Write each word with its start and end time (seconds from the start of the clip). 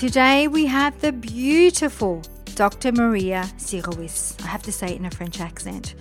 Today 0.00 0.48
we 0.48 0.64
have 0.64 0.98
the 1.02 1.12
beautiful 1.12 2.22
Dr. 2.54 2.90
Maria 2.90 3.42
Sirois. 3.58 4.42
I 4.42 4.46
have 4.46 4.62
to 4.62 4.72
say 4.72 4.94
it 4.94 4.96
in 4.96 5.04
a 5.04 5.10
French 5.10 5.42
accent. 5.42 5.94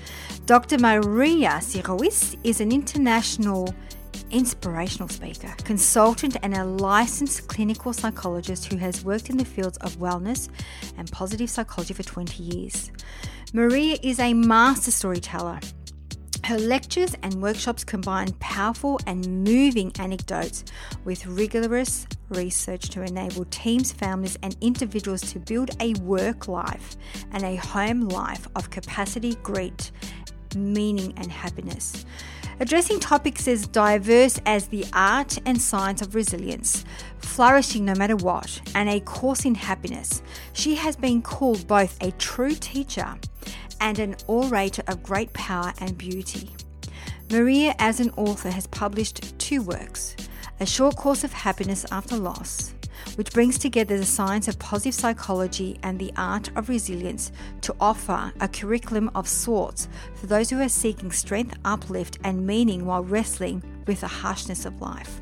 Dr. 0.46 0.78
Maria 0.78 1.60
Sirois 1.60 2.38
is 2.46 2.62
an 2.62 2.72
international 2.72 3.76
inspirational 4.32 5.10
speaker, 5.10 5.54
consultant, 5.66 6.38
and 6.44 6.56
a 6.56 6.64
licensed 6.64 7.50
clinical 7.50 7.92
psychologist 7.92 8.72
who 8.72 8.78
has 8.78 9.04
worked 9.04 9.30
in 9.30 9.36
the 9.36 9.44
fields 9.44 9.78
of 9.80 9.98
wellness 9.98 10.48
and 10.98 11.12
positive 11.12 11.50
psychology 11.50 11.94
for 11.94 12.04
20 12.04 12.42
years. 12.42 12.94
Maria 13.52 13.98
is 14.02 14.18
a 14.22 14.34
master 14.34 14.92
storyteller 14.92 15.60
her 16.50 16.58
lectures 16.58 17.16
and 17.22 17.44
workshops 17.44 17.84
combine 17.84 18.34
powerful 18.40 19.00
and 19.06 19.44
moving 19.44 19.92
anecdotes 20.00 20.64
with 21.06 21.24
rigorous 21.28 22.08
research 22.30 22.90
to 22.90 23.04
enable 23.04 23.46
teams, 23.52 23.92
families, 23.92 24.36
and 24.42 24.58
individuals 24.60 25.22
to 25.22 25.38
build 25.38 25.70
a 25.80 25.94
work 26.00 26.48
life 26.48 26.98
and 27.34 27.44
a 27.44 27.56
home 27.58 28.02
life 28.02 28.48
of 28.56 28.72
capacity, 28.72 29.36
grit, 29.44 29.92
meaning, 30.56 31.14
and 31.18 31.32
happiness. 31.32 32.04
Addressing 32.60 33.00
topics 33.00 33.48
as 33.48 33.68
diverse 33.68 34.42
as 34.48 34.70
the 34.70 34.86
art 34.92 35.38
and 35.46 35.62
science 35.62 36.02
of 36.02 36.16
resilience, 36.16 36.84
flourishing 37.20 37.86
no 37.86 37.94
matter 37.94 38.16
what, 38.16 38.60
and 38.74 38.90
a 38.90 39.00
course 39.02 39.46
in 39.46 39.54
happiness, 39.54 40.24
she 40.54 40.74
has 40.74 40.96
been 40.96 41.22
called 41.22 41.68
both 41.68 41.96
a 42.02 42.10
true 42.14 42.56
teacher 42.56 43.20
and 43.80 44.00
an 44.00 44.16
orator 44.28 44.84
of 44.88 45.04
great 45.04 45.32
power 45.34 45.74
and 45.80 45.98
beauty. 45.98 46.52
Maria, 47.32 47.76
as 47.80 48.00
an 48.00 48.10
author, 48.18 48.50
has 48.50 48.68
published 48.68 49.38
two 49.38 49.62
works 49.62 50.16
A 50.60 50.66
Short 50.66 50.96
Course 50.96 51.24
of 51.24 51.32
Happiness 51.32 51.86
After 51.92 52.18
Loss, 52.18 52.74
which 53.16 53.32
brings 53.32 53.58
together 53.60 53.98
the 53.98 54.06
science 54.06 54.48
of 54.48 54.58
positive 54.60 54.94
psychology 54.94 55.80
and 55.84 56.00
the 56.00 56.12
art 56.18 56.50
of 56.56 56.70
resilience 56.70 57.32
to 57.62 57.76
offer 57.80 58.34
a 58.40 58.48
curriculum 58.48 59.12
of 59.16 59.28
sorts 59.28 59.88
for 60.16 60.28
those 60.28 60.50
who 60.50 60.60
are 60.60 60.70
seeking 60.70 61.12
strength, 61.12 61.58
uplift, 61.66 62.18
and 62.24 62.46
meaning 62.46 62.86
while 62.86 63.04
wrestling 63.04 63.64
with 63.86 64.02
the 64.02 64.08
harshness 64.08 64.66
of 64.66 64.82
life. 64.82 65.22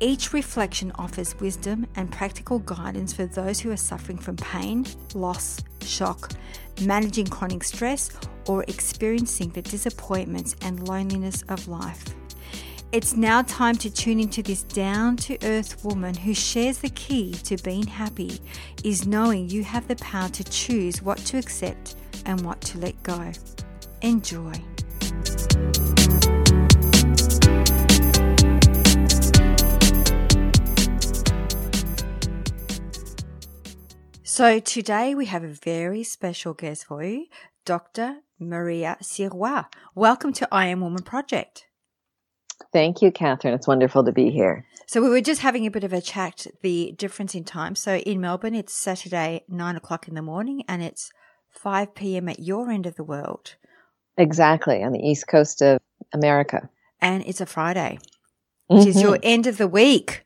Each 0.00 0.32
reflection 0.32 0.92
offers 0.96 1.38
wisdom 1.40 1.86
and 1.94 2.10
practical 2.10 2.58
guidance 2.58 3.12
for 3.12 3.26
those 3.26 3.60
who 3.60 3.70
are 3.70 3.76
suffering 3.76 4.18
from 4.18 4.36
pain, 4.36 4.84
loss, 5.14 5.60
shock, 5.86 6.32
managing 6.82 7.26
chronic 7.26 7.64
stress, 7.64 8.10
or 8.48 8.64
experiencing 8.64 9.50
the 9.50 9.62
disappointments 9.62 10.56
and 10.62 10.88
loneliness 10.88 11.42
of 11.48 11.68
life. 11.68 12.04
It's 12.92 13.16
now 13.16 13.42
time 13.42 13.74
to 13.78 13.90
tune 13.90 14.20
into 14.20 14.40
this 14.40 14.62
down 14.62 15.16
to 15.16 15.36
earth 15.42 15.84
woman 15.84 16.14
who 16.14 16.32
shares 16.32 16.78
the 16.78 16.90
key 16.90 17.32
to 17.42 17.56
being 17.56 17.86
happy 17.86 18.38
is 18.84 19.04
knowing 19.04 19.50
you 19.50 19.64
have 19.64 19.88
the 19.88 19.96
power 19.96 20.28
to 20.28 20.44
choose 20.44 21.02
what 21.02 21.18
to 21.18 21.38
accept 21.38 21.96
and 22.24 22.40
what 22.42 22.60
to 22.60 22.78
let 22.78 23.02
go. 23.02 23.32
Enjoy. 24.02 24.52
So 34.36 34.58
today 34.58 35.14
we 35.14 35.26
have 35.26 35.44
a 35.44 35.54
very 35.62 36.02
special 36.02 36.54
guest 36.54 36.86
for 36.86 37.04
you, 37.04 37.26
Dr. 37.64 38.16
Maria 38.40 38.96
Sirois. 39.00 39.66
Welcome 39.94 40.32
to 40.32 40.48
I 40.50 40.66
Am 40.66 40.80
Woman 40.80 41.04
Project. 41.04 41.66
Thank 42.72 43.00
you, 43.00 43.12
Catherine. 43.12 43.54
It's 43.54 43.68
wonderful 43.68 44.02
to 44.02 44.10
be 44.10 44.32
here. 44.32 44.66
So 44.88 45.00
we 45.00 45.08
were 45.08 45.20
just 45.20 45.42
having 45.42 45.66
a 45.66 45.70
bit 45.70 45.84
of 45.84 45.92
a 45.92 46.00
chat, 46.00 46.48
the 46.62 46.96
difference 46.98 47.36
in 47.36 47.44
time. 47.44 47.76
So 47.76 47.98
in 47.98 48.20
Melbourne, 48.20 48.56
it's 48.56 48.74
Saturday, 48.74 49.44
nine 49.46 49.76
o'clock 49.76 50.08
in 50.08 50.16
the 50.16 50.20
morning, 50.20 50.64
and 50.66 50.82
it's 50.82 51.12
5 51.50 51.94
p.m. 51.94 52.28
at 52.28 52.40
your 52.40 52.72
end 52.72 52.86
of 52.86 52.96
the 52.96 53.04
world. 53.04 53.54
Exactly, 54.18 54.82
on 54.82 54.90
the 54.90 54.98
east 54.98 55.28
coast 55.28 55.62
of 55.62 55.78
America. 56.12 56.68
And 57.00 57.24
it's 57.24 57.40
a 57.40 57.46
Friday, 57.46 58.00
which 58.66 58.80
mm-hmm. 58.80 58.88
is 58.88 59.00
your 59.00 59.20
end 59.22 59.46
of 59.46 59.58
the 59.58 59.68
week. 59.68 60.24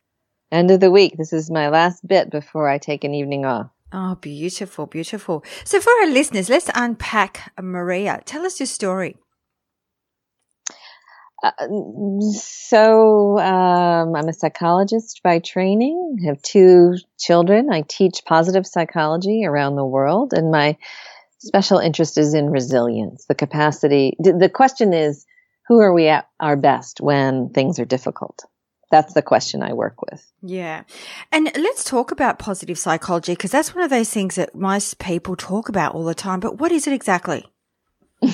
End 0.50 0.70
of 0.70 0.80
the 0.80 0.90
week. 0.90 1.18
This 1.18 1.34
is 1.34 1.50
my 1.50 1.68
last 1.68 2.08
bit 2.08 2.30
before 2.30 2.70
I 2.70 2.78
take 2.78 3.04
an 3.04 3.12
evening 3.12 3.44
off. 3.44 3.68
Oh, 3.92 4.16
beautiful, 4.16 4.86
beautiful. 4.86 5.44
So, 5.64 5.80
for 5.80 5.90
our 6.02 6.08
listeners, 6.08 6.50
let's 6.50 6.70
unpack 6.74 7.52
Maria. 7.60 8.20
Tell 8.26 8.44
us 8.44 8.60
your 8.60 8.66
story. 8.66 9.16
Uh, 11.42 11.52
so, 12.32 13.38
um, 13.38 14.14
I'm 14.14 14.28
a 14.28 14.32
psychologist 14.32 15.22
by 15.22 15.38
training. 15.38 16.18
I 16.22 16.26
have 16.26 16.42
two 16.42 16.96
children. 17.18 17.72
I 17.72 17.82
teach 17.88 18.24
positive 18.26 18.66
psychology 18.66 19.44
around 19.46 19.76
the 19.76 19.86
world, 19.86 20.34
and 20.34 20.50
my 20.50 20.76
special 21.38 21.78
interest 21.78 22.18
is 22.18 22.34
in 22.34 22.50
resilience, 22.50 23.24
the 23.26 23.34
capacity. 23.34 24.16
The 24.18 24.50
question 24.52 24.92
is, 24.92 25.24
who 25.66 25.80
are 25.80 25.94
we 25.94 26.08
at 26.08 26.28
our 26.40 26.56
best 26.56 27.00
when 27.00 27.50
things 27.50 27.78
are 27.78 27.84
difficult? 27.86 28.44
That's 28.90 29.14
the 29.14 29.22
question 29.22 29.62
I 29.62 29.72
work 29.72 30.00
with. 30.02 30.24
Yeah. 30.42 30.84
And 31.30 31.50
let's 31.56 31.84
talk 31.84 32.10
about 32.10 32.38
positive 32.38 32.78
psychology 32.78 33.32
because 33.32 33.50
that's 33.50 33.74
one 33.74 33.84
of 33.84 33.90
those 33.90 34.10
things 34.10 34.36
that 34.36 34.54
most 34.54 34.98
people 34.98 35.36
talk 35.36 35.68
about 35.68 35.94
all 35.94 36.04
the 36.04 36.14
time. 36.14 36.40
But 36.40 36.58
what 36.58 36.72
is 36.72 36.86
it 36.86 36.92
exactly? 36.92 37.46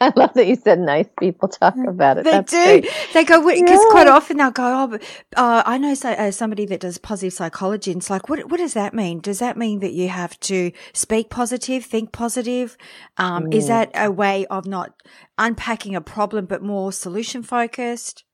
I 0.00 0.12
love 0.16 0.34
that 0.34 0.46
you 0.46 0.56
said 0.56 0.80
nice 0.80 1.06
people 1.18 1.48
talk 1.48 1.76
about 1.86 2.18
it. 2.18 2.24
They 2.24 2.30
That's 2.30 2.50
do. 2.50 2.80
Great. 2.80 2.90
They 3.12 3.24
go 3.24 3.40
because 3.46 3.70
yeah. 3.70 3.90
quite 3.90 4.06
often 4.08 4.38
they'll 4.38 4.50
go, 4.50 4.82
"Oh, 4.82 4.86
but, 4.88 5.02
uh, 5.36 5.62
I 5.64 5.78
know 5.78 5.94
so, 5.94 6.10
uh, 6.10 6.30
somebody 6.30 6.66
that 6.66 6.80
does 6.80 6.98
positive 6.98 7.32
psychology." 7.32 7.92
And 7.92 8.00
it's 8.00 8.10
like, 8.10 8.28
what 8.28 8.50
what 8.50 8.56
does 8.56 8.74
that 8.74 8.94
mean? 8.94 9.20
Does 9.20 9.38
that 9.38 9.56
mean 9.56 9.80
that 9.80 9.92
you 9.92 10.08
have 10.08 10.38
to 10.40 10.72
speak 10.92 11.30
positive, 11.30 11.84
think 11.84 12.10
positive? 12.10 12.76
Um, 13.18 13.44
mm. 13.44 13.54
Is 13.54 13.68
that 13.68 13.90
a 13.94 14.10
way 14.10 14.46
of 14.46 14.66
not 14.66 14.94
unpacking 15.38 15.94
a 15.94 16.00
problem, 16.00 16.46
but 16.46 16.62
more 16.62 16.92
solution 16.92 17.42
focused? 17.42 18.24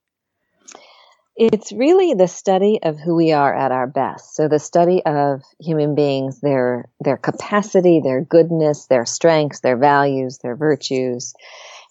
It's 1.42 1.72
really 1.72 2.12
the 2.12 2.28
study 2.28 2.80
of 2.82 3.00
who 3.00 3.14
we 3.14 3.32
are 3.32 3.54
at 3.54 3.72
our 3.72 3.86
best. 3.86 4.36
So 4.36 4.46
the 4.46 4.58
study 4.58 5.02
of 5.06 5.40
human 5.58 5.94
beings, 5.94 6.38
their 6.42 6.84
their 7.00 7.16
capacity, 7.16 8.02
their 8.04 8.20
goodness, 8.20 8.88
their 8.88 9.06
strengths, 9.06 9.60
their 9.60 9.78
values, 9.78 10.36
their 10.42 10.54
virtues. 10.54 11.32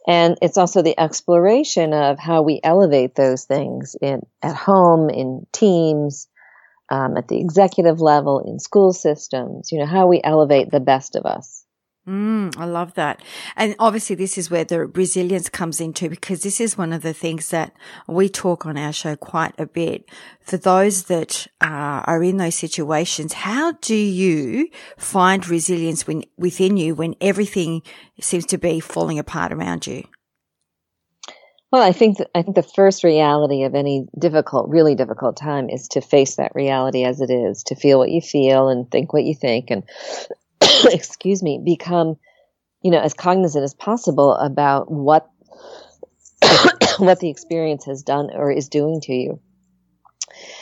And 0.07 0.37
it's 0.43 0.59
also 0.59 0.83
the 0.83 0.99
exploration 0.99 1.93
of 1.93 2.19
how 2.19 2.43
we 2.43 2.59
elevate 2.63 3.15
those 3.15 3.45
things 3.45 3.95
in 3.99 4.21
at 4.43 4.55
home, 4.55 5.09
in 5.09 5.47
teams, 5.51 6.27
um, 6.91 7.17
at 7.17 7.27
the 7.27 7.39
executive 7.39 7.99
level, 8.01 8.41
in 8.41 8.59
school 8.59 8.93
systems. 8.93 9.71
You 9.71 9.79
know 9.79 9.87
how 9.87 10.05
we 10.05 10.21
elevate 10.23 10.69
the 10.69 10.79
best 10.79 11.15
of 11.15 11.25
us. 11.25 11.58
Mm, 12.09 12.57
I 12.57 12.65
love 12.65 12.95
that. 12.95 13.21
And 13.55 13.75
obviously 13.77 14.15
this 14.15 14.35
is 14.35 14.49
where 14.49 14.63
the 14.63 14.87
resilience 14.87 15.47
comes 15.47 15.79
into 15.79 16.09
because 16.09 16.41
this 16.41 16.59
is 16.59 16.75
one 16.75 16.91
of 16.91 17.03
the 17.03 17.13
things 17.13 17.49
that 17.49 17.71
we 18.07 18.29
talk 18.29 18.65
on 18.65 18.79
our 18.79 18.91
show 18.91 19.15
quite 19.15 19.53
a 19.59 19.67
bit. 19.67 20.09
For 20.41 20.57
those 20.57 21.03
that 21.03 21.45
uh, 21.61 22.01
are 22.07 22.23
in 22.23 22.37
those 22.37 22.55
situations, 22.55 23.33
how 23.33 23.73
do 23.73 23.95
you 23.95 24.69
find 24.97 25.47
resilience 25.47 26.07
when, 26.07 26.23
within 26.35 26.77
you 26.77 26.95
when 26.95 27.13
everything 27.21 27.83
seems 28.19 28.47
to 28.47 28.57
be 28.57 28.79
falling 28.79 29.19
apart 29.19 29.53
around 29.53 29.85
you? 29.85 30.03
Well, 31.71 31.83
I 31.83 31.91
think 31.91 32.17
that, 32.17 32.31
I 32.33 32.41
think 32.41 32.55
the 32.55 32.63
first 32.63 33.03
reality 33.03 33.65
of 33.65 33.75
any 33.75 34.07
difficult, 34.17 34.69
really 34.69 34.95
difficult 34.95 35.37
time 35.37 35.69
is 35.69 35.89
to 35.89 36.01
face 36.01 36.37
that 36.37 36.55
reality 36.55 37.03
as 37.03 37.21
it 37.21 37.29
is, 37.29 37.61
to 37.65 37.75
feel 37.75 37.99
what 37.99 38.09
you 38.09 38.21
feel 38.21 38.69
and 38.69 38.89
think 38.89 39.13
what 39.13 39.23
you 39.23 39.35
think, 39.35 39.69
and 39.69 39.83
excuse 40.91 41.41
me, 41.41 41.61
become, 41.63 42.17
you 42.81 42.91
know, 42.91 42.99
as 42.99 43.13
cognizant 43.13 43.63
as 43.63 43.73
possible 43.73 44.33
about 44.33 44.91
what 44.91 45.29
what 46.97 47.19
the 47.19 47.29
experience 47.29 47.85
has 47.85 48.03
done 48.03 48.29
or 48.33 48.51
is 48.51 48.69
doing 48.69 49.01
to 49.01 49.13
you. 49.13 49.39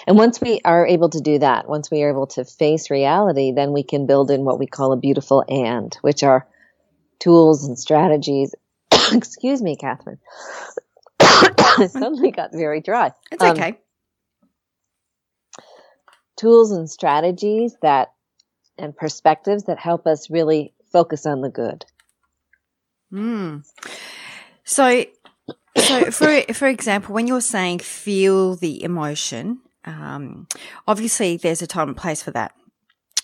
And 0.07 0.17
once 0.17 0.39
we 0.39 0.61
are 0.63 0.87
able 0.87 1.09
to 1.09 1.19
do 1.19 1.39
that, 1.39 1.67
once 1.67 1.91
we 1.91 2.01
are 2.03 2.09
able 2.09 2.27
to 2.27 2.45
face 2.45 2.89
reality, 2.89 3.51
then 3.51 3.73
we 3.73 3.83
can 3.83 4.05
build 4.05 4.31
in 4.31 4.43
what 4.43 4.59
we 4.59 4.65
call 4.65 4.93
a 4.93 4.97
beautiful 4.97 5.43
and, 5.47 5.95
which 6.01 6.23
are 6.23 6.47
tools 7.19 7.67
and 7.67 7.77
strategies. 7.77 8.55
Excuse 9.11 9.61
me, 9.61 9.75
Catherine. 9.75 10.19
I 11.19 11.87
suddenly 11.89 12.31
got 12.31 12.51
very 12.53 12.81
dry. 12.81 13.11
It's 13.31 13.43
um, 13.43 13.51
okay. 13.51 13.77
Tools 16.37 16.71
and 16.71 16.89
strategies 16.89 17.75
that 17.81 18.13
and 18.77 18.95
perspectives 18.95 19.63
that 19.63 19.79
help 19.79 20.07
us 20.07 20.29
really 20.29 20.73
focus 20.91 21.25
on 21.25 21.41
the 21.41 21.49
good. 21.49 21.85
Mm. 23.11 23.65
So, 24.63 25.05
so 25.77 26.11
for 26.11 26.41
for 26.53 26.67
example, 26.67 27.13
when 27.13 27.27
you're 27.27 27.41
saying 27.41 27.79
feel 27.79 28.55
the 28.55 28.83
emotion, 28.83 29.59
um, 29.85 30.47
obviously 30.87 31.37
there's 31.37 31.61
a 31.61 31.67
time 31.67 31.89
and 31.89 31.97
place 31.97 32.21
for 32.21 32.31
that. 32.31 32.53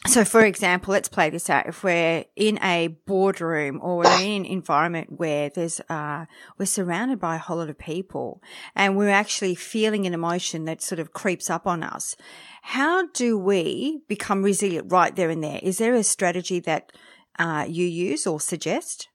So, 0.05 0.25
for 0.25 0.43
example, 0.43 0.91
let's 0.91 1.07
play 1.07 1.29
this 1.29 1.49
out. 1.49 1.65
If 1.65 1.81
we're 1.83 2.25
in 2.35 2.59
a 2.61 2.89
boardroom 3.07 3.79
or 3.81 3.97
we're 3.97 4.21
in 4.21 4.41
an 4.41 4.45
environment 4.45 5.13
where 5.17 5.49
there's, 5.49 5.79
uh, 5.89 6.25
we're 6.57 6.65
surrounded 6.65 7.19
by 7.19 7.35
a 7.35 7.39
whole 7.39 7.57
lot 7.57 7.69
of 7.69 7.79
people 7.79 8.41
and 8.75 8.97
we're 8.97 9.09
actually 9.09 9.55
feeling 9.55 10.05
an 10.05 10.13
emotion 10.13 10.65
that 10.65 10.81
sort 10.81 10.99
of 10.99 11.13
creeps 11.13 11.49
up 11.49 11.65
on 11.65 11.83
us, 11.83 12.17
how 12.63 13.07
do 13.07 13.37
we 13.39 14.01
become 14.09 14.43
resilient 14.43 14.91
right 14.91 15.15
there 15.15 15.29
and 15.29 15.41
there? 15.41 15.59
Is 15.63 15.77
there 15.77 15.93
a 15.93 16.03
strategy 16.03 16.59
that 16.59 16.91
uh, 17.39 17.65
you 17.67 17.85
use 17.85 18.27
or 18.27 18.41
suggest? 18.41 19.07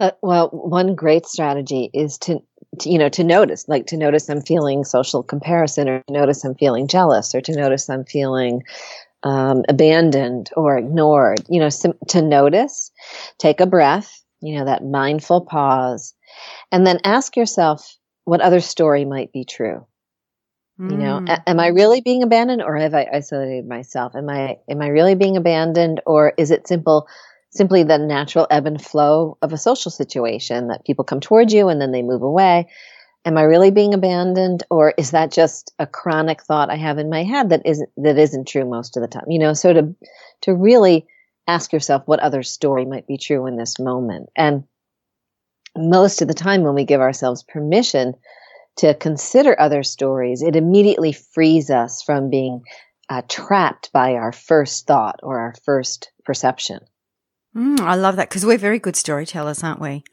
Uh, 0.00 0.12
well, 0.22 0.48
one 0.48 0.94
great 0.94 1.26
strategy 1.26 1.90
is 1.92 2.16
to, 2.16 2.40
to, 2.78 2.90
you 2.90 2.98
know, 2.98 3.10
to 3.10 3.22
notice, 3.22 3.68
like 3.68 3.86
to 3.88 3.98
notice 3.98 4.30
I'm 4.30 4.40
feeling 4.40 4.84
social 4.84 5.22
comparison, 5.22 5.88
or 5.88 6.02
to 6.02 6.12
notice 6.12 6.42
I'm 6.42 6.54
feeling 6.54 6.88
jealous, 6.88 7.34
or 7.34 7.42
to 7.42 7.54
notice 7.54 7.90
I'm 7.90 8.06
feeling 8.06 8.62
um, 9.22 9.64
abandoned 9.68 10.50
or 10.56 10.78
ignored. 10.78 11.40
You 11.48 11.60
know, 11.60 11.68
sim- 11.68 11.98
to 12.08 12.22
notice, 12.22 12.90
take 13.38 13.60
a 13.60 13.66
breath. 13.66 14.22
You 14.40 14.58
know, 14.58 14.64
that 14.64 14.84
mindful 14.84 15.42
pause, 15.42 16.14
and 16.72 16.86
then 16.86 17.00
ask 17.04 17.36
yourself 17.36 17.96
what 18.24 18.40
other 18.40 18.60
story 18.60 19.04
might 19.04 19.32
be 19.32 19.44
true. 19.44 19.86
You 20.78 20.96
know, 20.96 21.20
mm. 21.20 21.28
a- 21.28 21.46
am 21.46 21.60
I 21.60 21.66
really 21.66 22.00
being 22.00 22.22
abandoned, 22.22 22.62
or 22.62 22.76
have 22.76 22.94
I 22.94 23.06
isolated 23.12 23.68
myself? 23.68 24.14
Am 24.16 24.30
I 24.30 24.56
am 24.68 24.80
I 24.80 24.88
really 24.88 25.14
being 25.14 25.36
abandoned, 25.36 26.00
or 26.06 26.32
is 26.38 26.50
it 26.50 26.66
simple? 26.66 27.06
simply 27.50 27.82
the 27.82 27.98
natural 27.98 28.46
ebb 28.50 28.66
and 28.66 28.80
flow 28.80 29.36
of 29.42 29.52
a 29.52 29.58
social 29.58 29.90
situation 29.90 30.68
that 30.68 30.84
people 30.84 31.04
come 31.04 31.20
towards 31.20 31.52
you 31.52 31.68
and 31.68 31.80
then 31.80 31.92
they 31.92 32.02
move 32.02 32.22
away. 32.22 32.68
Am 33.24 33.36
I 33.36 33.42
really 33.42 33.70
being 33.70 33.92
abandoned 33.92 34.62
or 34.70 34.94
is 34.96 35.10
that 35.10 35.30
just 35.30 35.74
a 35.78 35.86
chronic 35.86 36.42
thought 36.42 36.70
I 36.70 36.76
have 36.76 36.98
in 36.98 37.10
my 37.10 37.22
head 37.22 37.50
that 37.50 37.62
isn't 37.66 37.90
that 37.98 38.18
isn't 38.18 38.48
true 38.48 38.64
most 38.64 38.96
of 38.96 39.02
the 39.02 39.08
time? 39.08 39.26
You 39.28 39.38
know, 39.38 39.52
so 39.52 39.72
to 39.72 39.94
to 40.42 40.54
really 40.54 41.06
ask 41.46 41.72
yourself 41.72 42.02
what 42.06 42.20
other 42.20 42.42
story 42.42 42.86
might 42.86 43.06
be 43.06 43.18
true 43.18 43.46
in 43.46 43.56
this 43.56 43.78
moment. 43.78 44.30
And 44.36 44.64
most 45.76 46.22
of 46.22 46.28
the 46.28 46.34
time 46.34 46.62
when 46.62 46.74
we 46.74 46.84
give 46.84 47.00
ourselves 47.00 47.42
permission 47.42 48.14
to 48.76 48.94
consider 48.94 49.58
other 49.60 49.82
stories, 49.82 50.42
it 50.42 50.56
immediately 50.56 51.12
frees 51.12 51.70
us 51.70 52.02
from 52.02 52.30
being 52.30 52.62
uh, 53.08 53.22
trapped 53.28 53.92
by 53.92 54.14
our 54.14 54.32
first 54.32 54.86
thought 54.86 55.20
or 55.22 55.40
our 55.40 55.54
first 55.64 56.10
perception. 56.24 56.80
Mm, 57.54 57.80
I 57.80 57.96
love 57.96 58.16
that 58.16 58.28
because 58.28 58.46
we're 58.46 58.58
very 58.58 58.78
good 58.78 58.96
storytellers, 58.96 59.62
aren't 59.62 59.80
we? 59.80 60.04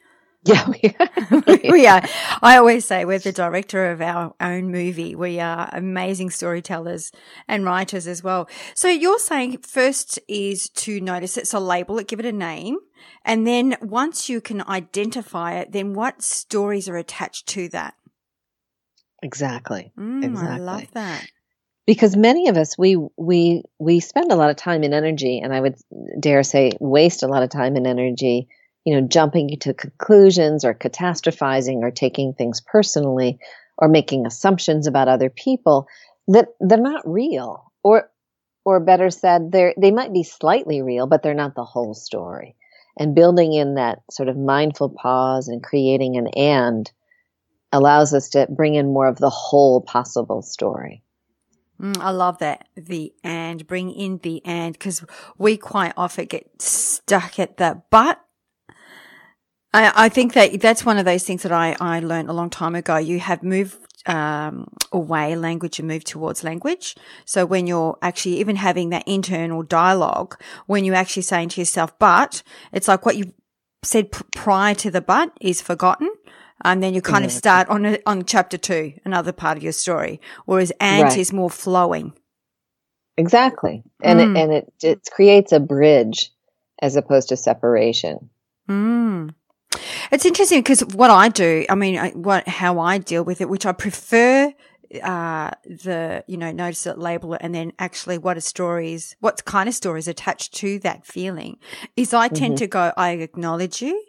Yeah, 1.64 1.72
we 1.72 1.88
are. 1.88 2.02
I 2.42 2.58
always 2.58 2.86
say 2.86 3.04
we're 3.04 3.20
the 3.20 3.32
director 3.32 3.92
of 3.92 4.02
our 4.02 4.34
own 4.40 4.72
movie. 4.72 5.16
We 5.16 5.40
are 5.40 5.70
amazing 5.74 6.30
storytellers 6.30 7.12
and 7.48 7.66
writers 7.66 8.08
as 8.08 8.24
well. 8.24 8.48
So 8.74 8.88
you're 8.88 9.20
saying 9.20 9.58
first 9.60 10.20
is 10.28 10.70
to 10.70 11.02
notice 11.02 11.38
it, 11.38 11.48
so 11.48 11.60
label 11.60 12.00
it, 12.00 12.08
give 12.08 12.20
it 12.20 12.26
a 12.26 12.32
name. 12.32 12.78
And 13.26 13.46
then 13.46 13.76
once 13.82 14.30
you 14.30 14.40
can 14.40 14.62
identify 14.62 15.56
it, 15.56 15.74
then 15.74 15.94
what 15.94 16.22
stories 16.22 16.88
are 16.88 16.98
attached 16.98 17.48
to 17.48 17.68
that? 17.70 17.96
Exactly. 19.22 19.92
Mm, 19.98 20.24
exactly. 20.24 20.56
I 20.56 20.58
love 20.60 20.92
that 20.94 21.30
because 21.88 22.16
many 22.16 22.50
of 22.50 22.58
us 22.58 22.78
we 22.78 22.98
we 23.18 23.64
we 23.80 24.00
spend 24.00 24.32
a 24.32 24.36
lot 24.36 24.52
of 24.52 24.58
time 24.58 24.84
and 24.84 24.94
energy 24.94 25.40
and 25.40 25.56
i 25.56 25.60
would 25.60 25.76
dare 26.20 26.44
say 26.44 26.72
waste 26.80 27.24
a 27.24 27.28
lot 27.28 27.42
of 27.42 27.50
time 27.50 27.76
and 27.76 27.88
energy 27.88 28.48
you 28.88 28.94
know 28.96 29.06
jumping 29.06 29.50
to 29.60 29.74
conclusions 29.74 30.64
or 30.64 30.74
catastrophizing 30.74 31.82
or 31.82 31.92
taking 31.92 32.34
things 32.34 32.62
personally 32.62 33.38
or 33.78 33.90
making 33.90 34.26
assumptions 34.26 34.88
about 34.88 35.10
other 35.10 35.30
people 35.30 35.90
that 36.30 36.48
they're 36.62 36.78
not 36.78 37.06
real 37.06 37.70
or 37.84 38.10
or 38.64 38.80
better 38.80 39.10
said 39.10 39.52
they 39.52 39.74
they 39.78 39.92
might 39.92 40.14
be 40.14 40.24
slightly 40.24 40.82
real 40.82 41.06
but 41.06 41.22
they're 41.22 41.34
not 41.34 41.54
the 41.54 41.66
whole 41.66 41.94
story 41.94 42.56
and 42.98 43.14
building 43.14 43.52
in 43.52 43.76
that 43.76 44.00
sort 44.10 44.30
of 44.30 44.38
mindful 44.38 44.88
pause 44.90 45.50
and 45.50 45.62
creating 45.62 46.16
an 46.16 46.28
and 46.38 46.90
allows 47.74 48.14
us 48.14 48.30
to 48.30 48.48
bring 48.50 48.76
in 48.76 48.94
more 48.94 49.08
of 49.08 49.18
the 49.18 49.30
whole 49.30 49.82
possible 49.82 50.42
story 50.42 51.04
Mm, 51.80 52.00
I 52.00 52.10
love 52.10 52.40
that. 52.40 52.68
The 52.76 53.14
and 53.24 53.68
bring 53.68 53.92
in 53.92 54.18
the 54.24 54.44
and 54.44 54.74
because 54.74 55.06
we 55.38 55.58
quite 55.58 55.94
often 55.96 56.26
get 56.26 56.60
stuck 56.60 57.38
at 57.38 57.58
the 57.58 57.84
but. 57.92 58.20
I, 59.78 60.06
I 60.06 60.10
think 60.10 60.34
that 60.34 60.60
that's 60.60 60.84
one 60.84 60.98
of 60.98 61.06
those 61.06 61.24
things 61.24 61.44
that 61.44 61.52
I, 61.52 61.76
I 61.80 62.00
learned 62.00 62.30
a 62.30 62.34
long 62.34 62.50
time 62.50 62.74
ago. 62.74 62.98
You 62.98 63.20
have 63.20 63.44
moved 63.44 63.78
um, 64.08 64.70
away 64.92 65.36
language 65.36 65.78
and 65.78 65.88
move 65.88 66.04
towards 66.04 66.44
language. 66.44 66.96
So 67.26 67.46
when 67.46 67.68
you're 67.68 67.98
actually 68.02 68.40
even 68.40 68.56
having 68.56 68.90
that 68.90 69.08
internal 69.08 69.62
dialogue, 69.62 70.42
when 70.66 70.84
you're 70.84 70.96
actually 70.96 71.24
saying 71.24 71.50
to 71.50 71.62
yourself, 71.62 71.98
but 72.00 72.42
it's 72.72 72.88
like 72.88 73.06
what 73.06 73.18
you 73.18 73.34
said 73.84 74.12
p- 74.12 74.24
prior 74.36 74.74
to 74.76 74.90
the 74.90 75.02
but 75.02 75.32
is 75.40 75.62
forgotten 75.62 76.10
and 76.64 76.82
then 76.82 76.96
you 76.96 77.02
kind 77.02 77.24
of 77.24 77.32
start 77.32 77.70
on 77.70 77.86
a, 77.86 78.00
on 78.08 78.26
chapter 78.26 78.58
two, 78.58 78.94
another 79.06 79.32
part 79.32 79.58
of 79.58 79.64
your 79.64 79.74
story. 79.74 80.20
Whereas 80.46 80.72
and 80.80 81.04
right. 81.04 81.18
is 81.18 81.32
more 81.32 81.52
flowing. 81.52 82.14
Exactly, 83.16 83.84
and 84.02 84.20
mm. 84.20 84.24
it, 84.24 84.42
and 84.42 84.54
it 84.54 84.74
it 84.82 85.08
creates 85.12 85.52
a 85.52 85.60
bridge 85.60 86.32
as 86.82 86.96
opposed 86.96 87.30
to 87.30 87.38
separation. 87.38 88.30
Mm. 88.68 89.34
It's 90.12 90.26
interesting 90.26 90.62
because 90.62 90.82
what 90.82 91.10
I 91.10 91.30
do, 91.30 91.66
I 91.70 91.76
mean, 91.76 91.98
what 92.22 92.48
how 92.48 92.80
I 92.80 92.98
deal 92.98 93.24
with 93.24 93.42
it, 93.42 93.50
which 93.50 93.66
I 93.66 93.72
prefer 93.74 94.54
uh, 95.04 95.52
the, 95.66 96.24
you 96.28 96.38
know, 96.38 96.52
notice 96.52 96.86
it, 96.88 96.98
label 96.98 97.34
it, 97.34 97.42
and 97.44 97.54
then 97.54 97.74
actually 97.78 98.18
what 98.18 98.38
a 98.38 98.42
story 98.42 98.94
is, 98.94 99.16
what 99.20 99.44
kind 99.46 99.68
of 99.68 99.76
stories 99.76 100.08
attached 100.08 100.54
to 100.56 100.80
that 100.80 101.06
feeling 101.06 101.58
is 101.96 102.14
I 102.14 102.30
tend 102.30 102.56
mm-hmm. 102.56 102.64
to 102.64 102.68
go, 102.68 102.94
I 102.96 103.12
acknowledge 103.12 103.82
you. 103.82 104.02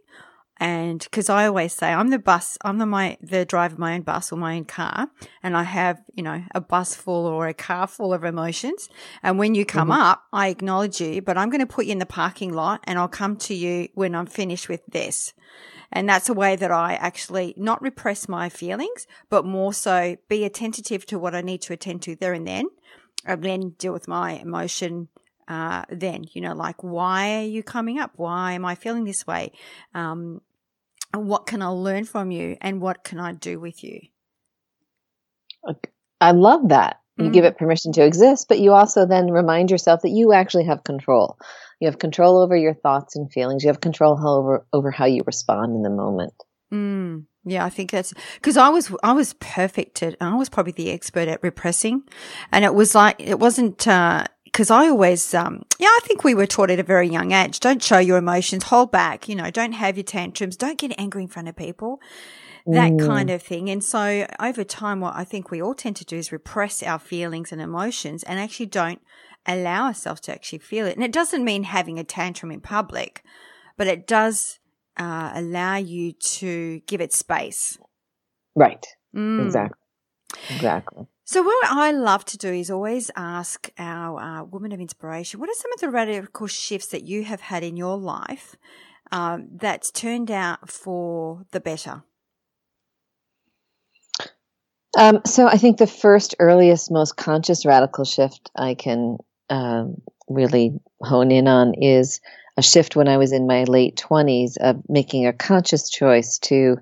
And 0.60 1.00
because 1.00 1.28
I 1.28 1.46
always 1.46 1.72
say 1.72 1.92
I'm 1.92 2.10
the 2.10 2.18
bus, 2.18 2.58
I'm 2.62 2.78
the 2.78 2.86
my 2.86 3.16
the 3.20 3.44
driver 3.44 3.74
of 3.74 3.78
my 3.78 3.94
own 3.94 4.02
bus 4.02 4.32
or 4.32 4.36
my 4.36 4.56
own 4.56 4.64
car, 4.64 5.08
and 5.42 5.56
I 5.56 5.62
have 5.62 6.02
you 6.14 6.22
know 6.22 6.42
a 6.54 6.60
bus 6.60 6.94
full 6.94 7.26
or 7.26 7.46
a 7.46 7.54
car 7.54 7.86
full 7.86 8.12
of 8.12 8.24
emotions. 8.24 8.88
And 9.22 9.38
when 9.38 9.54
you 9.54 9.64
come 9.64 9.88
mm-hmm. 9.90 10.00
up, 10.00 10.24
I 10.32 10.48
acknowledge 10.48 11.00
you, 11.00 11.22
but 11.22 11.38
I'm 11.38 11.50
going 11.50 11.60
to 11.60 11.66
put 11.66 11.86
you 11.86 11.92
in 11.92 11.98
the 11.98 12.06
parking 12.06 12.52
lot, 12.52 12.80
and 12.84 12.98
I'll 12.98 13.08
come 13.08 13.36
to 13.36 13.54
you 13.54 13.88
when 13.94 14.14
I'm 14.14 14.26
finished 14.26 14.68
with 14.68 14.84
this. 14.86 15.32
And 15.90 16.08
that's 16.08 16.28
a 16.28 16.34
way 16.34 16.54
that 16.56 16.70
I 16.70 16.94
actually 16.94 17.54
not 17.56 17.80
repress 17.80 18.28
my 18.28 18.48
feelings, 18.50 19.06
but 19.30 19.46
more 19.46 19.72
so 19.72 20.16
be 20.28 20.44
attentive 20.44 21.06
to 21.06 21.18
what 21.18 21.34
I 21.34 21.40
need 21.40 21.62
to 21.62 21.72
attend 21.72 22.02
to 22.02 22.16
there 22.16 22.34
and 22.34 22.46
then, 22.46 22.66
and 23.24 23.42
then 23.42 23.70
deal 23.78 23.94
with 23.94 24.06
my 24.06 24.32
emotion 24.32 25.08
uh, 25.48 25.84
then, 25.88 26.24
you 26.32 26.42
know, 26.42 26.54
like, 26.54 26.84
why 26.84 27.36
are 27.36 27.46
you 27.46 27.62
coming 27.62 27.98
up? 27.98 28.12
Why 28.16 28.52
am 28.52 28.66
I 28.66 28.74
feeling 28.74 29.04
this 29.04 29.26
way? 29.26 29.52
Um, 29.94 30.42
what 31.14 31.46
can 31.46 31.62
I 31.62 31.68
learn 31.68 32.04
from 32.04 32.30
you 32.30 32.56
and 32.60 32.80
what 32.80 33.04
can 33.04 33.18
I 33.18 33.32
do 33.32 33.58
with 33.58 33.82
you? 33.82 34.00
I 36.20 36.32
love 36.32 36.68
that. 36.68 37.00
You 37.16 37.24
mm 37.24 37.32
give 37.32 37.44
it 37.44 37.58
permission 37.58 37.92
to 37.94 38.04
exist, 38.04 38.46
but 38.48 38.60
you 38.60 38.72
also 38.72 39.04
then 39.04 39.32
remind 39.32 39.72
yourself 39.72 40.02
that 40.02 40.10
you 40.10 40.32
actually 40.32 40.66
have 40.66 40.84
control. 40.84 41.36
You 41.80 41.88
have 41.88 41.98
control 41.98 42.38
over 42.38 42.56
your 42.56 42.74
thoughts 42.74 43.16
and 43.16 43.30
feelings. 43.32 43.64
You 43.64 43.70
have 43.70 43.80
control 43.80 44.16
over 44.24 44.64
over 44.72 44.92
how 44.92 45.06
you 45.06 45.22
respond 45.26 45.74
in 45.74 45.82
the 45.82 45.90
moment. 45.90 46.32
Mm. 46.72 47.24
Yeah, 47.44 47.64
I 47.64 47.70
think 47.70 47.90
that's 47.90 48.12
because 48.34 48.56
I 48.56 48.68
was 48.68 48.94
I 49.02 49.12
was 49.12 49.32
perfect 49.34 50.02
at 50.02 50.16
I 50.20 50.36
was 50.36 50.48
probably 50.48 50.72
the 50.72 50.90
expert 50.90 51.28
at 51.28 51.42
repressing, 51.42 52.02
and 52.52 52.64
it 52.64 52.74
was 52.74 52.94
like 52.94 53.16
it 53.18 53.40
wasn't 53.40 53.88
because 54.58 54.72
I 54.72 54.88
always 54.88 55.34
um 55.34 55.64
yeah 55.78 55.86
I 55.86 56.00
think 56.02 56.24
we 56.24 56.34
were 56.34 56.46
taught 56.46 56.70
at 56.70 56.80
a 56.80 56.82
very 56.82 57.08
young 57.08 57.30
age 57.30 57.60
don't 57.60 57.80
show 57.82 57.98
your 57.98 58.18
emotions 58.18 58.64
hold 58.64 58.90
back 58.90 59.28
you 59.28 59.36
know 59.36 59.50
don't 59.50 59.72
have 59.72 59.96
your 59.96 60.02
tantrums 60.02 60.56
don't 60.56 60.78
get 60.78 60.92
angry 60.98 61.22
in 61.22 61.28
front 61.28 61.48
of 61.48 61.54
people, 61.54 62.00
that 62.68 62.92
mm. 62.92 63.06
kind 63.06 63.30
of 63.30 63.42
thing. 63.42 63.70
And 63.70 63.82
so 63.82 64.26
over 64.38 64.62
time, 64.62 65.00
what 65.00 65.16
I 65.16 65.24
think 65.24 65.50
we 65.50 65.62
all 65.62 65.74
tend 65.74 65.96
to 65.96 66.04
do 66.04 66.16
is 66.16 66.30
repress 66.30 66.82
our 66.82 66.98
feelings 66.98 67.50
and 67.50 67.62
emotions 67.62 68.22
and 68.22 68.38
actually 68.38 68.66
don't 68.66 69.00
allow 69.46 69.86
ourselves 69.86 70.20
to 70.22 70.32
actually 70.32 70.58
feel 70.58 70.86
it. 70.86 70.94
And 70.94 71.04
it 71.04 71.12
doesn't 71.12 71.44
mean 71.44 71.62
having 71.62 71.98
a 71.98 72.04
tantrum 72.04 72.52
in 72.52 72.60
public, 72.60 73.22
but 73.78 73.86
it 73.86 74.06
does 74.06 74.58
uh, 74.98 75.32
allow 75.34 75.76
you 75.76 76.12
to 76.12 76.80
give 76.86 77.00
it 77.00 77.12
space. 77.12 77.78
Right. 78.54 78.84
Mm. 79.16 79.46
Exactly. 79.46 79.78
Exactly. 80.50 81.06
So, 81.30 81.42
what 81.42 81.70
I 81.70 81.90
love 81.90 82.24
to 82.24 82.38
do 82.38 82.54
is 82.54 82.70
always 82.70 83.10
ask 83.14 83.70
our 83.76 84.18
uh, 84.18 84.44
woman 84.44 84.72
of 84.72 84.80
inspiration 84.80 85.38
what 85.38 85.50
are 85.50 85.54
some 85.54 85.70
of 85.74 85.80
the 85.80 85.90
radical 85.90 86.46
shifts 86.46 86.86
that 86.86 87.04
you 87.04 87.22
have 87.24 87.42
had 87.42 87.62
in 87.62 87.76
your 87.76 87.98
life 87.98 88.56
um, 89.12 89.48
that's 89.52 89.90
turned 89.90 90.30
out 90.30 90.70
for 90.70 91.44
the 91.50 91.60
better? 91.60 92.02
Um, 94.96 95.20
so, 95.26 95.46
I 95.46 95.58
think 95.58 95.76
the 95.76 95.86
first, 95.86 96.34
earliest, 96.38 96.90
most 96.90 97.18
conscious 97.18 97.66
radical 97.66 98.06
shift 98.06 98.50
I 98.56 98.72
can 98.72 99.18
um, 99.50 100.00
really 100.30 100.80
hone 101.02 101.30
in 101.30 101.46
on 101.46 101.74
is 101.74 102.22
a 102.56 102.62
shift 102.62 102.96
when 102.96 103.06
I 103.06 103.18
was 103.18 103.32
in 103.32 103.46
my 103.46 103.64
late 103.64 103.96
20s 103.96 104.56
of 104.56 104.82
making 104.88 105.26
a 105.26 105.34
conscious 105.34 105.90
choice 105.90 106.38
to 106.44 106.78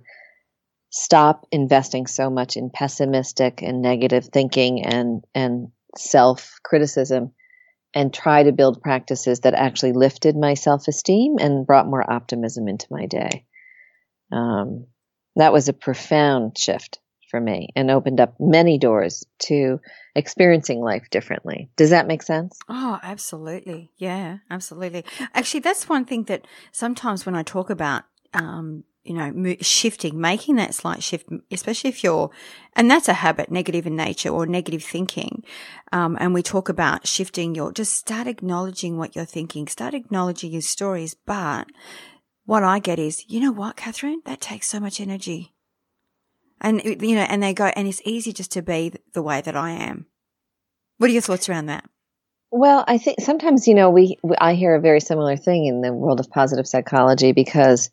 stop 0.98 1.46
investing 1.52 2.06
so 2.06 2.30
much 2.30 2.56
in 2.56 2.70
pessimistic 2.70 3.60
and 3.60 3.82
negative 3.82 4.24
thinking 4.32 4.82
and 4.84 5.22
and 5.34 5.68
self 5.96 6.58
criticism 6.64 7.32
and 7.94 8.14
try 8.14 8.42
to 8.42 8.52
build 8.52 8.80
practices 8.80 9.40
that 9.40 9.52
actually 9.54 9.92
lifted 9.92 10.36
my 10.36 10.54
self 10.54 10.88
esteem 10.88 11.36
and 11.38 11.66
brought 11.66 11.86
more 11.86 12.10
optimism 12.10 12.66
into 12.66 12.86
my 12.90 13.04
day. 13.06 13.44
Um, 14.32 14.86
that 15.36 15.52
was 15.52 15.68
a 15.68 15.74
profound 15.74 16.56
shift 16.56 16.98
for 17.30 17.40
me 17.40 17.68
and 17.76 17.90
opened 17.90 18.20
up 18.20 18.34
many 18.40 18.78
doors 18.78 19.24
to 19.40 19.78
experiencing 20.14 20.80
life 20.80 21.10
differently. 21.10 21.68
Does 21.76 21.90
that 21.90 22.06
make 22.06 22.22
sense? 22.22 22.58
Oh, 22.70 22.98
absolutely. 23.02 23.90
Yeah, 23.98 24.38
absolutely. 24.48 25.04
Actually, 25.34 25.60
that's 25.60 25.90
one 25.90 26.06
thing 26.06 26.24
that 26.24 26.46
sometimes 26.72 27.26
when 27.26 27.34
I 27.34 27.42
talk 27.42 27.68
about 27.68 28.04
um, 28.32 28.84
you 29.06 29.14
know, 29.14 29.56
shifting, 29.60 30.20
making 30.20 30.56
that 30.56 30.75
slight 30.75 31.02
shift, 31.02 31.28
especially 31.50 31.90
if 31.90 32.02
you're, 32.02 32.30
and 32.75 32.90
that's 32.90 33.08
a 33.08 33.14
habit, 33.14 33.50
negative 33.50 33.86
in 33.86 33.96
nature 33.96 34.30
or 34.30 34.46
negative 34.46 34.82
thinking. 34.82 35.44
Um, 35.92 36.16
and 36.20 36.34
we 36.34 36.42
talk 36.42 36.68
about 36.68 37.06
shifting 37.06 37.54
your, 37.54 37.72
just 37.72 37.94
start 37.94 38.26
acknowledging 38.26 38.98
what 38.98 39.14
you're 39.14 39.25
thinking, 39.25 39.68
start 39.68 39.94
acknowledging 39.94 40.52
your 40.52 40.62
stories. 40.62 41.14
But 41.14 41.68
what 42.44 42.62
I 42.62 42.78
get 42.78 42.98
is, 42.98 43.25
you 43.28 43.40
know 43.40 43.52
what, 43.52 43.76
Catherine, 43.76 44.22
that 44.26 44.40
takes 44.40 44.66
so 44.66 44.80
much 44.80 45.00
energy. 45.00 45.54
And, 46.60 46.82
you 46.84 47.14
know, 47.14 47.26
and 47.28 47.42
they 47.42 47.52
go, 47.52 47.66
and 47.66 47.86
it's 47.86 48.02
easy 48.04 48.32
just 48.32 48.52
to 48.52 48.62
be 48.62 48.92
the 49.12 49.22
way 49.22 49.40
that 49.40 49.56
I 49.56 49.70
am. 49.70 50.06
What 50.98 51.10
are 51.10 51.12
your 51.12 51.22
thoughts 51.22 51.48
around 51.48 51.66
that? 51.66 51.84
Well, 52.50 52.84
I 52.86 52.98
think 52.98 53.20
sometimes, 53.20 53.66
you 53.68 53.75
know, 53.75 53.90
we, 53.90 54.18
I 54.38 54.54
hear 54.54 54.75
a 54.75 54.80
very 54.80 55.00
similar 55.00 55.36
thing 55.36 55.66
in 55.66 55.82
the 55.82 55.92
world 55.92 56.20
of 56.20 56.30
positive 56.30 56.66
psychology 56.66 57.32
because 57.32 57.90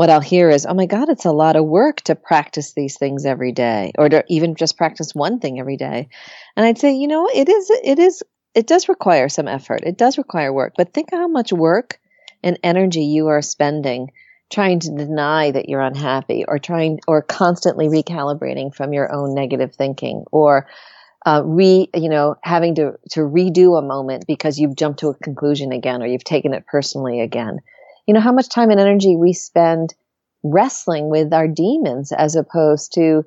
what 0.00 0.08
I'll 0.08 0.18
hear 0.18 0.48
is, 0.48 0.64
oh 0.64 0.72
my 0.72 0.86
God, 0.86 1.10
it's 1.10 1.26
a 1.26 1.30
lot 1.30 1.56
of 1.56 1.66
work 1.66 2.00
to 2.04 2.14
practice 2.14 2.72
these 2.72 2.96
things 2.96 3.26
every 3.26 3.52
day 3.52 3.92
or 3.98 4.08
to 4.08 4.24
even 4.30 4.54
just 4.54 4.78
practice 4.78 5.14
one 5.14 5.40
thing 5.40 5.60
every 5.60 5.76
day. 5.76 6.08
And 6.56 6.64
I'd 6.64 6.78
say, 6.78 6.94
you 6.94 7.06
know, 7.06 7.28
it 7.28 7.50
is, 7.50 7.68
it 7.84 7.98
is, 7.98 8.22
it 8.54 8.66
does 8.66 8.88
require 8.88 9.28
some 9.28 9.46
effort. 9.46 9.82
It 9.84 9.98
does 9.98 10.16
require 10.16 10.54
work, 10.54 10.72
but 10.78 10.94
think 10.94 11.10
how 11.10 11.28
much 11.28 11.52
work 11.52 12.00
and 12.42 12.58
energy 12.62 13.02
you 13.02 13.26
are 13.26 13.42
spending 13.42 14.10
trying 14.48 14.80
to 14.80 14.96
deny 14.96 15.50
that 15.50 15.68
you're 15.68 15.82
unhappy 15.82 16.46
or 16.48 16.58
trying 16.58 17.00
or 17.06 17.20
constantly 17.20 17.88
recalibrating 17.88 18.74
from 18.74 18.94
your 18.94 19.12
own 19.12 19.34
negative 19.34 19.74
thinking 19.74 20.24
or 20.32 20.66
uh, 21.26 21.42
re 21.44 21.90
you 21.94 22.08
know 22.08 22.36
having 22.42 22.74
to 22.76 22.92
to 23.10 23.20
redo 23.20 23.78
a 23.78 23.82
moment 23.82 24.24
because 24.26 24.58
you've 24.58 24.76
jumped 24.76 25.00
to 25.00 25.08
a 25.08 25.14
conclusion 25.16 25.72
again 25.72 26.02
or 26.02 26.06
you've 26.06 26.24
taken 26.24 26.54
it 26.54 26.66
personally 26.66 27.20
again 27.20 27.60
you 28.10 28.14
know, 28.14 28.20
how 28.20 28.32
much 28.32 28.48
time 28.48 28.70
and 28.70 28.80
energy 28.80 29.14
we 29.14 29.32
spend 29.32 29.94
wrestling 30.42 31.10
with 31.10 31.32
our 31.32 31.46
demons 31.46 32.10
as 32.10 32.34
opposed 32.34 32.94
to, 32.94 33.24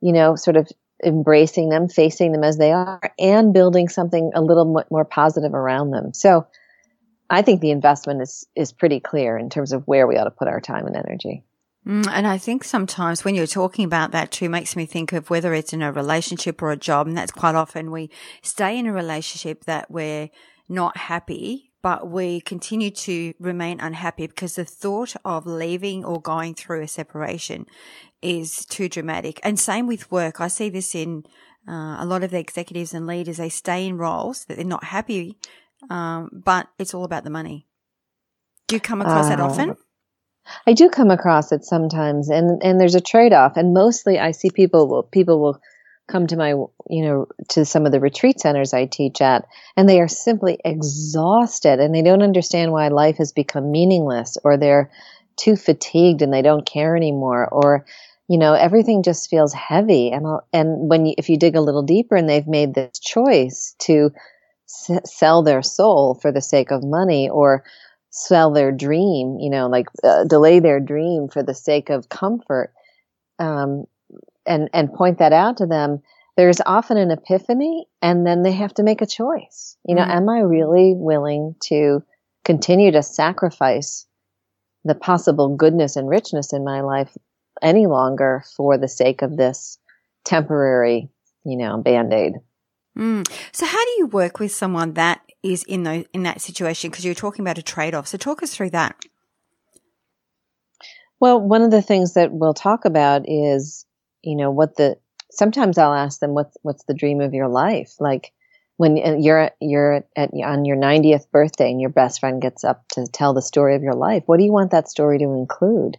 you 0.00 0.12
know, 0.14 0.36
sort 0.36 0.56
of 0.56 0.70
embracing 1.04 1.68
them, 1.68 1.86
facing 1.86 2.32
them 2.32 2.42
as 2.42 2.56
they 2.56 2.72
are, 2.72 3.12
and 3.18 3.52
building 3.52 3.90
something 3.90 4.30
a 4.34 4.40
little 4.40 4.86
more 4.90 5.04
positive 5.04 5.52
around 5.52 5.90
them. 5.90 6.14
So 6.14 6.46
I 7.28 7.42
think 7.42 7.60
the 7.60 7.72
investment 7.72 8.22
is, 8.22 8.46
is 8.56 8.72
pretty 8.72 9.00
clear 9.00 9.36
in 9.36 9.50
terms 9.50 9.74
of 9.74 9.86
where 9.86 10.06
we 10.06 10.16
ought 10.16 10.24
to 10.24 10.30
put 10.30 10.48
our 10.48 10.62
time 10.62 10.86
and 10.86 10.96
energy. 10.96 11.44
Mm, 11.86 12.08
and 12.10 12.26
I 12.26 12.38
think 12.38 12.64
sometimes 12.64 13.26
when 13.26 13.34
you're 13.34 13.46
talking 13.46 13.84
about 13.84 14.12
that 14.12 14.30
too 14.30 14.48
makes 14.48 14.76
me 14.76 14.86
think 14.86 15.12
of 15.12 15.28
whether 15.28 15.52
it's 15.52 15.74
in 15.74 15.82
a 15.82 15.92
relationship 15.92 16.62
or 16.62 16.72
a 16.72 16.76
job. 16.78 17.06
And 17.06 17.18
that's 17.18 17.32
quite 17.32 17.54
often 17.54 17.90
we 17.90 18.08
stay 18.40 18.78
in 18.78 18.86
a 18.86 18.94
relationship 18.94 19.66
that 19.66 19.90
we're 19.90 20.30
not 20.70 20.96
happy 20.96 21.71
but 21.82 22.08
we 22.08 22.40
continue 22.40 22.90
to 22.90 23.34
remain 23.40 23.80
unhappy 23.80 24.26
because 24.28 24.54
the 24.54 24.64
thought 24.64 25.14
of 25.24 25.46
leaving 25.46 26.04
or 26.04 26.20
going 26.20 26.54
through 26.54 26.82
a 26.82 26.88
separation 26.88 27.66
is 28.22 28.64
too 28.66 28.88
dramatic. 28.88 29.40
And 29.42 29.58
same 29.58 29.86
with 29.86 30.10
work. 30.10 30.40
I 30.40 30.48
see 30.48 30.68
this 30.68 30.94
in 30.94 31.24
uh, 31.68 31.96
a 31.98 32.06
lot 32.06 32.22
of 32.22 32.30
the 32.30 32.38
executives 32.38 32.94
and 32.94 33.06
leaders. 33.06 33.36
They 33.36 33.48
stay 33.48 33.86
in 33.86 33.98
roles 33.98 34.44
that 34.44 34.56
they're 34.56 34.64
not 34.64 34.84
happy, 34.84 35.36
um, 35.90 36.30
but 36.32 36.68
it's 36.78 36.94
all 36.94 37.04
about 37.04 37.24
the 37.24 37.30
money. 37.30 37.66
Do 38.68 38.76
you 38.76 38.80
come 38.80 39.00
across 39.00 39.26
uh, 39.26 39.30
that 39.30 39.40
often? 39.40 39.76
I 40.66 40.72
do 40.72 40.88
come 40.88 41.10
across 41.10 41.52
it 41.52 41.64
sometimes, 41.64 42.28
and 42.28 42.60
and 42.62 42.80
there's 42.80 42.96
a 42.96 43.00
trade 43.00 43.32
off. 43.32 43.56
And 43.56 43.74
mostly, 43.74 44.18
I 44.18 44.32
see 44.32 44.50
people 44.50 44.88
will 44.88 45.04
people 45.04 45.40
will 45.40 45.60
come 46.08 46.26
to 46.26 46.36
my, 46.36 46.50
you 46.50 47.02
know, 47.02 47.26
to 47.50 47.64
some 47.64 47.86
of 47.86 47.92
the 47.92 48.00
retreat 48.00 48.40
centers 48.40 48.74
I 48.74 48.86
teach 48.86 49.20
at, 49.20 49.46
and 49.76 49.88
they 49.88 50.00
are 50.00 50.08
simply 50.08 50.58
exhausted 50.64 51.80
and 51.80 51.94
they 51.94 52.02
don't 52.02 52.22
understand 52.22 52.72
why 52.72 52.88
life 52.88 53.16
has 53.18 53.32
become 53.32 53.70
meaningless 53.70 54.36
or 54.44 54.56
they're 54.56 54.90
too 55.36 55.56
fatigued 55.56 56.22
and 56.22 56.32
they 56.32 56.42
don't 56.42 56.66
care 56.66 56.96
anymore 56.96 57.48
or, 57.48 57.86
you 58.28 58.38
know, 58.38 58.52
everything 58.54 59.02
just 59.02 59.30
feels 59.30 59.52
heavy. 59.54 60.10
And, 60.10 60.26
and 60.52 60.90
when 60.90 61.06
you, 61.06 61.14
if 61.18 61.28
you 61.28 61.38
dig 61.38 61.56
a 61.56 61.60
little 61.60 61.82
deeper 61.82 62.16
and 62.16 62.28
they've 62.28 62.46
made 62.46 62.74
this 62.74 62.98
choice 62.98 63.74
to 63.80 64.10
s- 64.68 65.10
sell 65.10 65.42
their 65.42 65.62
soul 65.62 66.14
for 66.14 66.32
the 66.32 66.42
sake 66.42 66.70
of 66.70 66.82
money 66.84 67.28
or 67.28 67.64
sell 68.10 68.52
their 68.52 68.72
dream, 68.72 69.38
you 69.40 69.50
know, 69.50 69.68
like 69.68 69.86
uh, 70.04 70.24
delay 70.24 70.60
their 70.60 70.80
dream 70.80 71.28
for 71.28 71.42
the 71.42 71.54
sake 71.54 71.88
of 71.90 72.08
comfort, 72.08 72.72
um, 73.38 73.84
and 74.46 74.68
and 74.72 74.92
point 74.92 75.18
that 75.18 75.32
out 75.32 75.58
to 75.58 75.66
them 75.66 76.02
there's 76.36 76.60
often 76.64 76.96
an 76.96 77.10
epiphany 77.10 77.86
and 78.00 78.26
then 78.26 78.42
they 78.42 78.52
have 78.52 78.72
to 78.74 78.82
make 78.82 79.02
a 79.02 79.06
choice. 79.06 79.76
You 79.86 79.94
know 79.94 80.02
mm-hmm. 80.02 80.10
am 80.10 80.28
i 80.28 80.40
really 80.40 80.94
willing 80.96 81.54
to 81.64 82.02
continue 82.44 82.92
to 82.92 83.02
sacrifice 83.02 84.06
the 84.84 84.94
possible 84.94 85.56
goodness 85.56 85.96
and 85.96 86.08
richness 86.08 86.52
in 86.52 86.64
my 86.64 86.80
life 86.80 87.16
any 87.60 87.86
longer 87.86 88.44
for 88.56 88.78
the 88.78 88.88
sake 88.88 89.22
of 89.22 89.36
this 89.36 89.78
temporary 90.24 91.10
you 91.44 91.56
know 91.56 91.78
band-aid? 91.78 92.34
Mm. 92.98 93.26
so 93.52 93.64
how 93.64 93.84
do 93.84 93.90
you 93.98 94.06
work 94.06 94.38
with 94.38 94.52
someone 94.52 94.94
that 94.94 95.22
is 95.42 95.64
in 95.64 95.82
the 95.84 96.06
in 96.12 96.22
that 96.24 96.40
situation? 96.40 96.90
Because 96.90 97.04
you're 97.04 97.14
talking 97.14 97.42
about 97.42 97.58
a 97.58 97.62
trade-off. 97.62 98.06
So 98.06 98.18
talk 98.18 98.42
us 98.42 98.54
through 98.54 98.70
that. 98.70 98.96
Well 101.20 101.40
one 101.40 101.62
of 101.62 101.70
the 101.70 101.82
things 101.82 102.14
that 102.14 102.32
we'll 102.32 102.54
talk 102.54 102.84
about 102.84 103.22
is 103.26 103.86
you 104.22 104.36
know 104.36 104.50
what 104.50 104.76
the 104.76 104.98
sometimes 105.30 105.78
I'll 105.78 105.94
ask 105.94 106.20
them 106.20 106.34
what's 106.34 106.56
what's 106.62 106.84
the 106.84 106.94
dream 106.94 107.20
of 107.20 107.34
your 107.34 107.48
life? 107.48 107.94
Like 107.98 108.32
when 108.76 108.96
you're 108.96 109.50
you're 109.60 110.04
at 110.16 110.30
on 110.32 110.64
your 110.64 110.76
90th 110.76 111.30
birthday 111.30 111.70
and 111.70 111.80
your 111.80 111.90
best 111.90 112.20
friend 112.20 112.40
gets 112.40 112.64
up 112.64 112.86
to 112.92 113.06
tell 113.06 113.34
the 113.34 113.42
story 113.42 113.74
of 113.76 113.82
your 113.82 113.94
life 113.94 114.22
what 114.26 114.38
do 114.38 114.44
you 114.44 114.52
want 114.52 114.70
that 114.70 114.88
story 114.88 115.18
to 115.18 115.24
include? 115.24 115.96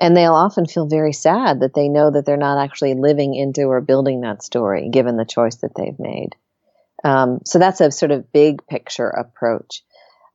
And 0.00 0.16
they'll 0.16 0.34
often 0.34 0.66
feel 0.66 0.86
very 0.86 1.12
sad 1.12 1.60
that 1.60 1.74
they 1.74 1.88
know 1.88 2.10
that 2.10 2.26
they're 2.26 2.36
not 2.36 2.62
actually 2.62 2.94
living 2.94 3.34
into 3.34 3.62
or 3.64 3.80
building 3.80 4.22
that 4.22 4.42
story 4.42 4.88
given 4.88 5.16
the 5.16 5.24
choice 5.24 5.56
that 5.56 5.74
they've 5.76 5.98
made. 5.98 6.30
Um, 7.04 7.40
so 7.44 7.58
that's 7.58 7.80
a 7.80 7.90
sort 7.90 8.10
of 8.10 8.32
big 8.32 8.66
picture 8.66 9.08
approach. 9.08 9.82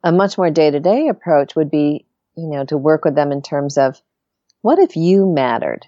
A 0.03 0.11
much 0.11 0.37
more 0.37 0.51
day-to-day 0.51 1.07
approach 1.07 1.55
would 1.55 1.71
be 1.71 2.05
you 2.35 2.49
know 2.49 2.65
to 2.65 2.77
work 2.77 3.03
with 3.03 3.15
them 3.15 3.31
in 3.31 3.41
terms 3.41 3.77
of 3.77 4.01
what 4.61 4.79
if 4.79 4.95
you 4.95 5.25
mattered 5.25 5.85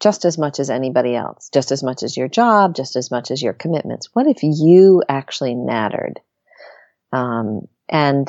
just 0.00 0.24
as 0.24 0.38
much 0.38 0.58
as 0.58 0.70
anybody 0.70 1.14
else, 1.14 1.50
just 1.52 1.70
as 1.70 1.82
much 1.82 2.02
as 2.02 2.16
your 2.16 2.28
job, 2.28 2.74
just 2.74 2.96
as 2.96 3.10
much 3.10 3.30
as 3.30 3.42
your 3.42 3.52
commitments. 3.52 4.08
What 4.14 4.26
if 4.26 4.42
you 4.42 5.02
actually 5.08 5.54
mattered? 5.54 6.20
Um, 7.12 7.68
and 7.88 8.26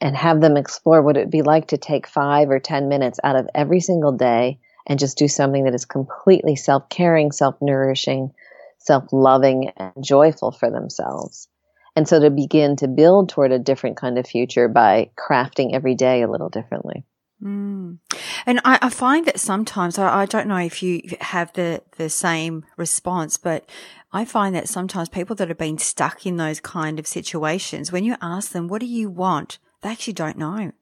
and 0.00 0.16
have 0.16 0.40
them 0.40 0.56
explore 0.56 1.02
what 1.02 1.16
it 1.16 1.20
would 1.20 1.30
be 1.30 1.42
like 1.42 1.68
to 1.68 1.78
take 1.78 2.06
five 2.06 2.50
or 2.50 2.58
ten 2.58 2.88
minutes 2.88 3.20
out 3.24 3.36
of 3.36 3.48
every 3.54 3.80
single 3.80 4.12
day 4.12 4.58
and 4.86 4.98
just 4.98 5.16
do 5.16 5.28
something 5.28 5.64
that 5.64 5.74
is 5.74 5.86
completely 5.86 6.56
self-caring, 6.56 7.32
self-nourishing, 7.32 8.30
self-loving, 8.78 9.70
and 9.76 9.92
joyful 10.04 10.52
for 10.52 10.70
themselves. 10.70 11.48
And 11.96 12.06
so 12.06 12.20
to 12.20 12.30
begin 12.30 12.76
to 12.76 12.88
build 12.88 13.30
toward 13.30 13.52
a 13.52 13.58
different 13.58 13.96
kind 13.96 14.18
of 14.18 14.26
future 14.26 14.68
by 14.68 15.10
crafting 15.16 15.74
every 15.74 15.94
day 15.94 16.22
a 16.22 16.30
little 16.30 16.50
differently. 16.50 17.04
Mm. 17.44 17.98
And 18.46 18.60
I, 18.64 18.78
I, 18.80 18.88
find 18.88 19.26
that 19.26 19.38
sometimes 19.38 19.98
I, 19.98 20.22
I, 20.22 20.24
don't 20.24 20.48
know 20.48 20.56
if 20.56 20.82
you 20.82 21.02
have 21.20 21.52
the 21.52 21.82
the 21.98 22.08
same 22.08 22.64
response, 22.78 23.36
but 23.36 23.68
I 24.14 24.24
find 24.24 24.54
that 24.54 24.66
sometimes 24.66 25.10
people 25.10 25.36
that 25.36 25.48
have 25.48 25.58
been 25.58 25.76
stuck 25.76 26.24
in 26.24 26.38
those 26.38 26.58
kind 26.60 26.98
of 26.98 27.06
situations, 27.06 27.92
when 27.92 28.02
you 28.02 28.16
ask 28.22 28.52
them, 28.52 28.66
"What 28.68 28.80
do 28.80 28.86
you 28.86 29.10
want?" 29.10 29.58
they 29.82 29.90
actually 29.90 30.14
don't 30.14 30.38
know. 30.38 30.72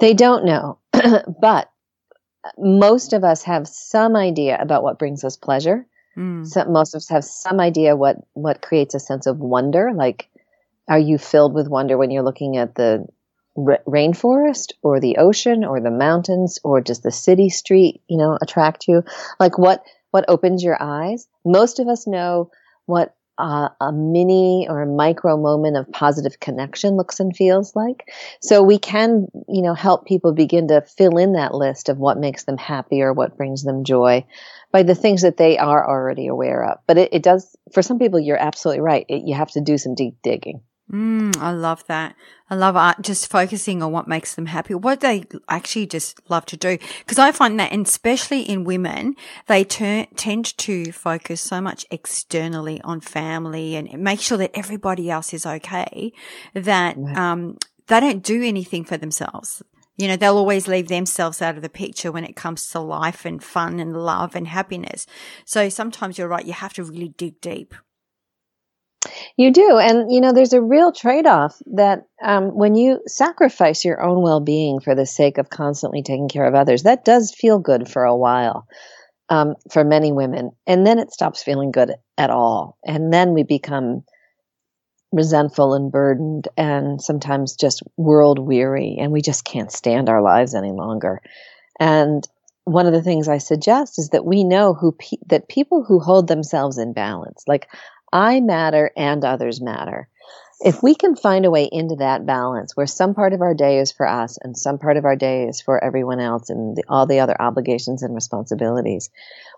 They 0.00 0.14
don't 0.14 0.46
know, 0.46 0.78
but 1.40 1.70
most 2.56 3.12
of 3.12 3.22
us 3.22 3.42
have 3.42 3.68
some 3.68 4.16
idea 4.16 4.56
about 4.58 4.82
what 4.82 4.98
brings 4.98 5.22
us 5.22 5.36
pleasure. 5.36 5.86
Mm. 6.16 6.46
So 6.46 6.64
most 6.64 6.94
of 6.94 6.98
us 6.98 7.08
have 7.10 7.24
some 7.24 7.60
idea 7.60 7.94
what 7.94 8.16
what 8.32 8.62
creates 8.62 8.94
a 8.94 9.00
sense 9.00 9.26
of 9.26 9.38
wonder. 9.38 9.92
Like, 9.94 10.30
are 10.88 10.98
you 10.98 11.18
filled 11.18 11.52
with 11.52 11.68
wonder 11.68 11.98
when 11.98 12.10
you're 12.10 12.22
looking 12.22 12.56
at 12.56 12.74
the 12.74 13.06
rainforest 13.56 14.72
or 14.82 15.00
the 15.00 15.16
ocean 15.16 15.64
or 15.64 15.80
the 15.80 15.90
mountains 15.90 16.58
or 16.64 16.80
just 16.80 17.02
the 17.02 17.10
city 17.10 17.48
street, 17.48 18.02
you 18.08 18.16
know, 18.16 18.38
attract 18.40 18.86
you? 18.88 19.02
Like 19.38 19.58
what, 19.58 19.84
what 20.10 20.24
opens 20.28 20.62
your 20.62 20.80
eyes? 20.80 21.26
Most 21.44 21.78
of 21.78 21.88
us 21.88 22.06
know 22.06 22.50
what 22.86 23.14
uh, 23.40 23.70
a 23.80 23.90
mini 23.90 24.66
or 24.68 24.82
a 24.82 24.86
micro 24.86 25.36
moment 25.36 25.76
of 25.76 25.90
positive 25.90 26.38
connection 26.40 26.96
looks 26.96 27.20
and 27.20 27.34
feels 27.34 27.74
like. 27.74 28.12
So 28.42 28.62
we 28.62 28.78
can, 28.78 29.28
you 29.48 29.62
know, 29.62 29.72
help 29.72 30.06
people 30.06 30.32
begin 30.32 30.68
to 30.68 30.82
fill 30.82 31.16
in 31.16 31.32
that 31.32 31.54
list 31.54 31.88
of 31.88 31.98
what 31.98 32.18
makes 32.18 32.44
them 32.44 32.58
happy 32.58 33.00
or 33.00 33.12
what 33.12 33.38
brings 33.38 33.62
them 33.62 33.84
joy 33.84 34.26
by 34.72 34.82
the 34.82 34.94
things 34.94 35.22
that 35.22 35.38
they 35.38 35.56
are 35.56 35.88
already 35.88 36.26
aware 36.26 36.64
of. 36.64 36.78
But 36.86 36.98
it, 36.98 37.14
it 37.14 37.22
does, 37.22 37.56
for 37.72 37.82
some 37.82 37.98
people, 37.98 38.20
you're 38.20 38.36
absolutely 38.36 38.82
right. 38.82 39.06
It, 39.08 39.22
you 39.26 39.34
have 39.34 39.50
to 39.52 39.62
do 39.62 39.78
some 39.78 39.94
deep 39.94 40.16
digging. 40.22 40.60
Mm, 40.90 41.36
I 41.36 41.52
love 41.52 41.86
that. 41.86 42.16
I 42.48 42.56
love 42.56 42.74
art, 42.74 43.02
just 43.02 43.30
focusing 43.30 43.80
on 43.80 43.92
what 43.92 44.08
makes 44.08 44.34
them 44.34 44.46
happy, 44.46 44.74
what 44.74 45.00
they 45.00 45.24
actually 45.48 45.86
just 45.86 46.20
love 46.28 46.44
to 46.46 46.56
do. 46.56 46.78
Because 46.98 47.18
I 47.18 47.30
find 47.30 47.60
that, 47.60 47.70
and 47.70 47.86
especially 47.86 48.42
in 48.42 48.64
women, 48.64 49.14
they 49.46 49.62
turn, 49.62 50.08
tend 50.16 50.56
to 50.58 50.90
focus 50.90 51.40
so 51.40 51.60
much 51.60 51.86
externally 51.92 52.80
on 52.82 53.00
family 53.00 53.76
and 53.76 54.02
make 54.02 54.20
sure 54.20 54.38
that 54.38 54.50
everybody 54.54 55.08
else 55.08 55.32
is 55.32 55.46
okay 55.46 56.12
that, 56.54 56.96
um, 56.98 57.56
they 57.86 58.00
don't 58.00 58.22
do 58.22 58.42
anything 58.42 58.84
for 58.84 58.96
themselves. 58.96 59.62
You 59.96 60.08
know, 60.08 60.16
they'll 60.16 60.36
always 60.36 60.66
leave 60.66 60.88
themselves 60.88 61.42
out 61.42 61.56
of 61.56 61.62
the 61.62 61.68
picture 61.68 62.10
when 62.10 62.24
it 62.24 62.34
comes 62.34 62.68
to 62.70 62.80
life 62.80 63.24
and 63.24 63.42
fun 63.42 63.78
and 63.78 63.96
love 63.96 64.34
and 64.34 64.48
happiness. 64.48 65.06
So 65.44 65.68
sometimes 65.68 66.16
you're 66.16 66.26
right. 66.26 66.46
You 66.46 66.54
have 66.54 66.72
to 66.74 66.84
really 66.84 67.10
dig 67.10 67.40
deep. 67.40 67.74
You 69.36 69.52
do. 69.52 69.78
And, 69.78 70.12
you 70.12 70.20
know, 70.20 70.32
there's 70.32 70.52
a 70.52 70.60
real 70.60 70.92
trade 70.92 71.26
off 71.26 71.56
that 71.74 72.04
um, 72.22 72.54
when 72.54 72.74
you 72.74 73.00
sacrifice 73.06 73.84
your 73.84 74.02
own 74.02 74.22
well 74.22 74.40
being 74.40 74.80
for 74.80 74.94
the 74.94 75.06
sake 75.06 75.38
of 75.38 75.48
constantly 75.48 76.02
taking 76.02 76.28
care 76.28 76.44
of 76.44 76.54
others, 76.54 76.82
that 76.82 77.04
does 77.04 77.34
feel 77.34 77.58
good 77.58 77.88
for 77.88 78.04
a 78.04 78.16
while 78.16 78.66
um, 79.30 79.54
for 79.70 79.84
many 79.84 80.12
women. 80.12 80.50
And 80.66 80.86
then 80.86 80.98
it 80.98 81.12
stops 81.12 81.42
feeling 81.42 81.70
good 81.70 81.94
at 82.18 82.30
all. 82.30 82.76
And 82.84 83.12
then 83.12 83.32
we 83.32 83.42
become 83.42 84.04
resentful 85.12 85.74
and 85.74 85.90
burdened 85.90 86.48
and 86.56 87.00
sometimes 87.02 87.56
just 87.56 87.82
world 87.96 88.38
weary 88.38 88.96
and 89.00 89.10
we 89.10 89.22
just 89.22 89.44
can't 89.44 89.72
stand 89.72 90.08
our 90.08 90.22
lives 90.22 90.54
any 90.54 90.70
longer. 90.70 91.20
And 91.80 92.26
one 92.64 92.86
of 92.86 92.92
the 92.92 93.02
things 93.02 93.26
I 93.26 93.38
suggest 93.38 93.98
is 93.98 94.10
that 94.10 94.24
we 94.24 94.44
know 94.44 94.74
who 94.74 94.92
pe- 94.92 95.16
that 95.26 95.48
people 95.48 95.82
who 95.82 95.98
hold 95.98 96.28
themselves 96.28 96.78
in 96.78 96.92
balance, 96.92 97.42
like 97.48 97.68
I 98.12 98.40
matter 98.40 98.90
and 98.96 99.24
others 99.24 99.60
matter. 99.60 100.08
If 100.62 100.82
we 100.82 100.94
can 100.94 101.16
find 101.16 101.46
a 101.46 101.50
way 101.50 101.68
into 101.72 101.96
that 101.96 102.26
balance 102.26 102.76
where 102.76 102.86
some 102.86 103.14
part 103.14 103.32
of 103.32 103.40
our 103.40 103.54
day 103.54 103.78
is 103.78 103.92
for 103.92 104.06
us 104.06 104.36
and 104.42 104.56
some 104.56 104.78
part 104.78 104.98
of 104.98 105.06
our 105.06 105.16
day 105.16 105.48
is 105.48 105.62
for 105.62 105.82
everyone 105.82 106.20
else 106.20 106.50
and 106.50 106.76
the, 106.76 106.84
all 106.86 107.06
the 107.06 107.20
other 107.20 107.40
obligations 107.40 108.02
and 108.02 108.14
responsibilities, 108.14 109.08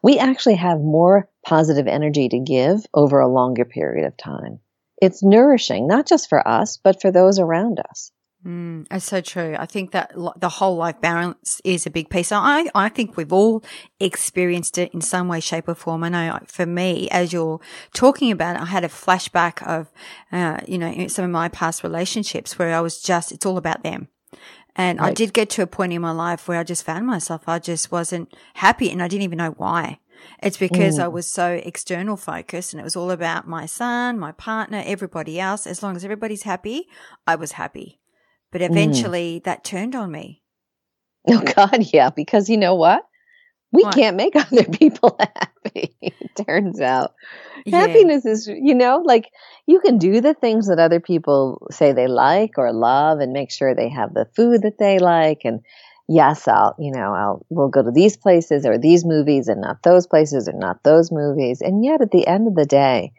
we 0.03 0.19
actually 0.19 0.55
have 0.55 0.79
more 0.79 1.29
positive 1.45 1.89
energy 1.89 2.29
to 2.29 2.39
give 2.39 2.87
over 2.95 3.19
a 3.19 3.27
longer 3.27 3.65
period 3.65 4.07
of 4.07 4.17
time. 4.17 4.61
It's 5.01 5.25
nourishing, 5.25 5.89
not 5.89 6.07
just 6.07 6.29
for 6.29 6.47
us, 6.47 6.77
but 6.77 7.01
for 7.03 7.11
those 7.11 7.41
around 7.41 7.81
us. 7.81 8.13
Mm, 8.47 8.87
it's 8.91 9.05
so 9.05 9.21
true. 9.21 9.55
I 9.57 9.67
think 9.67 9.93
that 9.93 10.13
the 10.37 10.49
whole 10.49 10.77
life 10.77 11.01
balance 11.01 11.61
is 11.65 11.87
a 11.87 11.91
big 11.91 12.11
piece. 12.11 12.33
I, 12.33 12.69
I 12.75 12.89
think 12.89 13.17
we've 13.17 13.33
all 13.33 13.63
experienced 14.01 14.79
it 14.79 14.93
in 14.93 15.01
some 15.01 15.29
way, 15.29 15.39
shape 15.39 15.69
or 15.69 15.75
form. 15.75 16.03
I 16.03 16.09
know 16.09 16.41
for 16.47 16.67
me, 16.67 17.09
as 17.11 17.33
you're 17.33 17.61
talking 17.95 18.33
about 18.33 18.57
it, 18.57 18.63
I 18.63 18.65
had 18.65 18.83
a 18.83 18.89
flashback 18.89 19.65
of, 19.65 19.93
uh, 20.33 20.59
you 20.67 20.77
know, 20.77 21.07
some 21.07 21.25
of 21.25 21.31
my 21.31 21.49
past 21.51 21.85
relationships 21.85 22.59
where 22.59 22.75
I 22.75 22.81
was 22.81 23.01
just, 23.01 23.31
it's 23.31 23.47
all 23.47 23.59
about 23.59 23.85
them. 23.85 24.09
And 24.75 24.99
right. 24.99 25.11
I 25.11 25.15
did 25.15 25.35
get 25.35 25.51
to 25.51 25.63
a 25.63 25.67
point 25.67 25.93
in 25.93 26.03
my 26.03 26.13
life 26.13 26.49
where 26.49 26.59
I 26.59 26.65
just 26.65 26.85
found 26.85 27.07
myself, 27.07 27.43
I 27.47 27.61
just 27.61 27.93
wasn't 27.93 28.35
happy 28.55 28.91
and 28.91 29.03
I 29.03 29.09
didn't 29.09 29.25
even 29.25 29.39
know 29.39 29.55
why. 29.57 29.99
It's 30.43 30.57
because 30.57 30.99
mm. 30.99 31.03
I 31.03 31.09
was 31.09 31.31
so 31.31 31.61
external 31.65 32.17
focused 32.17 32.73
and 32.73 32.81
it 32.81 32.85
was 32.85 32.97
all 32.97 33.11
about 33.11 33.47
my 33.47 33.67
son, 33.67 34.19
my 34.19 34.33
partner, 34.33 34.83
everybody 34.85 35.39
else. 35.39 35.67
As 35.67 35.83
long 35.83 35.95
as 35.95 36.05
everybody's 36.05 36.43
happy, 36.43 36.89
I 37.27 37.35
was 37.37 37.53
happy. 37.53 38.01
But 38.53 38.61
mm. 38.61 38.71
eventually 38.71 39.41
mm. 39.41 39.45
that 39.45 39.65
turned 39.65 39.97
on 39.97 40.13
me. 40.13 40.43
Oh 41.29 41.41
God, 41.57 41.93
yeah, 41.93 42.11
because 42.11 42.49
you 42.49 42.57
know 42.57 42.77
what? 42.77 43.05
We 43.73 43.83
what? 43.83 43.95
can't 43.95 44.17
make 44.17 44.37
other 44.53 44.65
people 44.65 45.19
happy. 45.19 45.97
it 46.01 46.45
turns 46.47 46.81
out. 46.81 47.15
Yeah. 47.65 47.81
Happiness 47.81 48.25
is, 48.25 48.47
you 48.47 48.75
know, 48.75 49.03
like 49.05 49.31
you 49.67 49.81
can 49.81 49.99
do 49.99 50.21
the 50.21 50.35
things 50.35 50.69
that 50.69 50.79
other 50.79 51.01
people 51.01 51.67
say 51.71 51.93
they 51.93 52.07
like 52.07 52.59
or 52.59 52.73
love 52.73 53.21
and 53.21 53.33
make 53.33 53.51
sure 53.51 53.75
they 53.75 53.89
have 53.89 54.15
the 54.15 54.27
food 54.37 54.63
that 54.63 54.79
they 54.79 54.99
like 54.99 55.41
and 55.45 55.61
yes, 56.09 56.47
I'll, 56.49 56.75
you 56.79 56.93
know, 56.93 57.15
I'll, 57.15 57.47
we'll 57.49 57.69
go 57.69 57.83
to 57.83 57.91
these 57.91 58.17
places 58.17 58.67
or 58.67 58.79
these 58.79 59.05
movies 59.05 59.49
and 59.49 59.61
not 59.61 59.83
those 59.83 60.07
places 60.07 60.49
or 60.49 60.53
not 60.53 60.83
those 60.83 61.11
movies. 61.11 61.61
And 61.61 61.85
yet 61.85 62.03
at 62.03 62.11
the 62.11 62.27
end 62.27 62.49
of 62.49 62.55
the 62.55 62.67
day, 62.67 63.13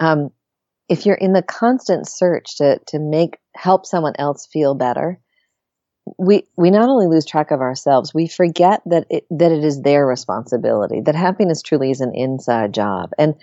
um, 0.00 0.30
if 0.88 1.06
you're 1.06 1.16
in 1.16 1.32
the 1.32 1.42
constant 1.42 2.08
search 2.08 2.56
to, 2.58 2.78
to 2.88 2.98
make, 2.98 3.38
help 3.54 3.86
someone 3.86 4.14
else 4.18 4.46
feel 4.46 4.74
better, 4.74 5.20
we, 6.18 6.46
we 6.56 6.70
not 6.70 6.88
only 6.88 7.06
lose 7.06 7.24
track 7.24 7.50
of 7.50 7.60
ourselves, 7.60 8.12
we 8.12 8.28
forget 8.28 8.82
that 8.86 9.06
it, 9.10 9.26
that 9.30 9.52
it 9.52 9.64
is 9.64 9.82
their 9.82 10.06
responsibility, 10.06 11.00
that 11.00 11.14
happiness 11.14 11.62
truly 11.62 11.90
is 11.90 12.00
an 12.00 12.14
inside 12.14 12.74
job. 12.74 13.10
And 13.18 13.34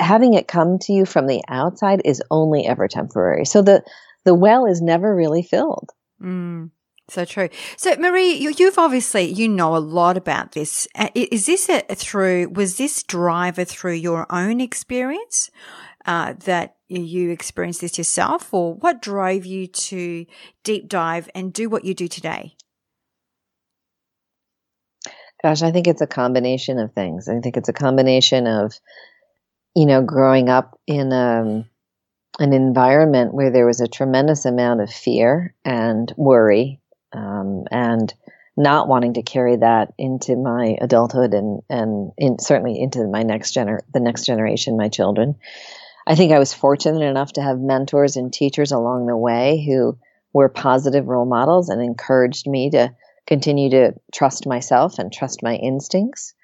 having 0.00 0.34
it 0.34 0.48
come 0.48 0.78
to 0.80 0.92
you 0.92 1.04
from 1.04 1.26
the 1.26 1.42
outside 1.48 2.02
is 2.04 2.22
only 2.30 2.66
ever 2.66 2.88
temporary. 2.88 3.44
So 3.44 3.62
the, 3.62 3.82
the 4.24 4.34
well 4.34 4.66
is 4.66 4.80
never 4.80 5.14
really 5.14 5.42
filled. 5.42 5.90
Mm. 6.22 6.70
So 7.08 7.24
true. 7.24 7.48
So 7.76 7.94
Marie, 7.96 8.32
you, 8.32 8.52
have 8.64 8.78
obviously, 8.78 9.32
you 9.32 9.48
know 9.48 9.76
a 9.76 9.78
lot 9.78 10.16
about 10.16 10.52
this. 10.52 10.88
Uh, 10.94 11.08
is 11.14 11.46
this 11.46 11.68
a, 11.68 11.82
through, 11.94 12.48
was 12.48 12.78
this 12.78 13.02
driver 13.04 13.64
through 13.64 13.92
your 13.92 14.26
own 14.30 14.60
experience? 14.60 15.50
Uh, 16.06 16.34
that 16.44 16.76
you 16.88 17.30
experienced 17.30 17.80
this 17.80 17.98
yourself 17.98 18.54
or 18.54 18.74
what 18.74 19.02
drove 19.02 19.44
you 19.44 19.66
to 19.66 20.24
deep 20.62 20.88
dive 20.88 21.28
and 21.34 21.52
do 21.52 21.68
what 21.68 21.84
you 21.84 21.94
do 21.94 22.06
today? 22.06 22.54
Gosh, 25.42 25.62
I 25.62 25.72
think 25.72 25.86
it's 25.86 26.00
a 26.00 26.06
combination 26.06 26.78
of 26.78 26.92
things. 26.92 27.28
I 27.28 27.40
think 27.40 27.56
it's 27.56 27.68
a 27.68 27.72
combination 27.72 28.46
of, 28.46 28.72
you 29.74 29.86
know, 29.86 30.02
growing 30.02 30.48
up 30.48 30.78
in 30.86 31.12
um, 31.12 31.66
an 32.38 32.52
environment 32.52 33.34
where 33.34 33.50
there 33.50 33.66
was 33.66 33.80
a 33.80 33.88
tremendous 33.88 34.44
amount 34.44 34.80
of 34.80 34.90
fear 34.90 35.54
and 35.64 36.12
worry 36.16 36.80
um, 37.12 37.64
and 37.70 38.12
not 38.56 38.88
wanting 38.88 39.14
to 39.14 39.22
carry 39.22 39.56
that 39.56 39.92
into 39.98 40.34
my 40.34 40.76
adulthood 40.80 41.34
and 41.34 41.62
and 41.68 42.12
in, 42.16 42.38
certainly 42.38 42.80
into 42.80 43.06
my 43.06 43.22
next 43.22 43.54
gener 43.54 43.80
the 43.92 44.00
next 44.00 44.24
generation, 44.24 44.76
my 44.76 44.88
children. 44.88 45.36
I 46.06 46.14
think 46.14 46.32
I 46.32 46.38
was 46.38 46.54
fortunate 46.54 47.02
enough 47.02 47.32
to 47.34 47.42
have 47.42 47.58
mentors 47.58 48.16
and 48.16 48.32
teachers 48.32 48.72
along 48.72 49.06
the 49.06 49.16
way 49.16 49.64
who 49.66 49.98
were 50.32 50.48
positive 50.48 51.06
role 51.08 51.26
models 51.26 51.68
and 51.68 51.82
encouraged 51.82 52.46
me 52.46 52.70
to 52.70 52.94
continue 53.26 53.70
to 53.70 53.92
trust 54.14 54.46
myself 54.46 54.98
and 54.98 55.12
trust 55.12 55.42
my 55.42 55.56
instincts. 55.56 56.34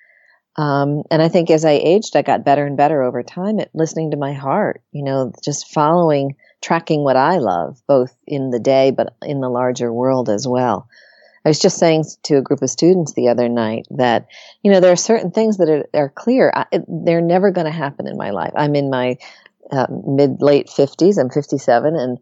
Um, 0.57 1.03
and 1.11 1.23
I 1.23 1.29
think 1.29 1.51
as 1.51 1.65
I 1.65 1.73
aged, 1.73 2.17
I 2.17 2.23
got 2.23 2.45
better 2.45 2.67
and 2.67 2.77
better 2.77 3.03
over 3.03 3.23
time 3.23 3.61
at 3.61 3.71
listening 3.75 4.11
to 4.11 4.17
my 4.17 4.33
heart, 4.33 4.83
you 4.91 5.03
know, 5.03 5.33
just 5.43 5.73
following 5.73 6.37
tracking 6.61 7.05
what 7.05 7.17
I 7.17 7.39
love, 7.39 7.81
both 7.87 8.15
in 8.27 8.51
the 8.51 8.61
day, 8.61 8.91
but 8.91 9.15
in 9.23 9.41
the 9.41 9.49
larger 9.49 9.93
world 9.93 10.29
as 10.29 10.47
well. 10.47 10.89
I 11.45 11.49
was 11.49 11.59
just 11.59 11.79
saying 11.79 12.05
to 12.25 12.37
a 12.37 12.43
group 12.43 12.63
of 12.63 12.71
students 12.71 13.15
the 13.15 13.29
other 13.29 13.49
night 13.49 13.87
that, 13.91 14.27
you 14.63 14.71
know, 14.71 14.79
there 14.79 14.93
are 14.93 14.97
certain 14.97 15.33
things 15.33 15.57
that 15.57 15.69
are, 15.69 15.87
are 15.95 16.09
clear. 16.11 16.53
I, 16.55 16.67
they're 16.87 17.21
never 17.21 17.51
going 17.51 17.65
to 17.65 17.73
happen 17.73 18.07
in 18.07 18.17
my 18.17 18.31
life. 18.31 18.53
I'm 18.55 18.77
in 18.77 18.91
my 18.91 19.17
uh, 19.71 19.87
mid 19.91 20.43
late 20.43 20.69
50s. 20.69 21.19
I'm 21.19 21.31
57. 21.31 21.97
And, 21.97 22.19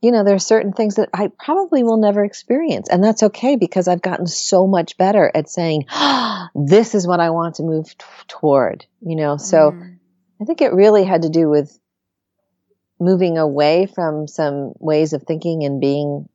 you 0.00 0.12
know, 0.12 0.24
there 0.24 0.34
are 0.34 0.40
certain 0.40 0.72
things 0.72 0.96
that 0.96 1.10
I 1.12 1.30
probably 1.38 1.82
will 1.82 1.98
never 1.98 2.24
experience. 2.24 2.88
And 2.88 3.02
that's 3.02 3.22
okay 3.22 3.56
because 3.56 3.88
I've 3.88 4.02
gotten 4.02 4.26
so 4.26 4.66
much 4.66 4.96
better 4.96 5.30
at 5.34 5.48
saying, 5.48 5.84
oh, 5.90 6.48
this 6.54 6.94
is 6.94 7.06
what 7.06 7.20
I 7.20 7.30
want 7.30 7.56
to 7.56 7.62
move 7.62 7.86
t- 7.86 8.04
toward, 8.28 8.86
you 9.00 9.16
know. 9.16 9.36
So 9.36 9.72
mm. 9.72 9.98
I 10.40 10.44
think 10.44 10.60
it 10.60 10.72
really 10.72 11.04
had 11.04 11.22
to 11.22 11.30
do 11.30 11.48
with 11.48 11.78
moving 13.00 13.38
away 13.38 13.86
from 13.86 14.26
some 14.26 14.72
ways 14.78 15.12
of 15.12 15.22
thinking 15.22 15.64
and 15.64 15.80
being 15.80 16.28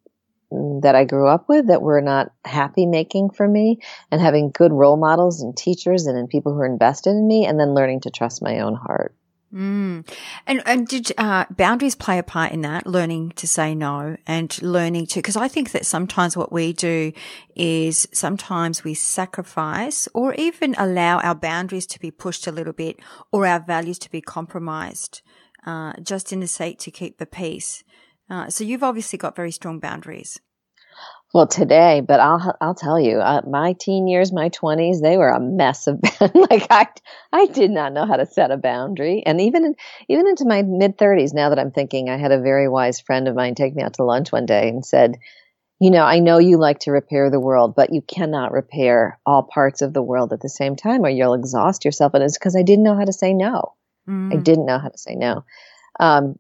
that 0.82 0.96
I 0.96 1.06
grew 1.06 1.28
up 1.28 1.48
with 1.48 1.68
that 1.68 1.82
were 1.82 2.02
not 2.02 2.32
happy 2.44 2.86
making 2.86 3.30
for 3.32 3.48
me 3.48 3.80
and 4.12 4.20
having 4.20 4.52
good 4.52 4.72
role 4.72 4.98
models 4.98 5.42
and 5.42 5.56
teachers 5.56 6.08
and 6.08 6.18
in 6.18 6.28
people 6.28 6.54
who 6.54 6.60
are 6.60 6.66
invested 6.66 7.12
in 7.12 7.28
me 7.28 7.46
and 7.46 7.60
then 7.60 7.76
learning 7.76 8.02
to 8.02 8.10
trust 8.10 8.42
my 8.42 8.60
own 8.60 8.76
heart. 8.76 9.16
Mm. 9.54 10.08
And 10.46 10.62
and 10.66 10.88
did 10.88 11.12
uh, 11.18 11.46
boundaries 11.50 11.96
play 11.96 12.20
a 12.20 12.24
part 12.24 12.52
in 12.52 12.62
that? 12.62 12.86
Learning 12.86 13.32
to 13.32 13.48
say 13.48 13.74
no 13.74 14.16
and 14.28 14.62
learning 14.62 15.08
to 15.08 15.20
because 15.20 15.36
I 15.36 15.48
think 15.48 15.72
that 15.72 15.88
sometimes 15.88 16.38
what 16.38 16.52
we 16.52 16.72
do 16.72 17.12
is 17.56 18.08
sometimes 18.14 18.84
we 18.84 18.94
sacrifice 18.94 20.08
or 20.14 20.36
even 20.36 20.76
allow 20.78 21.20
our 21.20 21.34
boundaries 21.34 21.88
to 21.88 22.00
be 22.00 22.12
pushed 22.12 22.46
a 22.46 22.52
little 22.52 22.74
bit 22.74 23.00
or 23.32 23.48
our 23.48 23.60
values 23.60 23.98
to 24.00 24.12
be 24.12 24.22
compromised, 24.22 25.22
uh, 25.66 25.94
just 26.04 26.32
in 26.32 26.42
the 26.42 26.48
sake 26.48 26.78
to 26.80 26.92
keep 26.92 27.18
the 27.18 27.26
peace. 27.26 27.84
Uh, 28.30 28.50
so 28.50 28.64
you've 28.64 28.84
obviously 28.84 29.18
got 29.18 29.36
very 29.36 29.52
strong 29.52 29.80
boundaries. 29.80 30.40
Well, 31.32 31.46
today, 31.46 32.02
but 32.02 32.20
I'll 32.20 32.58
I'll 32.60 32.74
tell 32.74 33.00
you, 33.00 33.20
uh, 33.20 33.42
my 33.48 33.74
teen 33.74 34.08
years, 34.08 34.34
my 34.34 34.50
twenties, 34.50 35.00
they 35.00 35.16
were 35.16 35.30
a 35.30 35.40
mess 35.40 35.86
of 35.86 36.00
like 36.34 36.66
I 36.72 36.88
I 37.32 37.46
did 37.46 37.70
not 37.70 37.94
know 37.94 38.08
how 38.08 38.16
to 38.16 38.26
set 38.26 38.50
a 38.50 38.58
boundary, 38.58 39.22
and 39.26 39.40
even 39.40 39.64
in, 39.64 39.76
even 40.08 40.28
into 40.28 40.46
my 40.48 40.64
mid 40.64 40.98
thirties. 40.98 41.32
Now 41.32 41.50
that 41.50 41.60
I'm 41.60 41.70
thinking, 41.72 42.10
I 42.10 42.18
had 42.18 42.32
a 42.32 42.42
very 42.42 42.68
wise 42.68 43.00
friend 43.00 43.28
of 43.28 43.36
mine 43.36 43.54
take 43.54 43.76
me 43.76 43.84
out 43.84 43.94
to 43.96 44.04
lunch 44.04 44.32
one 44.32 44.48
day 44.48 44.70
and 44.70 44.84
said, 44.84 45.18
"You 45.80 45.92
know, 45.92 46.04
I 46.04 46.18
know 46.18 46.40
you 46.40 46.58
like 46.58 46.80
to 46.80 46.92
repair 46.92 47.30
the 47.30 47.40
world, 47.40 47.76
but 47.76 47.94
you 47.94 48.02
cannot 48.02 48.52
repair 48.52 49.20
all 49.24 49.44
parts 49.44 49.84
of 49.84 49.94
the 49.94 50.02
world 50.02 50.34
at 50.34 50.42
the 50.42 50.50
same 50.50 50.76
time, 50.76 51.06
or 51.06 51.10
you'll 51.10 51.36
exhaust 51.36 51.86
yourself." 51.86 52.16
And 52.16 52.24
it's 52.24 52.40
because 52.40 52.56
I 52.56 52.64
didn't 52.64 52.86
know 52.86 52.96
how 52.96 53.06
to 53.06 53.14
say 53.14 53.36
no. 53.36 53.76
Mm. 54.08 54.34
I 54.34 54.38
didn't 54.38 54.66
know 54.66 54.80
how 54.80 54.90
to 54.90 54.98
say 54.98 55.14
no. 55.14 55.44
Um, 56.00 56.40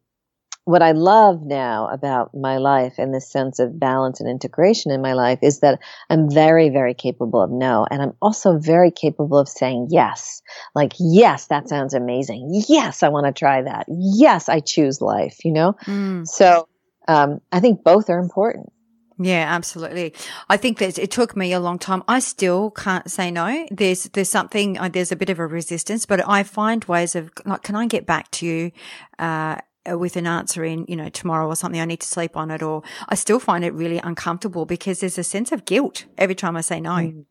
what 0.70 0.84
I 0.84 0.92
love 0.92 1.42
now 1.42 1.88
about 1.88 2.30
my 2.36 2.58
life 2.58 3.00
and 3.00 3.12
this 3.12 3.28
sense 3.28 3.58
of 3.58 3.80
balance 3.80 4.20
and 4.20 4.30
integration 4.30 4.92
in 4.92 5.02
my 5.02 5.14
life 5.14 5.40
is 5.42 5.62
that 5.62 5.80
I'm 6.12 6.30
very, 6.30 6.70
very 6.70 6.94
capable 6.94 7.42
of 7.42 7.50
no. 7.50 7.88
And 7.90 8.04
I'm 8.04 8.14
also 8.22 8.60
very 8.60 8.92
capable 8.92 9.40
of 9.40 9.50
saying 9.50 9.88
yes. 9.90 10.44
Like, 10.76 10.94
yes, 11.00 11.48
that 11.48 11.70
sounds 11.70 11.96
amazing. 11.96 12.64
Yes, 12.70 13.02
I 13.02 13.10
want 13.10 13.26
to 13.26 13.32
try 13.32 13.64
that. 13.64 13.88
Yes, 13.90 14.48
I 14.48 14.60
choose 14.60 15.02
life, 15.02 15.44
you 15.44 15.54
know? 15.54 15.74
Mm. 15.88 16.28
So, 16.28 16.70
um, 17.08 17.42
I 17.52 17.62
think 17.62 17.84
both 17.84 18.08
are 18.12 18.20
important. 18.20 18.72
Yeah, 19.18 19.48
absolutely. 19.50 20.14
I 20.50 20.58
think 20.58 20.78
that 20.78 21.00
it 21.00 21.10
took 21.10 21.36
me 21.36 21.52
a 21.52 21.60
long 21.60 21.80
time. 21.80 22.04
I 22.08 22.20
still 22.20 22.70
can't 22.70 23.10
say 23.10 23.32
no. 23.32 23.66
There's, 23.72 24.04
there's 24.04 24.30
something, 24.30 24.78
uh, 24.78 24.88
there's 24.88 25.12
a 25.12 25.16
bit 25.16 25.32
of 25.32 25.40
a 25.40 25.48
resistance, 25.48 26.06
but 26.06 26.22
I 26.30 26.44
find 26.44 26.86
ways 26.86 27.16
of 27.16 27.32
like, 27.44 27.64
can 27.64 27.76
I 27.76 27.88
get 27.88 28.06
back 28.06 28.30
to 28.32 28.46
you, 28.46 28.72
uh, 29.18 29.24
uh, 29.24 29.58
with 29.88 30.15
an 30.15 30.28
answer 30.28 30.63
in, 30.63 30.86
you 30.88 30.96
know, 30.96 31.10
tomorrow 31.10 31.48
or 31.48 31.56
something, 31.56 31.82
I 31.82 31.86
need 31.86 32.02
to 32.02 32.08
sleep 32.08 32.36
on 32.36 32.52
it, 32.52 32.62
or 32.62 32.84
I 33.08 33.15
still 33.15 33.39
find 33.39 33.63
it 33.63 33.74
really 33.74 33.98
uncomfortable 34.00 34.65
because 34.65 35.00
there's 35.00 35.18
a 35.18 35.24
sense 35.24 35.52
of 35.52 35.65
guilt 35.65 36.06
every 36.18 36.36
time 36.36 36.56
I 36.56 36.62
say 36.62 36.80
no. 36.80 36.92
Mm. 36.92 37.26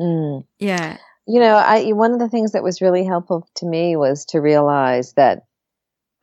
Mm. 0.00 0.44
Yeah. 0.58 0.98
You 1.26 1.40
know, 1.40 1.54
I, 1.54 1.92
one 1.92 2.12
of 2.12 2.18
the 2.18 2.28
things 2.28 2.52
that 2.52 2.62
was 2.62 2.80
really 2.80 3.04
helpful 3.04 3.48
to 3.56 3.66
me 3.66 3.96
was 3.96 4.24
to 4.26 4.38
realize 4.38 5.12
that 5.14 5.44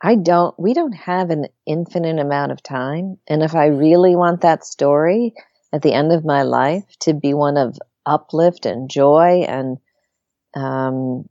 I 0.02 0.14
don't, 0.14 0.58
we 0.58 0.74
don't 0.74 0.92
have 0.92 1.30
an 1.30 1.46
infinite 1.66 2.18
amount 2.18 2.52
of 2.52 2.62
time. 2.62 3.18
And 3.28 3.42
if 3.42 3.54
I 3.54 3.66
really 3.66 4.16
want 4.16 4.42
that 4.42 4.64
story 4.64 5.34
at 5.72 5.82
the 5.82 5.92
end 5.92 6.12
of 6.12 6.24
my 6.24 6.42
life 6.42 6.84
to 7.00 7.14
be 7.14 7.34
one 7.34 7.56
of 7.56 7.78
uplift 8.04 8.66
and 8.66 8.90
joy 8.90 9.44
and, 9.46 9.78
um, 10.54 11.28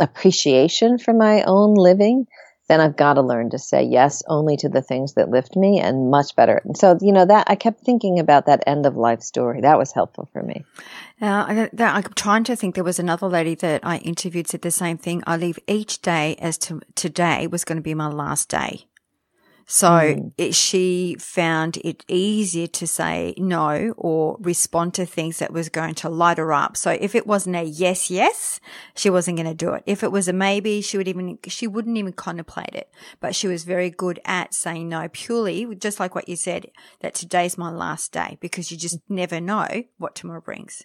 appreciation 0.00 0.98
for 0.98 1.12
my 1.12 1.42
own 1.42 1.74
living, 1.74 2.26
then 2.72 2.80
I've 2.80 2.96
got 2.96 3.14
to 3.14 3.22
learn 3.22 3.50
to 3.50 3.58
say 3.58 3.82
yes 3.82 4.22
only 4.28 4.56
to 4.56 4.68
the 4.68 4.80
things 4.80 5.12
that 5.14 5.28
lift 5.28 5.56
me 5.56 5.78
and 5.78 6.10
much 6.10 6.34
better. 6.34 6.62
And 6.64 6.74
so, 6.74 6.96
you 7.02 7.12
know, 7.12 7.26
that 7.26 7.44
I 7.48 7.54
kept 7.54 7.82
thinking 7.82 8.18
about 8.18 8.46
that 8.46 8.64
end 8.66 8.86
of 8.86 8.96
life 8.96 9.20
story. 9.20 9.60
That 9.60 9.76
was 9.76 9.92
helpful 9.92 10.30
for 10.32 10.42
me. 10.42 10.64
Uh, 11.20 11.68
I'm 11.78 12.02
trying 12.14 12.44
to 12.44 12.56
think. 12.56 12.74
There 12.74 12.82
was 12.82 12.98
another 12.98 13.28
lady 13.28 13.54
that 13.56 13.84
I 13.84 13.98
interviewed 13.98 14.48
said 14.48 14.62
the 14.62 14.70
same 14.70 14.96
thing. 14.96 15.22
I 15.26 15.36
leave 15.36 15.58
each 15.66 16.00
day 16.00 16.36
as 16.38 16.56
to 16.58 16.80
today 16.94 17.46
was 17.46 17.64
going 17.64 17.76
to 17.76 17.82
be 17.82 17.94
my 17.94 18.08
last 18.08 18.48
day. 18.48 18.86
So 19.66 19.88
mm. 19.88 20.32
it, 20.36 20.54
she 20.54 21.16
found 21.18 21.78
it 21.78 22.04
easier 22.08 22.66
to 22.66 22.86
say 22.86 23.34
no 23.38 23.94
or 23.96 24.36
respond 24.40 24.94
to 24.94 25.06
things 25.06 25.38
that 25.38 25.52
was 25.52 25.68
going 25.68 25.94
to 25.96 26.08
light 26.08 26.38
her 26.38 26.52
up. 26.52 26.76
So 26.76 26.90
if 26.90 27.14
it 27.14 27.26
wasn't 27.26 27.56
a 27.56 27.62
yes, 27.62 28.10
yes, 28.10 28.60
she 28.94 29.10
wasn't 29.10 29.38
going 29.38 29.48
to 29.48 29.54
do 29.54 29.72
it. 29.72 29.82
If 29.86 30.02
it 30.02 30.12
was 30.12 30.28
a 30.28 30.32
maybe, 30.32 30.80
she 30.82 30.96
would 30.96 31.08
even, 31.08 31.38
she 31.46 31.66
wouldn't 31.66 31.96
even 31.96 32.12
contemplate 32.12 32.74
it. 32.74 32.90
But 33.20 33.34
she 33.34 33.48
was 33.48 33.64
very 33.64 33.90
good 33.90 34.20
at 34.24 34.54
saying 34.54 34.88
no 34.88 35.08
purely, 35.08 35.74
just 35.76 36.00
like 36.00 36.14
what 36.14 36.28
you 36.28 36.36
said, 36.36 36.66
that 37.00 37.14
today's 37.14 37.56
my 37.56 37.70
last 37.70 38.12
day 38.12 38.38
because 38.40 38.70
you 38.70 38.76
just 38.76 38.98
never 39.08 39.40
know 39.40 39.84
what 39.98 40.14
tomorrow 40.14 40.40
brings. 40.40 40.82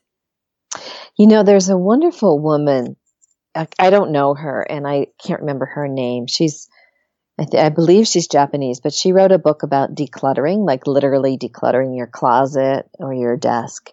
You 1.18 1.28
know, 1.28 1.44
there's 1.44 1.70
a 1.70 1.78
wonderful 1.78 2.40
woman. 2.40 2.96
I, 3.56 3.68
I 3.80 3.90
don't 3.90 4.12
know 4.12 4.34
her 4.36 4.62
and 4.62 4.88
I 4.88 5.08
can't 5.24 5.40
remember 5.40 5.66
her 5.66 5.88
name. 5.88 6.28
She's, 6.28 6.67
I, 7.40 7.46
th- 7.46 7.64
I, 7.64 7.70
believe 7.70 8.08
she's 8.08 8.28
Japanese, 8.28 8.80
but 8.80 8.94
she 8.94 9.14
wrote 9.14 9.32
a 9.32 9.38
book 9.38 9.62
about 9.62 9.94
decluttering, 9.94 10.66
like 10.66 10.88
literally 10.88 11.38
decluttering 11.38 11.96
your 11.96 12.08
closet 12.08 12.90
or 12.98 13.14
your 13.14 13.38
desk. 13.38 13.92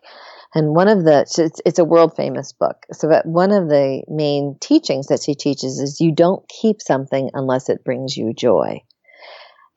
And 0.54 0.74
one 0.74 0.88
of 0.88 1.04
the, 1.04 1.20
it's, 1.20 1.61
it's 1.66 1.78
a 1.78 1.85
world 1.85 2.16
famous 2.16 2.52
book. 2.52 2.87
So 2.92 3.20
one 3.24 3.50
of 3.50 3.68
the 3.68 4.02
main 4.09 4.57
teachings 4.61 5.09
that 5.09 5.22
she 5.22 5.35
teaches 5.35 5.78
is 5.78 6.00
you 6.00 6.12
don't 6.12 6.48
keep 6.48 6.80
something 6.80 7.30
unless 7.35 7.68
it 7.68 7.85
brings 7.85 8.16
you 8.16 8.33
joy. 8.33 8.83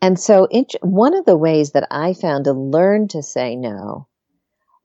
And 0.01 0.19
so 0.19 0.47
it, 0.49 0.75
one 0.81 1.15
of 1.15 1.25
the 1.25 1.37
ways 1.37 1.71
that 1.71 1.87
I 1.91 2.13
found 2.13 2.45
to 2.45 2.53
learn 2.53 3.07
to 3.09 3.23
say 3.23 3.55
no 3.55 4.07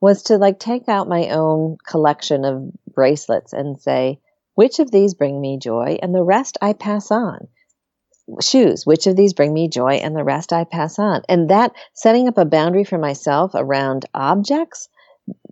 was 0.01 0.23
to 0.23 0.37
like 0.37 0.59
take 0.59 0.89
out 0.89 1.07
my 1.07 1.29
own 1.29 1.77
collection 1.87 2.43
of 2.43 2.69
bracelets 2.93 3.53
and 3.53 3.79
say, 3.79 4.19
which 4.55 4.79
of 4.79 4.91
these 4.91 5.13
bring 5.13 5.39
me 5.39 5.57
joy 5.57 5.97
and 6.01 6.13
the 6.13 6.23
rest 6.23 6.57
I 6.61 6.73
pass 6.73 7.11
on 7.11 7.47
shoes. 8.41 8.85
Which 8.85 9.07
of 9.07 9.15
these 9.15 9.33
bring 9.33 9.53
me 9.53 9.67
joy 9.67 9.93
and 9.95 10.15
the 10.15 10.23
rest 10.23 10.53
i 10.53 10.63
pass 10.63 10.99
on? 10.99 11.21
And 11.29 11.49
that 11.49 11.73
setting 11.93 12.27
up 12.27 12.37
a 12.37 12.45
boundary 12.45 12.83
for 12.83 12.97
myself 12.97 13.51
around 13.53 14.05
objects 14.13 14.89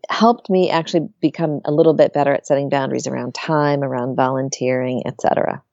helped 0.09 0.49
me 0.49 0.69
actually 0.69 1.09
become 1.21 1.61
a 1.65 1.71
little 1.71 1.93
bit 1.93 2.13
better 2.13 2.33
at 2.33 2.45
setting 2.45 2.69
boundaries 2.69 3.07
around 3.07 3.33
time 3.33 3.83
around 3.83 4.15
volunteering 4.15 5.03
etc 5.05 5.63